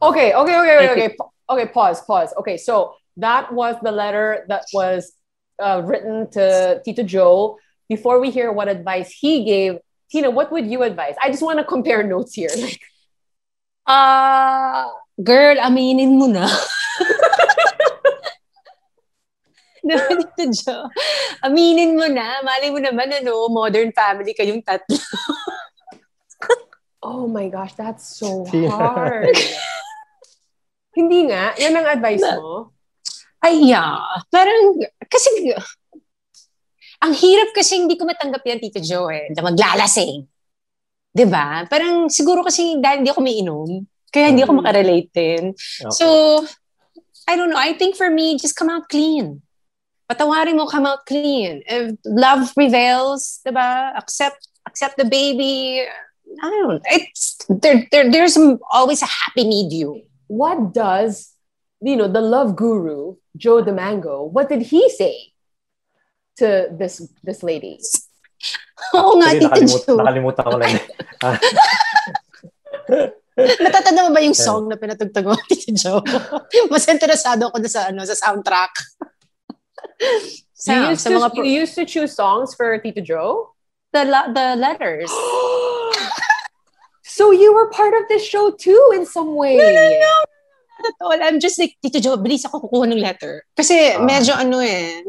Okay, 0.00 0.32
okay, 0.32 0.56
okay, 0.56 0.74
okay, 0.76 0.90
okay. 0.92 1.08
Okay, 1.50 1.66
pause, 1.68 2.00
pause. 2.08 2.32
Okay, 2.40 2.56
so 2.56 2.94
that 3.20 3.52
was 3.52 3.76
the 3.84 3.92
letter 3.92 4.48
that 4.48 4.64
was 4.72 5.12
uh, 5.60 5.82
written 5.84 6.24
to 6.32 6.80
Tito 6.84 7.02
Joe. 7.04 7.58
Before 7.90 8.22
we 8.22 8.30
hear 8.30 8.54
what 8.54 8.70
advice 8.70 9.10
he 9.10 9.42
gave, 9.42 9.82
Tina, 10.10 10.30
what 10.30 10.54
would 10.54 10.70
you 10.70 10.86
advise? 10.86 11.18
I 11.18 11.30
just 11.30 11.42
want 11.42 11.58
to 11.58 11.66
compare 11.66 12.06
notes 12.06 12.34
here. 12.34 12.50
Like, 12.54 12.78
Ah, 13.90 14.86
girl, 15.18 15.58
aminin 15.58 16.14
mo 16.14 16.30
na. 16.30 16.46
no, 19.82 19.98
dito, 20.14 20.42
Jo. 20.54 20.86
Aminin 21.42 21.98
mo 21.98 22.06
na. 22.06 22.38
Mali 22.46 22.70
mo 22.70 22.78
naman, 22.78 23.10
ano, 23.10 23.50
modern 23.50 23.90
family 23.90 24.30
kayong 24.30 24.62
tatlo. 24.62 24.94
oh 27.02 27.26
my 27.26 27.50
gosh, 27.50 27.74
that's 27.74 28.14
so 28.14 28.46
hard. 28.70 29.34
Hindi 30.94 31.34
nga, 31.34 31.58
yan 31.58 31.74
ang 31.74 31.90
advice 31.90 32.22
mo. 32.22 32.70
Ay, 33.42 33.74
yeah. 33.74 34.22
Parang, 34.30 34.78
kasi, 35.10 35.50
ang 37.00 37.12
hirap 37.16 37.50
kasi 37.56 37.80
hindi 37.80 37.96
ko 37.96 38.04
matanggap 38.04 38.44
yan, 38.44 38.60
Tito 38.60 38.80
Joe, 38.80 39.08
eh, 39.10 39.32
na 39.32 39.40
maglalasing. 39.42 40.28
'Di 41.10 41.26
ba? 41.26 41.64
Parang 41.66 42.06
siguro 42.06 42.44
kasi 42.44 42.78
dahil 42.78 43.02
hindi 43.02 43.10
ako 43.10 43.20
may 43.24 43.40
inom, 43.40 43.82
kaya 44.12 44.30
hindi 44.30 44.44
ako 44.44 44.52
Mm. 44.54 44.60
makarelate 44.62 45.10
din. 45.10 45.42
Okay. 45.56 45.90
So, 45.96 46.06
I 47.26 47.34
don't 47.34 47.50
know. 47.50 47.58
I 47.58 47.74
think 47.74 47.94
for 47.96 48.10
me, 48.10 48.38
just 48.38 48.54
come 48.54 48.70
out 48.70 48.86
clean. 48.90 49.42
Patawarin 50.10 50.58
mo, 50.58 50.66
come 50.66 50.86
out 50.86 51.06
clean. 51.06 51.62
If 51.66 51.94
love 52.02 52.50
prevails, 52.54 53.38
diba? 53.46 53.94
Accept, 53.94 54.50
accept 54.66 54.98
the 54.98 55.06
baby. 55.06 55.86
I 56.42 56.46
don't 56.62 56.82
It's, 56.90 57.38
there, 57.46 57.86
there, 57.90 58.10
there's 58.10 58.34
always 58.70 59.02
a 59.02 59.10
happy 59.10 59.46
medium. 59.46 60.02
What 60.26 60.74
does, 60.74 61.34
you 61.82 61.94
know, 61.94 62.06
the 62.10 62.22
love 62.22 62.54
guru, 62.54 63.14
Joe 63.38 63.62
the 63.62 63.72
Mango, 63.74 64.26
what 64.26 64.48
did 64.50 64.62
he 64.62 64.90
say 64.90 65.29
to 66.40 66.72
this 66.72 67.04
this 67.20 67.44
lady? 67.44 67.78
Oo 68.96 69.20
nga, 69.20 69.36
Actually, 69.36 69.44
Tito 69.44 69.52
nakalimut, 69.52 69.84
Joe. 69.84 69.98
nakalimutan 70.00 70.44
ko 70.44 70.56
lang. 70.56 70.72
Natatanda 73.40 74.00
mo 74.08 74.10
ba 74.12 74.20
yung 74.24 74.36
song 74.36 74.68
na 74.68 74.76
pinatugtog 74.76 75.24
mo, 75.28 75.36
Tito 75.48 75.72
Joe? 75.76 76.00
Mas 76.72 76.88
interesado 76.88 77.52
ako 77.52 77.60
na 77.60 77.68
sa, 77.68 77.92
ano, 77.92 78.04
sa 78.04 78.16
soundtrack. 78.16 78.72
Sam, 80.56 80.88
you, 80.88 80.96
used 80.96 81.04
to, 81.04 81.16
pro- 81.16 81.44
you 81.44 81.52
used 81.64 81.76
to 81.76 81.84
choose 81.84 82.16
songs 82.16 82.56
for 82.56 82.76
Tito 82.80 83.00
Joe? 83.00 83.52
The, 83.92 84.04
the 84.32 84.56
letters. 84.56 85.12
so 87.04 87.32
you 87.32 87.52
were 87.52 87.68
part 87.68 87.92
of 87.92 88.08
this 88.08 88.24
show 88.24 88.50
too 88.50 88.80
in 88.96 89.04
some 89.04 89.36
way. 89.36 89.56
No, 89.56 89.68
no, 89.68 89.84
no. 89.88 90.14
Not 90.80 90.88
at 90.88 90.96
all. 91.04 91.20
I'm 91.20 91.40
just 91.40 91.60
like, 91.60 91.76
Tito 91.84 92.00
Joe, 92.00 92.16
bilis 92.16 92.48
ako 92.48 92.64
kukuha 92.64 92.88
ng 92.88 93.00
letter. 93.04 93.44
Kasi 93.52 94.00
uh, 94.00 94.00
medyo 94.00 94.32
ano 94.32 94.64
eh, 94.64 95.04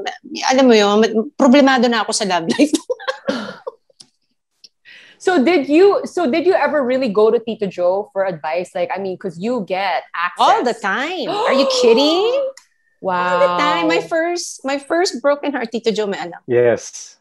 alam 0.51 0.67
mo 0.67 0.75
yun, 0.75 1.31
problemado 1.39 1.87
na 1.87 2.03
ako 2.03 2.11
sa 2.11 2.27
love 2.27 2.51
life. 2.51 2.75
So 5.21 5.37
did 5.37 5.69
you 5.69 6.01
so 6.09 6.25
did 6.25 6.49
you 6.49 6.57
ever 6.57 6.81
really 6.81 7.13
go 7.13 7.29
to 7.29 7.37
Tito 7.37 7.69
Joe 7.69 8.09
for 8.09 8.25
advice? 8.25 8.73
Like, 8.73 8.89
I 8.89 8.97
mean, 8.97 9.21
because 9.21 9.37
you 9.37 9.61
get 9.69 10.01
access 10.17 10.41
all 10.41 10.65
the 10.65 10.73
time. 10.73 11.29
Are 11.29 11.53
you 11.53 11.69
kidding? 11.81 12.25
Wow. 13.01 13.17
All 13.17 13.39
the 13.41 13.57
time. 13.57 13.87
My 13.89 14.01
first 14.01 14.61
my 14.61 14.77
first 14.77 15.25
broken 15.25 15.53
heart, 15.53 15.73
Tito 15.73 15.89
Joe, 15.89 16.05
may 16.05 16.21
alam. 16.21 16.37
Yes. 16.45 17.17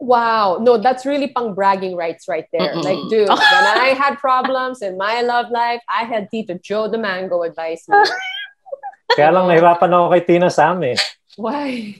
Wow. 0.00 0.56
No, 0.64 0.80
that's 0.80 1.04
really 1.04 1.28
pang 1.28 1.52
bragging 1.52 1.94
rights 1.94 2.24
right 2.24 2.48
there. 2.56 2.72
Mm-mm. 2.72 2.82
Like, 2.82 2.98
dude, 3.12 3.28
when 3.28 3.66
I 3.76 3.92
had 3.92 4.16
problems 4.16 4.80
in 4.80 4.96
my 4.96 5.20
love 5.20 5.52
life, 5.52 5.84
I 5.86 6.08
had 6.08 6.32
Tito 6.32 6.56
Joe 6.56 6.88
the 6.88 6.96
Mango 6.96 7.44
advice 7.44 7.84
me. 7.86 8.00
Kaya 9.16 9.28
lang 9.28 9.50
nahirapan 9.50 9.92
ako 9.92 10.06
kay 10.16 10.22
Tina 10.24 10.48
Sam 10.48 10.80
eh. 10.86 10.96
Why? 11.36 11.98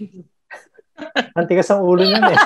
Antigas 1.36 1.68
ang 1.74 1.84
ulo 1.84 2.06
niya 2.06 2.22
eh. 2.22 2.38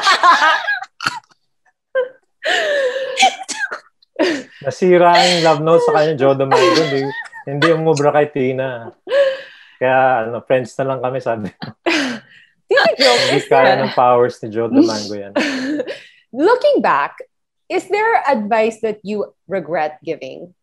Nasira 4.65 5.13
ang 5.13 5.45
love 5.45 5.63
note 5.63 5.85
sa 5.85 5.93
kanya, 5.93 6.17
Joe 6.17 6.35
Domingo. 6.35 6.81
Hindi, 6.81 7.01
hindi 7.45 7.69
umubra 7.77 8.11
kay 8.17 8.33
Tina. 8.33 8.89
Kaya, 9.77 10.25
ano, 10.33 10.41
friends 10.49 10.73
na 10.81 10.89
lang 10.89 11.05
kami, 11.05 11.21
sabi. 11.21 11.53
Hindi 13.31 13.41
kaya 13.47 13.81
ng 13.83 13.95
powers 13.95 14.39
ni 14.43 14.49
Joe 14.51 14.69
Domingo 14.69 15.15
yan. 15.15 15.33
Looking 16.35 16.83
back, 16.83 17.19
is 17.71 17.87
there 17.89 18.23
advice 18.27 18.81
that 18.83 18.99
you 19.03 19.33
regret 19.47 20.03
giving? 20.03 20.55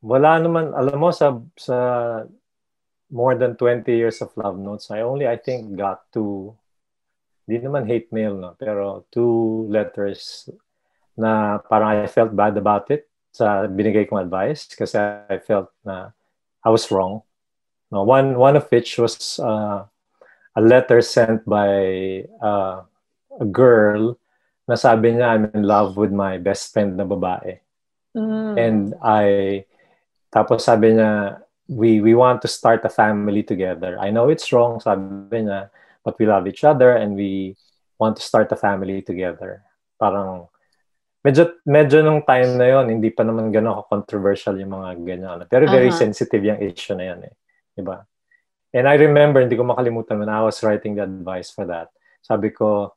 Wala 0.00 0.40
naman. 0.40 0.72
Alam 0.72 0.96
mo, 0.96 1.08
sa, 1.12 1.36
sa 1.56 1.76
more 3.12 3.36
than 3.36 3.56
20 3.56 3.88
years 3.92 4.20
of 4.20 4.32
love 4.36 4.56
notes, 4.56 4.88
I 4.90 5.04
only, 5.04 5.28
I 5.28 5.36
think, 5.36 5.76
got 5.76 6.08
to 6.16 6.56
hindi 7.50 7.66
naman 7.66 7.90
hate 7.90 8.06
mail, 8.14 8.38
no? 8.38 8.54
pero 8.54 9.02
two 9.10 9.66
letters 9.66 10.46
na 11.18 11.58
parang 11.58 11.98
I 11.98 12.06
felt 12.06 12.30
bad 12.30 12.54
about 12.54 12.86
it 12.94 13.10
sa 13.34 13.66
binigay 13.66 14.06
kong 14.06 14.22
advice 14.22 14.70
kasi 14.70 14.94
I 15.26 15.42
felt 15.42 15.66
na 15.82 16.14
I 16.62 16.70
was 16.70 16.86
wrong. 16.94 17.26
No, 17.90 18.06
one 18.06 18.38
one 18.38 18.54
of 18.54 18.70
which 18.70 18.98
was 18.98 19.38
uh, 19.42 19.84
a 20.54 20.62
letter 20.62 21.02
sent 21.02 21.42
by 21.46 22.24
uh, 22.38 22.86
a 23.38 23.46
girl 23.46 24.14
na 24.70 24.78
sabi 24.78 25.18
niya 25.18 25.34
I'm 25.34 25.44
in 25.50 25.66
love 25.66 25.98
with 25.98 26.14
my 26.14 26.38
best 26.38 26.70
friend 26.70 26.94
na 26.94 27.04
babae. 27.04 27.58
Mm. 28.14 28.54
And 28.54 28.82
I 29.02 29.66
tapos 30.30 30.70
sabi 30.70 30.94
niya 30.94 31.42
we 31.66 31.98
we 31.98 32.14
want 32.14 32.42
to 32.42 32.48
start 32.50 32.86
a 32.86 32.92
family 32.92 33.42
together. 33.42 33.98
I 33.98 34.14
know 34.14 34.30
it's 34.30 34.50
wrong 34.54 34.78
sabi 34.78 35.42
niya 35.42 35.70
but 36.04 36.18
we 36.18 36.26
love 36.26 36.46
each 36.46 36.64
other 36.64 36.96
and 36.96 37.14
we 37.16 37.56
want 38.00 38.16
to 38.16 38.24
start 38.24 38.48
a 38.52 38.56
family 38.56 39.04
together. 39.04 39.62
Parang, 40.00 40.48
medyo, 41.20 41.60
medyo 41.68 42.00
nung 42.00 42.24
time 42.24 42.56
na 42.56 42.66
yon 42.72 42.88
hindi 42.88 43.12
pa 43.12 43.20
naman 43.20 43.52
gano'n 43.52 43.84
controversial 43.84 44.56
yung 44.56 44.72
mga 44.72 44.96
ganyan. 45.04 45.44
Pero 45.44 45.68
very 45.68 45.92
uh-huh. 45.92 46.00
sensitive 46.00 46.40
yung 46.40 46.60
issue 46.64 46.96
na 46.96 47.12
yan 47.12 47.20
eh. 47.28 47.34
Diba? 47.76 48.06
And 48.70 48.86
I 48.86 48.94
remember, 48.94 49.42
hindi 49.42 49.58
ko 49.58 49.66
makalimutan 49.66 50.18
when 50.18 50.30
I 50.30 50.42
was 50.42 50.62
writing 50.62 50.94
the 50.94 51.04
advice 51.04 51.50
for 51.50 51.66
that. 51.66 51.90
Sabi 52.22 52.54
ko, 52.54 52.94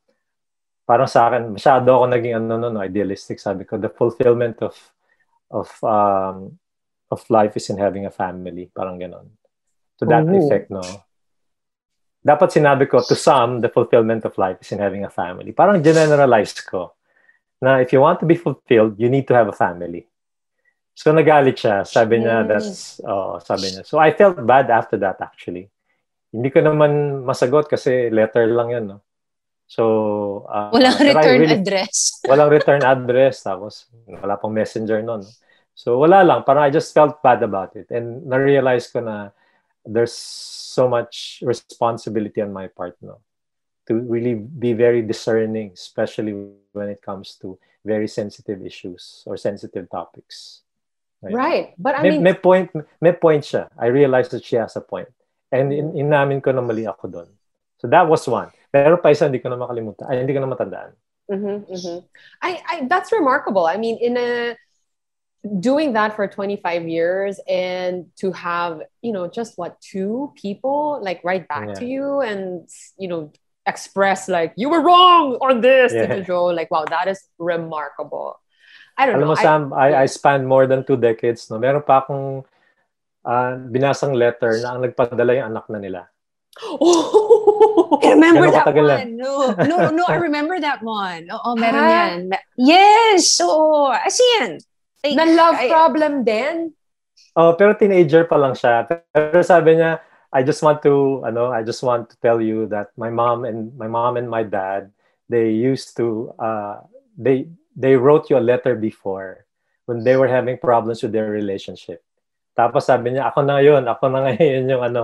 parang 0.86 1.10
sa 1.10 1.30
akin, 1.30 1.54
masyado 1.54 1.90
ako 1.90 2.06
naging 2.10 2.38
ano, 2.38 2.62
no, 2.62 2.70
no, 2.70 2.80
idealistic. 2.84 3.42
Sabi 3.42 3.66
ko, 3.66 3.82
the 3.82 3.90
fulfillment 3.90 4.62
of 4.62 4.78
of 5.54 5.70
um, 5.86 6.58
of 7.10 7.22
life 7.30 7.58
is 7.58 7.70
in 7.70 7.78
having 7.78 8.06
a 8.06 8.14
family. 8.14 8.70
Parang 8.70 9.02
ganon. 9.02 9.34
To 10.02 10.06
that 10.06 10.26
Ooh. 10.26 10.38
effect, 10.38 10.70
no? 10.70 10.82
dapat 12.24 12.56
sinabi 12.56 12.88
ko, 12.88 13.04
to 13.04 13.20
some, 13.20 13.60
the 13.60 13.68
fulfillment 13.68 14.24
of 14.24 14.34
life 14.40 14.58
is 14.64 14.72
in 14.72 14.80
having 14.80 15.04
a 15.04 15.12
family. 15.12 15.52
Parang 15.52 15.84
generalize 15.84 16.56
ko 16.64 16.96
na 17.60 17.84
if 17.84 17.92
you 17.92 18.00
want 18.00 18.20
to 18.24 18.28
be 18.28 18.40
fulfilled, 18.40 18.96
you 18.96 19.12
need 19.12 19.28
to 19.28 19.36
have 19.36 19.52
a 19.52 19.56
family. 19.56 20.08
So 20.94 21.12
nagalit 21.12 21.58
siya. 21.58 21.86
Sabi 21.86 22.22
niya, 22.22 22.46
that's, 22.46 23.02
oh, 23.02 23.42
sabi 23.42 23.74
niya. 23.74 23.84
So 23.86 23.98
I 23.98 24.14
felt 24.14 24.38
bad 24.46 24.70
after 24.70 24.98
that 25.02 25.22
actually. 25.22 25.70
Hindi 26.34 26.50
ko 26.50 26.62
naman 26.62 27.22
masagot 27.26 27.70
kasi 27.70 28.10
letter 28.10 28.50
lang 28.50 28.70
yun, 28.74 28.86
no? 28.98 29.00
So, 29.70 30.46
uh, 30.50 30.70
walang 30.70 30.98
return 31.02 31.40
really, 31.42 31.58
address. 31.62 32.20
walang 32.30 32.50
return 32.50 32.82
address. 32.86 33.42
Tapos, 33.42 33.90
wala 34.06 34.38
pang 34.38 34.54
messenger 34.54 35.02
nun. 35.02 35.26
So, 35.74 35.98
wala 35.98 36.22
lang. 36.22 36.46
Parang 36.46 36.66
I 36.66 36.70
just 36.70 36.94
felt 36.94 37.22
bad 37.26 37.42
about 37.42 37.74
it. 37.74 37.90
And 37.90 38.26
na-realize 38.30 38.90
ko 38.94 39.02
na 39.02 39.34
there's 39.86 40.14
so 40.14 40.88
much 40.88 41.44
responsibility 41.44 42.42
on 42.42 42.54
my 42.54 42.68
part 42.68 42.96
no 43.02 43.20
to 43.88 44.00
really 44.00 44.34
be 44.36 44.74
very 44.74 45.02
discerning 45.02 45.72
especially 45.74 46.34
when 46.72 46.88
it 46.88 47.02
comes 47.02 47.36
to 47.36 47.60
very 47.86 48.08
sensitive 48.08 48.66
issues 48.66 49.24
or 49.26 49.36
sensitive 49.36 49.90
topics 49.90 50.63
right, 51.24 51.36
right. 51.36 51.68
but 51.80 51.96
i 51.96 52.04
may, 52.04 52.10
mean 52.12 52.24
may 52.24 52.36
point 52.36 52.68
may 53.00 53.16
point 53.16 53.48
siya. 53.48 53.72
I 53.80 53.88
realized 53.88 54.32
that 54.36 54.44
she 54.44 54.60
has 54.60 54.76
a 54.76 54.82
point. 54.82 55.08
And 55.54 55.72
in, 55.72 55.94
inamin 55.94 56.42
ko 56.42 56.52
na 56.52 56.66
mali 56.66 56.84
ako 56.90 57.08
doon 57.08 57.30
so 57.84 57.92
that 57.92 58.08
was 58.08 58.26
one. 58.28 58.48
Pero 58.72 58.96
pa 58.96 59.12
isa 59.12 59.28
hindi 59.28 59.44
ko 59.44 59.52
na 59.52 59.60
makalimutan. 59.60 60.08
Ay 60.08 60.24
hindi 60.24 60.32
ko 60.32 60.40
na 60.40 60.48
matandaan. 60.48 60.96
Mm-hmm, 61.28 61.58
mm-hmm. 61.68 62.00
I, 62.40 62.52
I 62.64 62.76
that's 62.88 63.12
remarkable. 63.12 63.68
I 63.68 63.76
mean 63.76 64.00
in 64.00 64.16
a 64.16 64.56
doing 65.60 65.92
that 65.92 66.16
for 66.16 66.24
25 66.24 66.88
years 66.88 67.36
and 67.52 68.08
to 68.16 68.32
have 68.32 68.80
you 69.04 69.12
know 69.12 69.28
just 69.28 69.60
what 69.60 69.76
two 69.84 70.32
people 70.40 71.04
like 71.04 71.20
write 71.28 71.52
back 71.52 71.68
yeah. 71.68 71.80
to 71.84 71.86
you 71.86 72.24
and 72.24 72.64
you 72.96 73.12
know 73.12 73.28
express 73.68 74.32
like 74.32 74.56
you 74.56 74.72
were 74.72 74.80
wrong 74.80 75.36
on 75.44 75.60
this 75.60 75.92
yeah. 75.92 76.24
Joe. 76.24 76.56
Like 76.56 76.72
wow 76.72 76.88
that 76.88 77.12
is 77.12 77.20
remarkable 77.36 78.40
I 78.98 79.10
don't 79.10 79.18
Alam 79.18 79.28
know 79.28 79.34
mo, 79.34 79.42
Sam, 79.42 79.62
I, 79.74 79.78
I, 79.78 79.90
I 80.04 80.06
spanned 80.06 80.46
more 80.46 80.66
than 80.70 80.86
two 80.86 80.98
decades 80.98 81.50
no 81.50 81.58
meron 81.58 81.82
pa 81.82 82.06
akong 82.06 82.46
uh, 83.26 83.52
binasang 83.70 84.14
letter 84.14 84.60
na 84.62 84.78
ang 84.78 84.82
nagpadala 84.86 85.32
yung 85.34 85.50
anak 85.54 85.66
na 85.70 85.80
nila 85.82 86.02
Oh, 86.62 87.98
I 88.04 88.10
remember 88.14 88.52
that 88.52 88.70
one. 88.70 89.18
No, 89.18 89.58
no, 89.58 89.90
no, 89.90 90.06
I 90.06 90.22
remember 90.22 90.62
that 90.62 90.84
one. 90.86 91.26
Oo, 91.34 91.56
meron 91.62 91.82
yan. 91.90 92.20
Yes, 92.58 93.34
so, 93.34 93.90
as 93.90 94.22
in, 94.38 94.62
Like, 95.04 95.18
na 95.18 95.26
love 95.28 95.58
I, 95.58 95.68
problem 95.68 96.24
din? 96.24 96.72
Oh, 97.36 97.58
pero 97.58 97.74
teenager 97.74 98.30
pa 98.30 98.38
lang 98.38 98.54
siya. 98.54 98.86
Pero 99.12 99.42
sabi 99.42 99.82
niya, 99.82 100.00
I 100.32 100.46
just 100.46 100.62
want 100.62 100.86
to, 100.86 101.26
ano, 101.26 101.50
I 101.50 101.66
just 101.66 101.82
want 101.82 102.10
to 102.14 102.16
tell 102.22 102.40
you 102.40 102.70
that 102.70 102.94
my 102.98 103.10
mom 103.10 103.46
and 103.46 103.74
my 103.76 103.90
mom 103.90 104.18
and 104.18 104.30
my 104.30 104.46
dad, 104.46 104.94
they 105.28 105.50
used 105.50 105.98
to, 105.98 106.32
uh, 106.38 106.86
they 107.18 107.50
they 107.76 107.96
wrote 107.96 108.30
you 108.30 108.38
a 108.38 108.44
letter 108.44 108.76
before 108.76 109.46
when 109.86 110.04
they 110.04 110.16
were 110.16 110.30
having 110.30 110.58
problems 110.58 111.04
with 111.04 111.12
their 111.12 111.30
relationship. 111.30 112.02
Tapos 112.54 112.86
sabi 112.86 113.18
niya, 113.18 113.34
ako 113.34 113.40
na 113.44 113.60
ngayon, 113.60 113.84
ako 113.90 114.04
na 114.14 114.20
ngayon 114.30 114.64
yung 114.74 114.84
ano, 114.86 115.02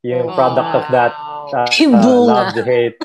yung 0.00 0.32
product 0.32 0.72
of 0.72 0.86
that 0.92 1.12
uh, 1.52 1.68
uh, 1.68 2.24
love, 2.24 2.56
hate, 2.64 2.98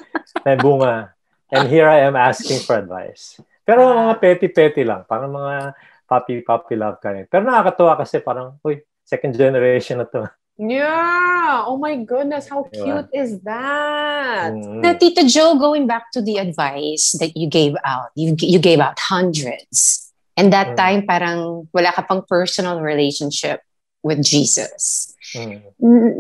na 0.46 0.56
bunga. 0.56 1.12
And 1.52 1.68
here 1.68 1.88
I 1.92 2.08
am 2.08 2.16
asking 2.16 2.64
for 2.64 2.80
advice. 2.80 3.40
Pero 3.68 3.92
mga 3.92 4.16
petty-petty 4.24 4.88
lang, 4.88 5.04
parang 5.04 5.36
mga 5.36 5.76
puppy 6.08 6.44
puppy 6.44 6.76
love 6.80 6.98
ka 7.04 7.12
rin. 7.12 7.28
Pero 7.28 7.44
nakakatuwa 7.44 8.00
kasi 8.00 8.24
parang, 8.24 8.56
uy, 8.64 8.80
second 9.04 9.36
generation 9.36 10.00
na 10.00 10.08
to. 10.08 10.24
Yeah. 10.62 11.64
Oh 11.66 11.78
my 11.78 11.96
goodness, 11.98 12.48
how 12.48 12.70
cute 12.70 13.10
is 13.14 13.42
that? 13.42 14.54
Mm-hmm. 14.54 14.82
Now, 14.82 14.94
Tita 14.94 15.26
Joe, 15.26 15.58
going 15.58 15.88
back 15.88 16.12
to 16.14 16.22
the 16.22 16.38
advice 16.38 17.18
that 17.18 17.36
you 17.36 17.50
gave 17.50 17.74
out, 17.84 18.14
you 18.14 18.36
you 18.38 18.60
gave 18.60 18.80
out 18.80 19.00
hundreds. 19.00 20.14
And 20.38 20.54
that 20.54 20.74
mm. 20.74 20.76
time, 20.78 21.00
parang 21.10 21.68
wala 21.74 21.92
ka 21.92 22.06
pang 22.06 22.22
personal 22.30 22.80
relationship 22.80 23.66
with 24.06 24.22
Jesus. 24.22 25.18
Mm. 25.34 25.66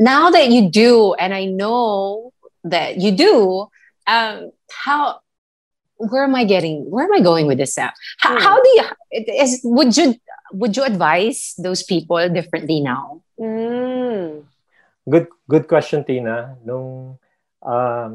Now 0.01 0.33
that 0.33 0.49
you 0.49 0.73
do, 0.73 1.13
and 1.21 1.37
I 1.37 1.45
know 1.45 2.33
that 2.65 2.97
you 2.97 3.13
do, 3.13 3.69
um, 4.09 4.49
how 4.73 5.21
where 6.01 6.25
am 6.25 6.33
I 6.33 6.49
getting? 6.49 6.89
Where 6.89 7.05
am 7.05 7.13
I 7.13 7.21
going 7.21 7.45
with 7.45 7.61
this? 7.61 7.77
App? 7.77 7.93
How, 8.17 8.33
mm. 8.33 8.41
how 8.41 8.57
do 8.57 8.69
you? 8.73 8.85
Is 9.37 9.61
would 9.63 9.93
you 9.95 10.17
would 10.51 10.75
you 10.75 10.81
advise 10.81 11.53
those 11.61 11.83
people 11.83 12.17
differently 12.29 12.81
now? 12.81 13.21
Mm. 13.41 14.45
Good 15.09 15.27
good 15.49 15.65
question, 15.65 16.05
Tina. 16.05 16.61
Nung 16.61 17.17
um, 17.65 18.11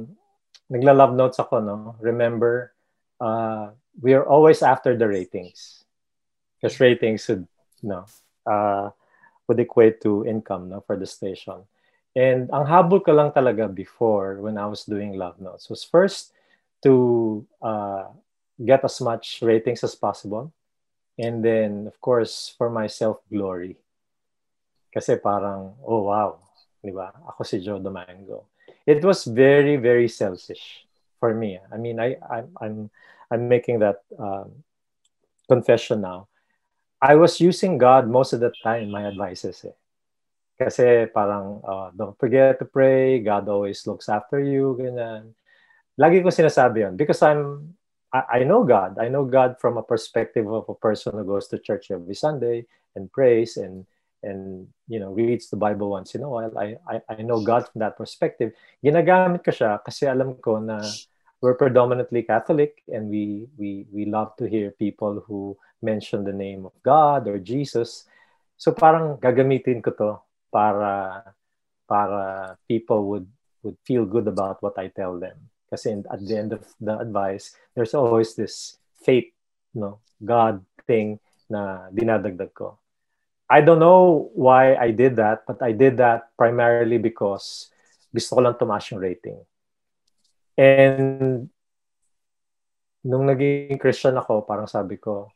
nagla-love 0.71 1.19
notes 1.19 1.43
ako, 1.43 1.59
no? 1.59 1.77
Remember, 1.99 2.71
uh, 3.19 3.75
we 3.99 4.15
are 4.15 4.23
always 4.23 4.63
after 4.63 4.95
the 4.95 5.09
ratings. 5.11 5.83
Because 6.57 6.79
ratings 6.79 7.27
would, 7.29 7.47
no, 7.83 8.07
uh, 8.47 8.91
would 9.49 9.59
equate 9.59 10.01
to 10.03 10.25
income 10.25 10.71
no, 10.71 10.81
for 10.87 10.97
the 10.97 11.07
station. 11.07 11.67
And 12.15 12.49
ang 12.55 12.65
habol 12.65 13.05
ko 13.05 13.13
lang 13.13 13.35
talaga 13.35 13.69
before 13.69 14.41
when 14.41 14.57
I 14.57 14.65
was 14.67 14.89
doing 14.89 15.19
love 15.19 15.37
notes 15.37 15.69
was 15.69 15.85
first 15.85 16.33
to 16.83 17.45
uh, 17.61 18.09
get 18.63 18.85
as 18.87 19.03
much 19.03 19.43
ratings 19.43 19.85
as 19.85 19.95
possible. 19.95 20.55
And 21.19 21.45
then, 21.45 21.87
of 21.87 22.01
course, 22.01 22.55
for 22.57 22.71
my 22.71 22.87
self-glory. 22.87 23.77
Kasi 24.97 25.21
parang, 25.21 25.77
oh 25.85 26.09
wow, 26.09 26.41
di 26.81 26.89
ba? 26.89 27.13
Ako 27.29 27.45
si 27.45 27.61
Joe 27.61 27.77
Domingo. 27.77 28.49
It 28.89 29.05
was 29.05 29.29
very, 29.29 29.77
very 29.77 30.09
selfish 30.09 30.89
for 31.21 31.37
me. 31.37 31.61
I 31.69 31.77
mean, 31.77 32.01
I, 32.01 32.17
I 32.25 32.49
I'm 32.65 32.89
I'm 33.29 33.45
making 33.45 33.85
that 33.85 34.01
um, 34.17 34.65
confession 35.53 36.01
now. 36.01 36.33
I 36.97 37.13
was 37.21 37.45
using 37.45 37.77
God 37.77 38.09
most 38.09 38.33
of 38.33 38.41
the 38.41 38.57
time, 38.65 38.89
my 38.89 39.05
advices 39.05 39.69
eh. 39.69 39.77
Kasi 40.57 41.13
parang, 41.13 41.61
uh, 41.61 41.93
don't 41.93 42.17
forget 42.17 42.57
to 42.57 42.65
pray, 42.65 43.21
God 43.21 43.45
always 43.53 43.85
looks 43.85 44.09
after 44.09 44.41
you, 44.41 44.81
ganyan. 44.81 45.37
Lagi 46.01 46.25
ko 46.25 46.33
sinasabi 46.33 46.89
yun 46.89 46.97
because 46.97 47.21
I'm, 47.21 47.77
I, 48.09 48.41
I 48.41 48.49
know 48.49 48.65
God. 48.65 48.97
I 48.97 49.13
know 49.13 49.29
God 49.29 49.61
from 49.61 49.77
a 49.77 49.85
perspective 49.85 50.49
of 50.49 50.65
a 50.73 50.79
person 50.81 51.13
who 51.13 51.29
goes 51.29 51.53
to 51.53 51.61
church 51.61 51.93
every 51.93 52.17
Sunday 52.17 52.65
and 52.97 53.13
prays 53.13 53.61
and 53.61 53.85
and 54.27 54.67
you 54.91 54.99
know 54.99 55.15
reads 55.15 55.47
the 55.49 55.57
Bible 55.57 55.95
once 55.95 56.19
in 56.19 56.27
a 56.27 56.29
while. 56.29 56.51
I, 56.59 56.75
I 56.91 56.97
I 57.07 57.23
know 57.23 57.39
God 57.39 57.71
from 57.71 57.79
that 57.87 57.95
perspective. 57.95 58.51
Ginagamit 58.83 59.47
ko 59.47 59.55
siya 59.55 59.79
kasi 59.79 60.11
alam 60.11 60.35
ko 60.43 60.59
na 60.59 60.83
we're 61.39 61.55
predominantly 61.55 62.27
Catholic 62.27 62.83
and 62.91 63.07
we 63.07 63.47
we 63.55 63.87
we 63.95 64.03
love 64.11 64.35
to 64.43 64.51
hear 64.51 64.75
people 64.75 65.23
who 65.23 65.55
mention 65.79 66.27
the 66.27 66.35
name 66.35 66.67
of 66.67 66.75
God 66.83 67.31
or 67.31 67.39
Jesus. 67.39 68.11
So 68.59 68.75
parang 68.75 69.23
gagamitin 69.23 69.79
ko 69.79 69.95
to 69.95 70.11
para 70.51 71.23
para 71.87 72.57
people 72.67 73.07
would 73.15 73.29
would 73.63 73.79
feel 73.87 74.03
good 74.03 74.27
about 74.27 74.59
what 74.59 74.75
I 74.75 74.91
tell 74.91 75.19
them. 75.23 75.39
Kasi 75.71 76.03
at 76.07 76.21
the 76.23 76.37
end 76.39 76.51
of 76.55 76.63
the 76.79 76.95
advice, 76.99 77.55
there's 77.75 77.95
always 77.95 78.39
this 78.39 78.79
faith, 79.03 79.31
no, 79.75 79.99
God 80.23 80.63
thing 80.87 81.19
na 81.51 81.91
dinadagdag 81.91 82.55
ko. 82.55 82.79
I 83.47 83.61
don't 83.63 83.79
know 83.79 84.31
why 84.35 84.75
I 84.75 84.91
did 84.91 85.17
that, 85.17 85.47
but 85.47 85.63
I 85.63 85.71
did 85.71 85.99
that 85.99 86.35
primarily 86.37 86.99
because 86.99 87.71
gusto 88.11 88.37
ko 88.37 88.41
lang 88.43 88.59
tumaas 88.59 88.91
yung 88.91 88.99
rating. 88.99 89.39
And 90.59 91.47
nung 93.07 93.25
naging 93.31 93.79
Christian 93.79 94.19
ako, 94.19 94.43
parang 94.43 94.67
sabi 94.67 94.99
ko, 94.99 95.31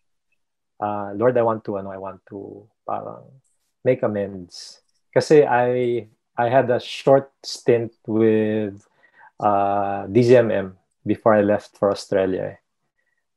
uh, 0.82 1.14
Lord, 1.14 1.38
I 1.38 1.46
want 1.46 1.62
to, 1.70 1.78
ano, 1.78 1.94
I 1.94 2.02
want 2.02 2.24
to 2.34 2.66
parang 2.82 3.30
make 3.86 4.02
amends. 4.02 4.82
Kasi 5.14 5.46
I, 5.46 6.02
I 6.34 6.46
had 6.50 6.66
a 6.70 6.82
short 6.82 7.30
stint 7.46 7.94
with 8.06 8.82
uh, 9.38 10.10
DZMM 10.10 10.74
before 11.06 11.34
I 11.34 11.42
left 11.46 11.78
for 11.78 11.90
Australia. 11.90 12.58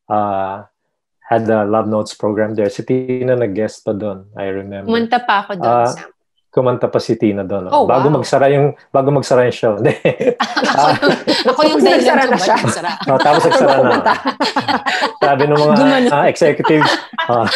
Uh, 0.09 0.65
had 1.29 1.47
the 1.47 1.63
Love 1.65 1.87
Notes 1.87 2.13
program 2.13 2.55
there. 2.55 2.69
Si 2.69 2.83
Tina 2.83 3.35
nag-guest 3.35 3.87
pa 3.87 3.95
doon, 3.95 4.27
I 4.35 4.51
remember. 4.51 4.87
Pumunta 4.91 5.23
pa 5.23 5.47
ako 5.47 5.51
doon, 5.59 5.71
uh, 5.71 5.91
Sam 5.91 6.13
kumanta 6.53 6.85
pa 6.85 7.01
si 7.01 7.17
Tina 7.17 7.41
doon. 7.41 7.65
Oh, 7.73 7.89
bago 7.89 8.13
wow. 8.13 8.21
magsara 8.21 8.45
yung 8.53 8.77
bago 8.93 9.09
magsara 9.09 9.49
yung 9.49 9.57
show. 9.57 9.73
ako, 9.81 9.89
yung, 9.89 11.49
ako 11.49 11.61
yung 11.65 11.81
dahilan 11.81 12.29
na 12.29 12.37
siya. 12.37 12.57
oh, 13.09 13.17
tapos 13.17 13.43
nagsara 13.49 13.77
na. 13.81 13.97
Sabi 15.17 15.43
ng 15.49 15.57
mga 15.57 15.75
uh, 16.13 16.25
executives, 16.29 16.91
uh, 17.25 17.49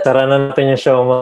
sara 0.00 0.24
na 0.24 0.48
natin 0.48 0.72
yung 0.72 0.80
show 0.80 1.04
mo. 1.04 1.16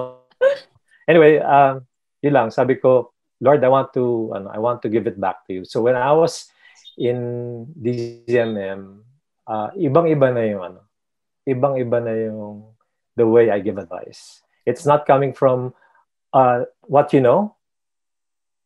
Anyway, 1.11 1.43
uh, 1.43 1.83
yun 2.23 2.35
lang. 2.39 2.49
Sabi 2.55 2.79
ko, 2.79 3.11
Lord, 3.43 3.59
I 3.67 3.69
want 3.69 3.91
to 3.99 4.31
ano, 4.39 4.55
I 4.55 4.63
want 4.63 4.87
to 4.87 4.89
give 4.89 5.11
it 5.11 5.19
back 5.19 5.43
to 5.51 5.61
you. 5.61 5.63
So 5.67 5.83
when 5.83 5.99
I 5.99 6.15
was 6.15 6.47
in 6.95 7.67
DZMM, 7.75 9.03
uh, 9.47 9.71
ibang-iba 9.79 10.29
na 10.35 10.43
yung 10.45 10.63
ano, 10.63 10.81
ibang-iba 11.47 11.99
na 12.03 12.13
yung 12.15 12.75
the 13.17 13.27
way 13.27 13.49
I 13.49 13.63
give 13.65 13.79
advice 13.79 14.47
it's 14.67 14.85
not 14.85 15.07
coming 15.07 15.33
from 15.33 15.73
uh, 16.35 16.67
what 16.83 17.15
you 17.15 17.23
know, 17.23 17.55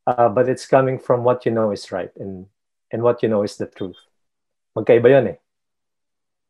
uh, 0.08 0.28
but 0.32 0.48
it's 0.48 0.66
coming 0.66 0.98
from 0.98 1.22
what 1.22 1.44
you 1.44 1.52
know 1.52 1.70
is 1.70 1.92
right 1.92 2.10
and 2.16 2.48
and 2.90 3.04
what 3.04 3.22
you 3.22 3.28
know 3.28 3.44
is 3.44 3.60
the 3.60 3.68
truth. 3.68 4.00
Magkaiba 4.74 5.12
yun 5.12 5.36
eh. 5.36 5.38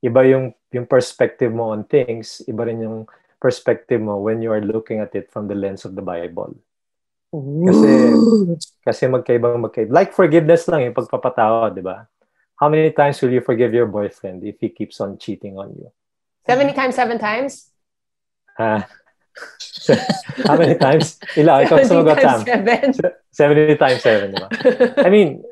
Iba 0.01 0.25
yung, 0.25 0.57
yung 0.73 0.89
perspective 0.89 1.53
mo 1.53 1.77
on 1.77 1.85
things, 1.85 2.41
iba 2.49 2.65
rin 2.65 2.81
yung 2.81 3.05
perspective 3.37 4.01
mo 4.01 4.17
when 4.17 4.41
you 4.41 4.49
are 4.49 4.65
looking 4.65 4.97
at 5.03 5.13
it 5.13 5.29
from 5.29 5.45
the 5.45 5.55
lens 5.59 5.85
of 5.85 5.93
the 5.93 6.01
Bible. 6.01 6.57
Kasi, 7.31 7.91
kasi 8.81 9.03
magkaibang 9.13 9.61
magkaiba. 9.61 9.93
Like 9.93 10.17
forgiveness 10.17 10.65
lang 10.73 10.89
yung 10.89 10.97
pagpapatawa, 10.97 11.69
di 11.69 11.85
ba? 11.85 12.09
How 12.61 12.69
many 12.69 12.93
times 12.93 13.21
will 13.23 13.33
you 13.33 13.41
forgive 13.41 13.73
your 13.73 13.87
boyfriend 13.87 14.45
if 14.45 14.61
he 14.61 14.69
keeps 14.69 15.01
on 15.01 15.17
cheating 15.17 15.57
on 15.57 15.73
you? 15.81 15.91
70 16.47 16.75
times, 16.75 16.95
seven 16.95 17.19
times? 17.19 17.71
Ah, 18.59 18.87
How 20.47 20.57
many 20.57 20.77
times? 20.77 21.19
Ilan? 21.37 21.67
Ikaw 21.67 21.77
sumagot, 21.87 22.21
Sam. 22.21 22.41
Seven. 22.45 22.89
70 23.33 23.77
times 23.77 24.03
7, 24.03 24.35
diba? 24.35 24.49
I 25.07 25.11
mean, 25.11 25.43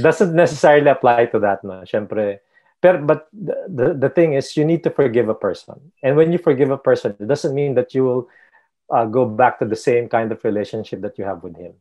doesn't 0.00 0.34
necessarily 0.34 0.90
apply 0.90 1.26
to 1.30 1.38
that, 1.40 1.62
no? 1.62 1.84
Siyempre. 1.84 2.40
Pero, 2.80 3.00
but 3.04 3.28
the, 3.32 3.56
the, 3.68 3.86
the 3.94 4.10
thing 4.10 4.34
is, 4.34 4.56
you 4.56 4.64
need 4.64 4.84
to 4.84 4.90
forgive 4.90 5.28
a 5.28 5.34
person. 5.34 5.92
And 6.02 6.16
when 6.16 6.32
you 6.32 6.38
forgive 6.38 6.70
a 6.70 6.78
person, 6.78 7.16
it 7.18 7.28
doesn't 7.28 7.54
mean 7.54 7.74
that 7.74 7.94
you 7.94 8.04
will 8.04 8.28
uh, 8.92 9.06
go 9.06 9.24
back 9.24 9.58
to 9.60 9.64
the 9.64 9.76
same 9.76 10.08
kind 10.08 10.30
of 10.32 10.44
relationship 10.44 11.00
that 11.02 11.18
you 11.18 11.24
have 11.24 11.42
with 11.42 11.56
him. 11.56 11.74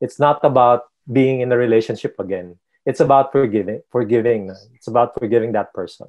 It's 0.00 0.18
not 0.18 0.40
about 0.44 0.88
being 1.10 1.40
in 1.40 1.52
a 1.52 1.56
relationship 1.56 2.18
again. 2.18 2.56
It's 2.86 3.00
about 3.00 3.32
forgiving. 3.32 3.82
Forgiving. 3.92 4.50
It's 4.74 4.88
about 4.88 5.12
forgiving 5.14 5.52
that 5.52 5.72
person. 5.72 6.08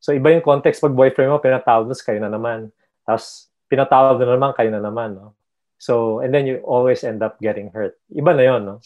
So, 0.00 0.12
iba 0.12 0.32
yung 0.32 0.44
context 0.44 0.80
pag 0.80 0.96
boyfriend 0.96 1.32
mo, 1.32 1.42
pinatawag 1.42 1.88
mo, 1.88 1.94
kayo 1.96 2.20
na 2.20 2.32
naman 2.32 2.72
Tapos, 3.06 3.46
pinatawag 3.70 4.18
na 4.18 4.34
naman, 4.34 4.50
kayo 4.58 4.70
na 4.74 4.82
naman, 4.82 5.14
no? 5.14 5.38
So, 5.78 6.18
and 6.18 6.34
then 6.34 6.46
you 6.46 6.58
always 6.66 7.06
end 7.06 7.22
up 7.22 7.38
getting 7.38 7.70
hurt. 7.70 7.94
Iba 8.10 8.34
na 8.34 8.42
yon, 8.42 8.66
no? 8.66 8.82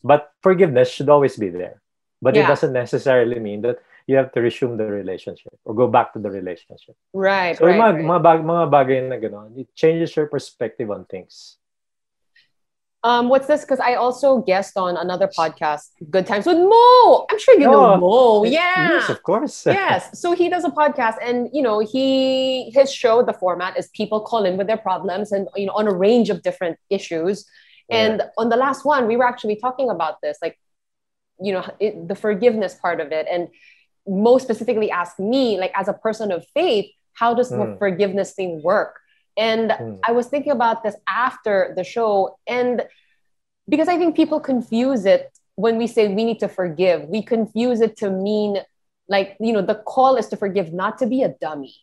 But 0.00 0.32
forgiveness 0.40 0.88
should 0.88 1.12
always 1.12 1.36
be 1.36 1.52
there. 1.52 1.84
But 2.24 2.34
yeah. 2.34 2.44
it 2.44 2.46
doesn't 2.48 2.72
necessarily 2.72 3.38
mean 3.38 3.60
that 3.62 3.84
you 4.08 4.16
have 4.16 4.32
to 4.32 4.40
resume 4.40 4.76
the 4.76 4.88
relationship 4.88 5.52
or 5.64 5.74
go 5.74 5.88
back 5.88 6.12
to 6.14 6.18
the 6.18 6.30
relationship. 6.30 6.96
Right, 7.12 7.56
so, 7.56 7.66
right, 7.66 7.76
mga, 7.76 7.94
right. 7.94 8.04
mga, 8.04 8.22
bag, 8.24 8.40
mga 8.40 8.66
bagay 8.72 8.98
na 9.08 9.16
gano'n, 9.20 9.58
it 9.60 9.68
changes 9.76 10.16
your 10.16 10.26
perspective 10.26 10.90
on 10.90 11.04
things. 11.04 11.60
Um, 13.02 13.30
what's 13.30 13.46
this? 13.46 13.62
Because 13.62 13.80
I 13.80 13.94
also 13.94 14.38
guest 14.42 14.76
on 14.76 14.96
another 14.96 15.26
podcast, 15.26 15.88
Good 16.10 16.26
Times 16.26 16.44
with 16.44 16.58
Mo. 16.58 17.26
I'm 17.30 17.38
sure 17.38 17.54
you 17.54 17.66
know 17.66 17.96
Mo. 17.96 18.44
Yeah. 18.44 18.90
Yes, 18.90 19.08
of 19.08 19.22
course. 19.22 19.64
yes. 19.66 20.20
So 20.20 20.32
he 20.32 20.50
does 20.50 20.64
a 20.64 20.70
podcast, 20.70 21.16
and 21.22 21.48
you 21.52 21.62
know, 21.62 21.78
he 21.78 22.70
his 22.74 22.92
show, 22.92 23.22
the 23.22 23.32
format 23.32 23.78
is 23.78 23.88
people 23.88 24.20
call 24.20 24.44
in 24.44 24.58
with 24.58 24.66
their 24.66 24.76
problems, 24.76 25.32
and 25.32 25.48
you 25.56 25.66
know, 25.66 25.72
on 25.72 25.88
a 25.88 25.94
range 25.94 26.28
of 26.28 26.42
different 26.42 26.78
issues. 26.90 27.46
Yeah. 27.88 27.96
And 27.96 28.22
on 28.36 28.50
the 28.50 28.56
last 28.56 28.84
one, 28.84 29.06
we 29.06 29.16
were 29.16 29.26
actually 29.26 29.56
talking 29.56 29.88
about 29.88 30.20
this, 30.22 30.38
like, 30.42 30.58
you 31.40 31.52
know, 31.52 31.64
it, 31.80 32.06
the 32.06 32.14
forgiveness 32.14 32.74
part 32.74 33.00
of 33.00 33.12
it, 33.12 33.26
and 33.30 33.48
Mo 34.06 34.36
specifically 34.36 34.90
asked 34.90 35.18
me, 35.18 35.58
like, 35.58 35.72
as 35.74 35.88
a 35.88 35.94
person 35.94 36.30
of 36.30 36.46
faith, 36.52 36.90
how 37.14 37.32
does 37.32 37.50
mm. 37.50 37.58
the 37.58 37.72
hmm. 37.72 37.78
forgiveness 37.78 38.32
thing 38.32 38.62
work? 38.62 38.99
And 39.36 39.70
mm. 39.70 39.98
I 40.06 40.12
was 40.12 40.26
thinking 40.26 40.52
about 40.52 40.82
this 40.82 40.96
after 41.08 41.72
the 41.76 41.84
show. 41.84 42.38
And 42.46 42.86
because 43.68 43.88
I 43.88 43.96
think 43.96 44.16
people 44.16 44.40
confuse 44.40 45.04
it 45.04 45.30
when 45.54 45.76
we 45.76 45.86
say 45.86 46.08
we 46.08 46.24
need 46.24 46.40
to 46.40 46.48
forgive, 46.48 47.04
we 47.04 47.22
confuse 47.22 47.80
it 47.80 47.96
to 47.98 48.10
mean 48.10 48.58
like, 49.08 49.36
you 49.40 49.52
know, 49.52 49.62
the 49.62 49.74
call 49.74 50.16
is 50.16 50.28
to 50.28 50.36
forgive, 50.36 50.72
not 50.72 50.98
to 50.98 51.06
be 51.06 51.22
a 51.22 51.28
dummy. 51.40 51.74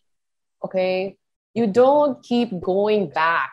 Okay. 0.64 1.18
You 1.54 1.68
don't 1.68 2.24
keep 2.24 2.60
going 2.62 3.10
back 3.10 3.52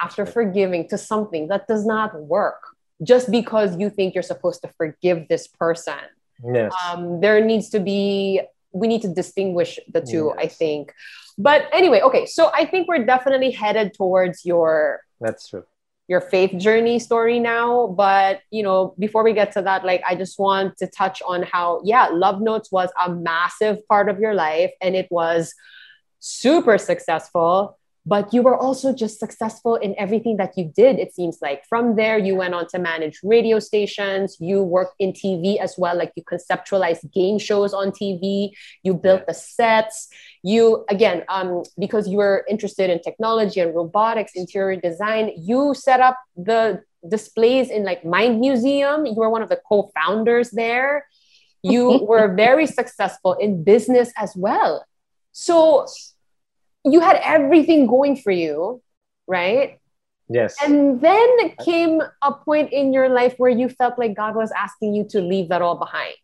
after 0.00 0.26
forgiving 0.26 0.88
to 0.88 0.98
something 0.98 1.48
that 1.48 1.66
does 1.66 1.84
not 1.84 2.20
work 2.22 2.62
just 3.02 3.30
because 3.30 3.76
you 3.78 3.90
think 3.90 4.14
you're 4.14 4.22
supposed 4.22 4.62
to 4.62 4.68
forgive 4.76 5.28
this 5.28 5.46
person. 5.48 5.98
Yes. 6.44 6.72
Um, 6.86 7.20
there 7.20 7.44
needs 7.44 7.70
to 7.70 7.80
be, 7.80 8.40
we 8.72 8.88
need 8.88 9.02
to 9.02 9.08
distinguish 9.08 9.78
the 9.92 10.00
two, 10.00 10.32
yes. 10.36 10.44
I 10.44 10.48
think. 10.48 10.92
But 11.38 11.68
anyway, 11.72 12.00
okay, 12.00 12.26
so 12.26 12.50
I 12.54 12.64
think 12.64 12.88
we're 12.88 13.04
definitely 13.04 13.50
headed 13.50 13.94
towards 13.94 14.44
your 14.44 15.00
That's 15.20 15.48
true. 15.48 15.64
Your 16.08 16.20
faith 16.20 16.56
journey 16.58 17.00
story 17.00 17.40
now, 17.40 17.88
but 17.88 18.40
you 18.50 18.62
know, 18.62 18.94
before 18.98 19.24
we 19.24 19.32
get 19.32 19.52
to 19.52 19.62
that, 19.62 19.84
like 19.84 20.02
I 20.06 20.14
just 20.14 20.38
want 20.38 20.78
to 20.78 20.86
touch 20.86 21.20
on 21.26 21.42
how 21.42 21.80
yeah, 21.84 22.06
Love 22.06 22.40
Notes 22.40 22.70
was 22.70 22.90
a 23.04 23.12
massive 23.12 23.86
part 23.88 24.08
of 24.08 24.20
your 24.20 24.34
life 24.34 24.70
and 24.80 24.94
it 24.94 25.08
was 25.10 25.52
super 26.20 26.78
successful. 26.78 27.78
But 28.06 28.32
you 28.32 28.40
were 28.40 28.56
also 28.56 28.94
just 28.94 29.18
successful 29.18 29.74
in 29.74 29.94
everything 29.98 30.36
that 30.36 30.56
you 30.56 30.72
did 30.74 30.98
it 30.98 31.12
seems 31.12 31.38
like. 31.42 31.64
From 31.68 31.96
there 31.96 32.16
you 32.16 32.36
went 32.36 32.54
on 32.54 32.68
to 32.68 32.78
manage 32.78 33.18
radio 33.24 33.58
stations. 33.58 34.36
You 34.40 34.62
worked 34.62 34.94
in 35.00 35.12
tv 35.12 35.58
as 35.58 35.74
well 35.76 35.96
like 35.96 36.12
you 36.16 36.22
conceptualized 36.22 37.12
game 37.12 37.38
shows 37.38 37.74
on 37.74 37.90
tv 37.90 38.50
you 38.82 38.94
built 38.94 39.26
the 39.26 39.34
sets. 39.34 40.08
You 40.42 40.84
again 40.88 41.24
um, 41.28 41.64
because 41.78 42.08
you 42.08 42.18
were 42.18 42.46
interested 42.48 42.88
in 42.90 43.00
technology 43.00 43.60
and 43.60 43.74
robotics 43.74 44.32
interior 44.34 44.80
design 44.80 45.32
you 45.36 45.74
set 45.74 46.00
up 46.00 46.18
the 46.36 46.82
displays 47.08 47.70
in 47.70 47.84
like 47.84 48.04
mind 48.04 48.40
museum. 48.40 49.06
You 49.06 49.14
were 49.14 49.30
one 49.30 49.42
of 49.42 49.48
the 49.48 49.60
co-founders 49.68 50.50
there. 50.50 51.06
You 51.62 52.04
were 52.08 52.34
very 52.34 52.66
successful 52.66 53.34
in 53.34 53.64
business 53.64 54.12
as 54.16 54.34
well. 54.36 54.84
So 55.32 55.86
you 56.86 57.00
had 57.00 57.20
everything 57.22 57.86
going 57.86 58.16
for 58.16 58.30
you, 58.30 58.80
right? 59.26 59.78
Yes. 60.28 60.56
And 60.62 61.00
then 61.00 61.54
came 61.64 62.00
a 62.22 62.32
point 62.32 62.72
in 62.72 62.92
your 62.92 63.08
life 63.08 63.34
where 63.38 63.50
you 63.50 63.68
felt 63.68 63.98
like 63.98 64.16
God 64.16 64.34
was 64.34 64.50
asking 64.56 64.94
you 64.94 65.04
to 65.10 65.20
leave 65.20 65.48
that 65.48 65.62
all 65.62 65.76
behind. 65.76 66.16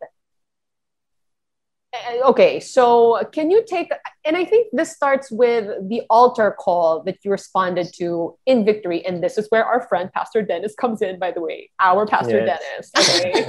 Uh, 1.95 2.29
okay, 2.29 2.59
so 2.59 3.23
can 3.33 3.51
you 3.51 3.63
take, 3.69 3.93
and 4.25 4.35
I 4.37 4.45
think 4.47 4.69
this 4.73 4.93
starts 4.93 5.31
with 5.31 5.89
the 5.89 6.03
altar 6.09 6.57
call 6.59 7.03
that 7.03 7.19
you 7.23 7.31
responded 7.31 7.93
to 7.97 8.39
in 8.47 8.65
victory. 8.65 9.05
And 9.05 9.23
this 9.23 9.37
is 9.37 9.47
where 9.51 9.65
our 9.65 9.87
friend 9.89 10.11
Pastor 10.13 10.43
Dennis 10.43 10.75
comes 10.75 11.03
in, 11.03 11.19
by 11.19 11.33
the 11.33 11.43
way, 11.43 11.71
our 11.79 12.07
Pastor 12.07 12.45
yes. 12.45 12.91
Dennis. 12.95 13.21
Okay. 13.21 13.47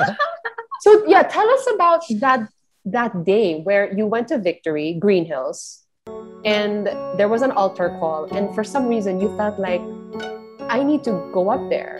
so 0.80 1.06
yeah, 1.08 1.22
tell 1.22 1.48
us 1.50 1.66
about 1.74 2.02
that 2.20 2.48
that 2.84 3.24
day 3.24 3.60
where 3.60 3.92
you 3.96 4.06
went 4.06 4.28
to 4.28 4.38
victory, 4.38 4.94
Green 4.94 5.24
Hills, 5.24 5.82
and 6.44 6.86
there 7.18 7.28
was 7.28 7.42
an 7.42 7.50
altar 7.52 7.90
call 8.00 8.24
and 8.34 8.54
for 8.54 8.64
some 8.64 8.88
reason 8.88 9.20
you 9.20 9.34
felt 9.36 9.58
like 9.58 9.82
i 10.68 10.82
need 10.82 11.04
to 11.04 11.12
go 11.32 11.50
up 11.50 11.68
there 11.70 11.98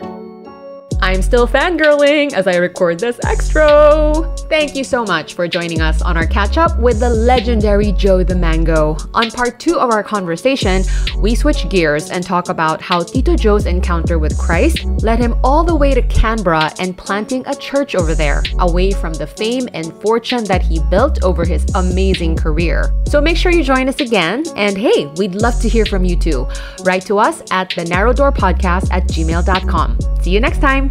I'm 1.13 1.21
still 1.21 1.47
fangirling 1.47 2.33
as 2.33 2.47
I 2.47 2.55
record 2.55 2.99
this 2.99 3.19
extra. 3.23 4.33
Thank 4.49 4.75
you 4.75 4.83
so 4.83 5.03
much 5.05 5.35
for 5.35 5.47
joining 5.47 5.79
us 5.79 6.01
on 6.01 6.17
our 6.17 6.25
catch 6.25 6.57
up 6.57 6.79
with 6.79 6.99
the 6.99 7.09
legendary 7.09 7.91
Joe 7.91 8.23
the 8.23 8.33
Mango. 8.33 8.97
On 9.13 9.29
part 9.29 9.59
two 9.59 9.77
of 9.77 9.91
our 9.91 10.01
conversation, 10.01 10.81
we 11.19 11.35
switch 11.35 11.69
gears 11.69 12.09
and 12.09 12.23
talk 12.23 12.49
about 12.49 12.81
how 12.81 13.03
Tito 13.03 13.35
Joe's 13.35 13.67
encounter 13.67 14.17
with 14.17 14.35
Christ 14.39 14.85
led 15.03 15.19
him 15.19 15.35
all 15.43 15.63
the 15.63 15.75
way 15.75 15.93
to 15.93 16.01
Canberra 16.01 16.71
and 16.79 16.97
planting 16.97 17.45
a 17.45 17.53
church 17.53 17.93
over 17.93 18.15
there, 18.15 18.41
away 18.57 18.89
from 18.89 19.13
the 19.13 19.27
fame 19.27 19.69
and 19.75 19.93
fortune 20.01 20.45
that 20.45 20.63
he 20.63 20.79
built 20.89 21.23
over 21.23 21.45
his 21.45 21.63
amazing 21.75 22.35
career. 22.35 22.91
So 23.05 23.21
make 23.21 23.37
sure 23.37 23.51
you 23.51 23.63
join 23.63 23.87
us 23.87 23.99
again. 23.99 24.45
And 24.55 24.75
hey, 24.75 25.05
we'd 25.17 25.35
love 25.35 25.59
to 25.61 25.69
hear 25.69 25.85
from 25.85 26.05
you 26.05 26.15
too. 26.15 26.47
Write 26.83 27.05
to 27.05 27.19
us 27.19 27.43
at 27.51 27.69
the 27.75 27.85
narrow 27.85 28.13
door 28.13 28.31
podcast 28.31 28.91
at 28.91 29.03
gmail.com. 29.07 29.99
See 30.23 30.31
you 30.31 30.39
next 30.39 30.59
time. 30.59 30.89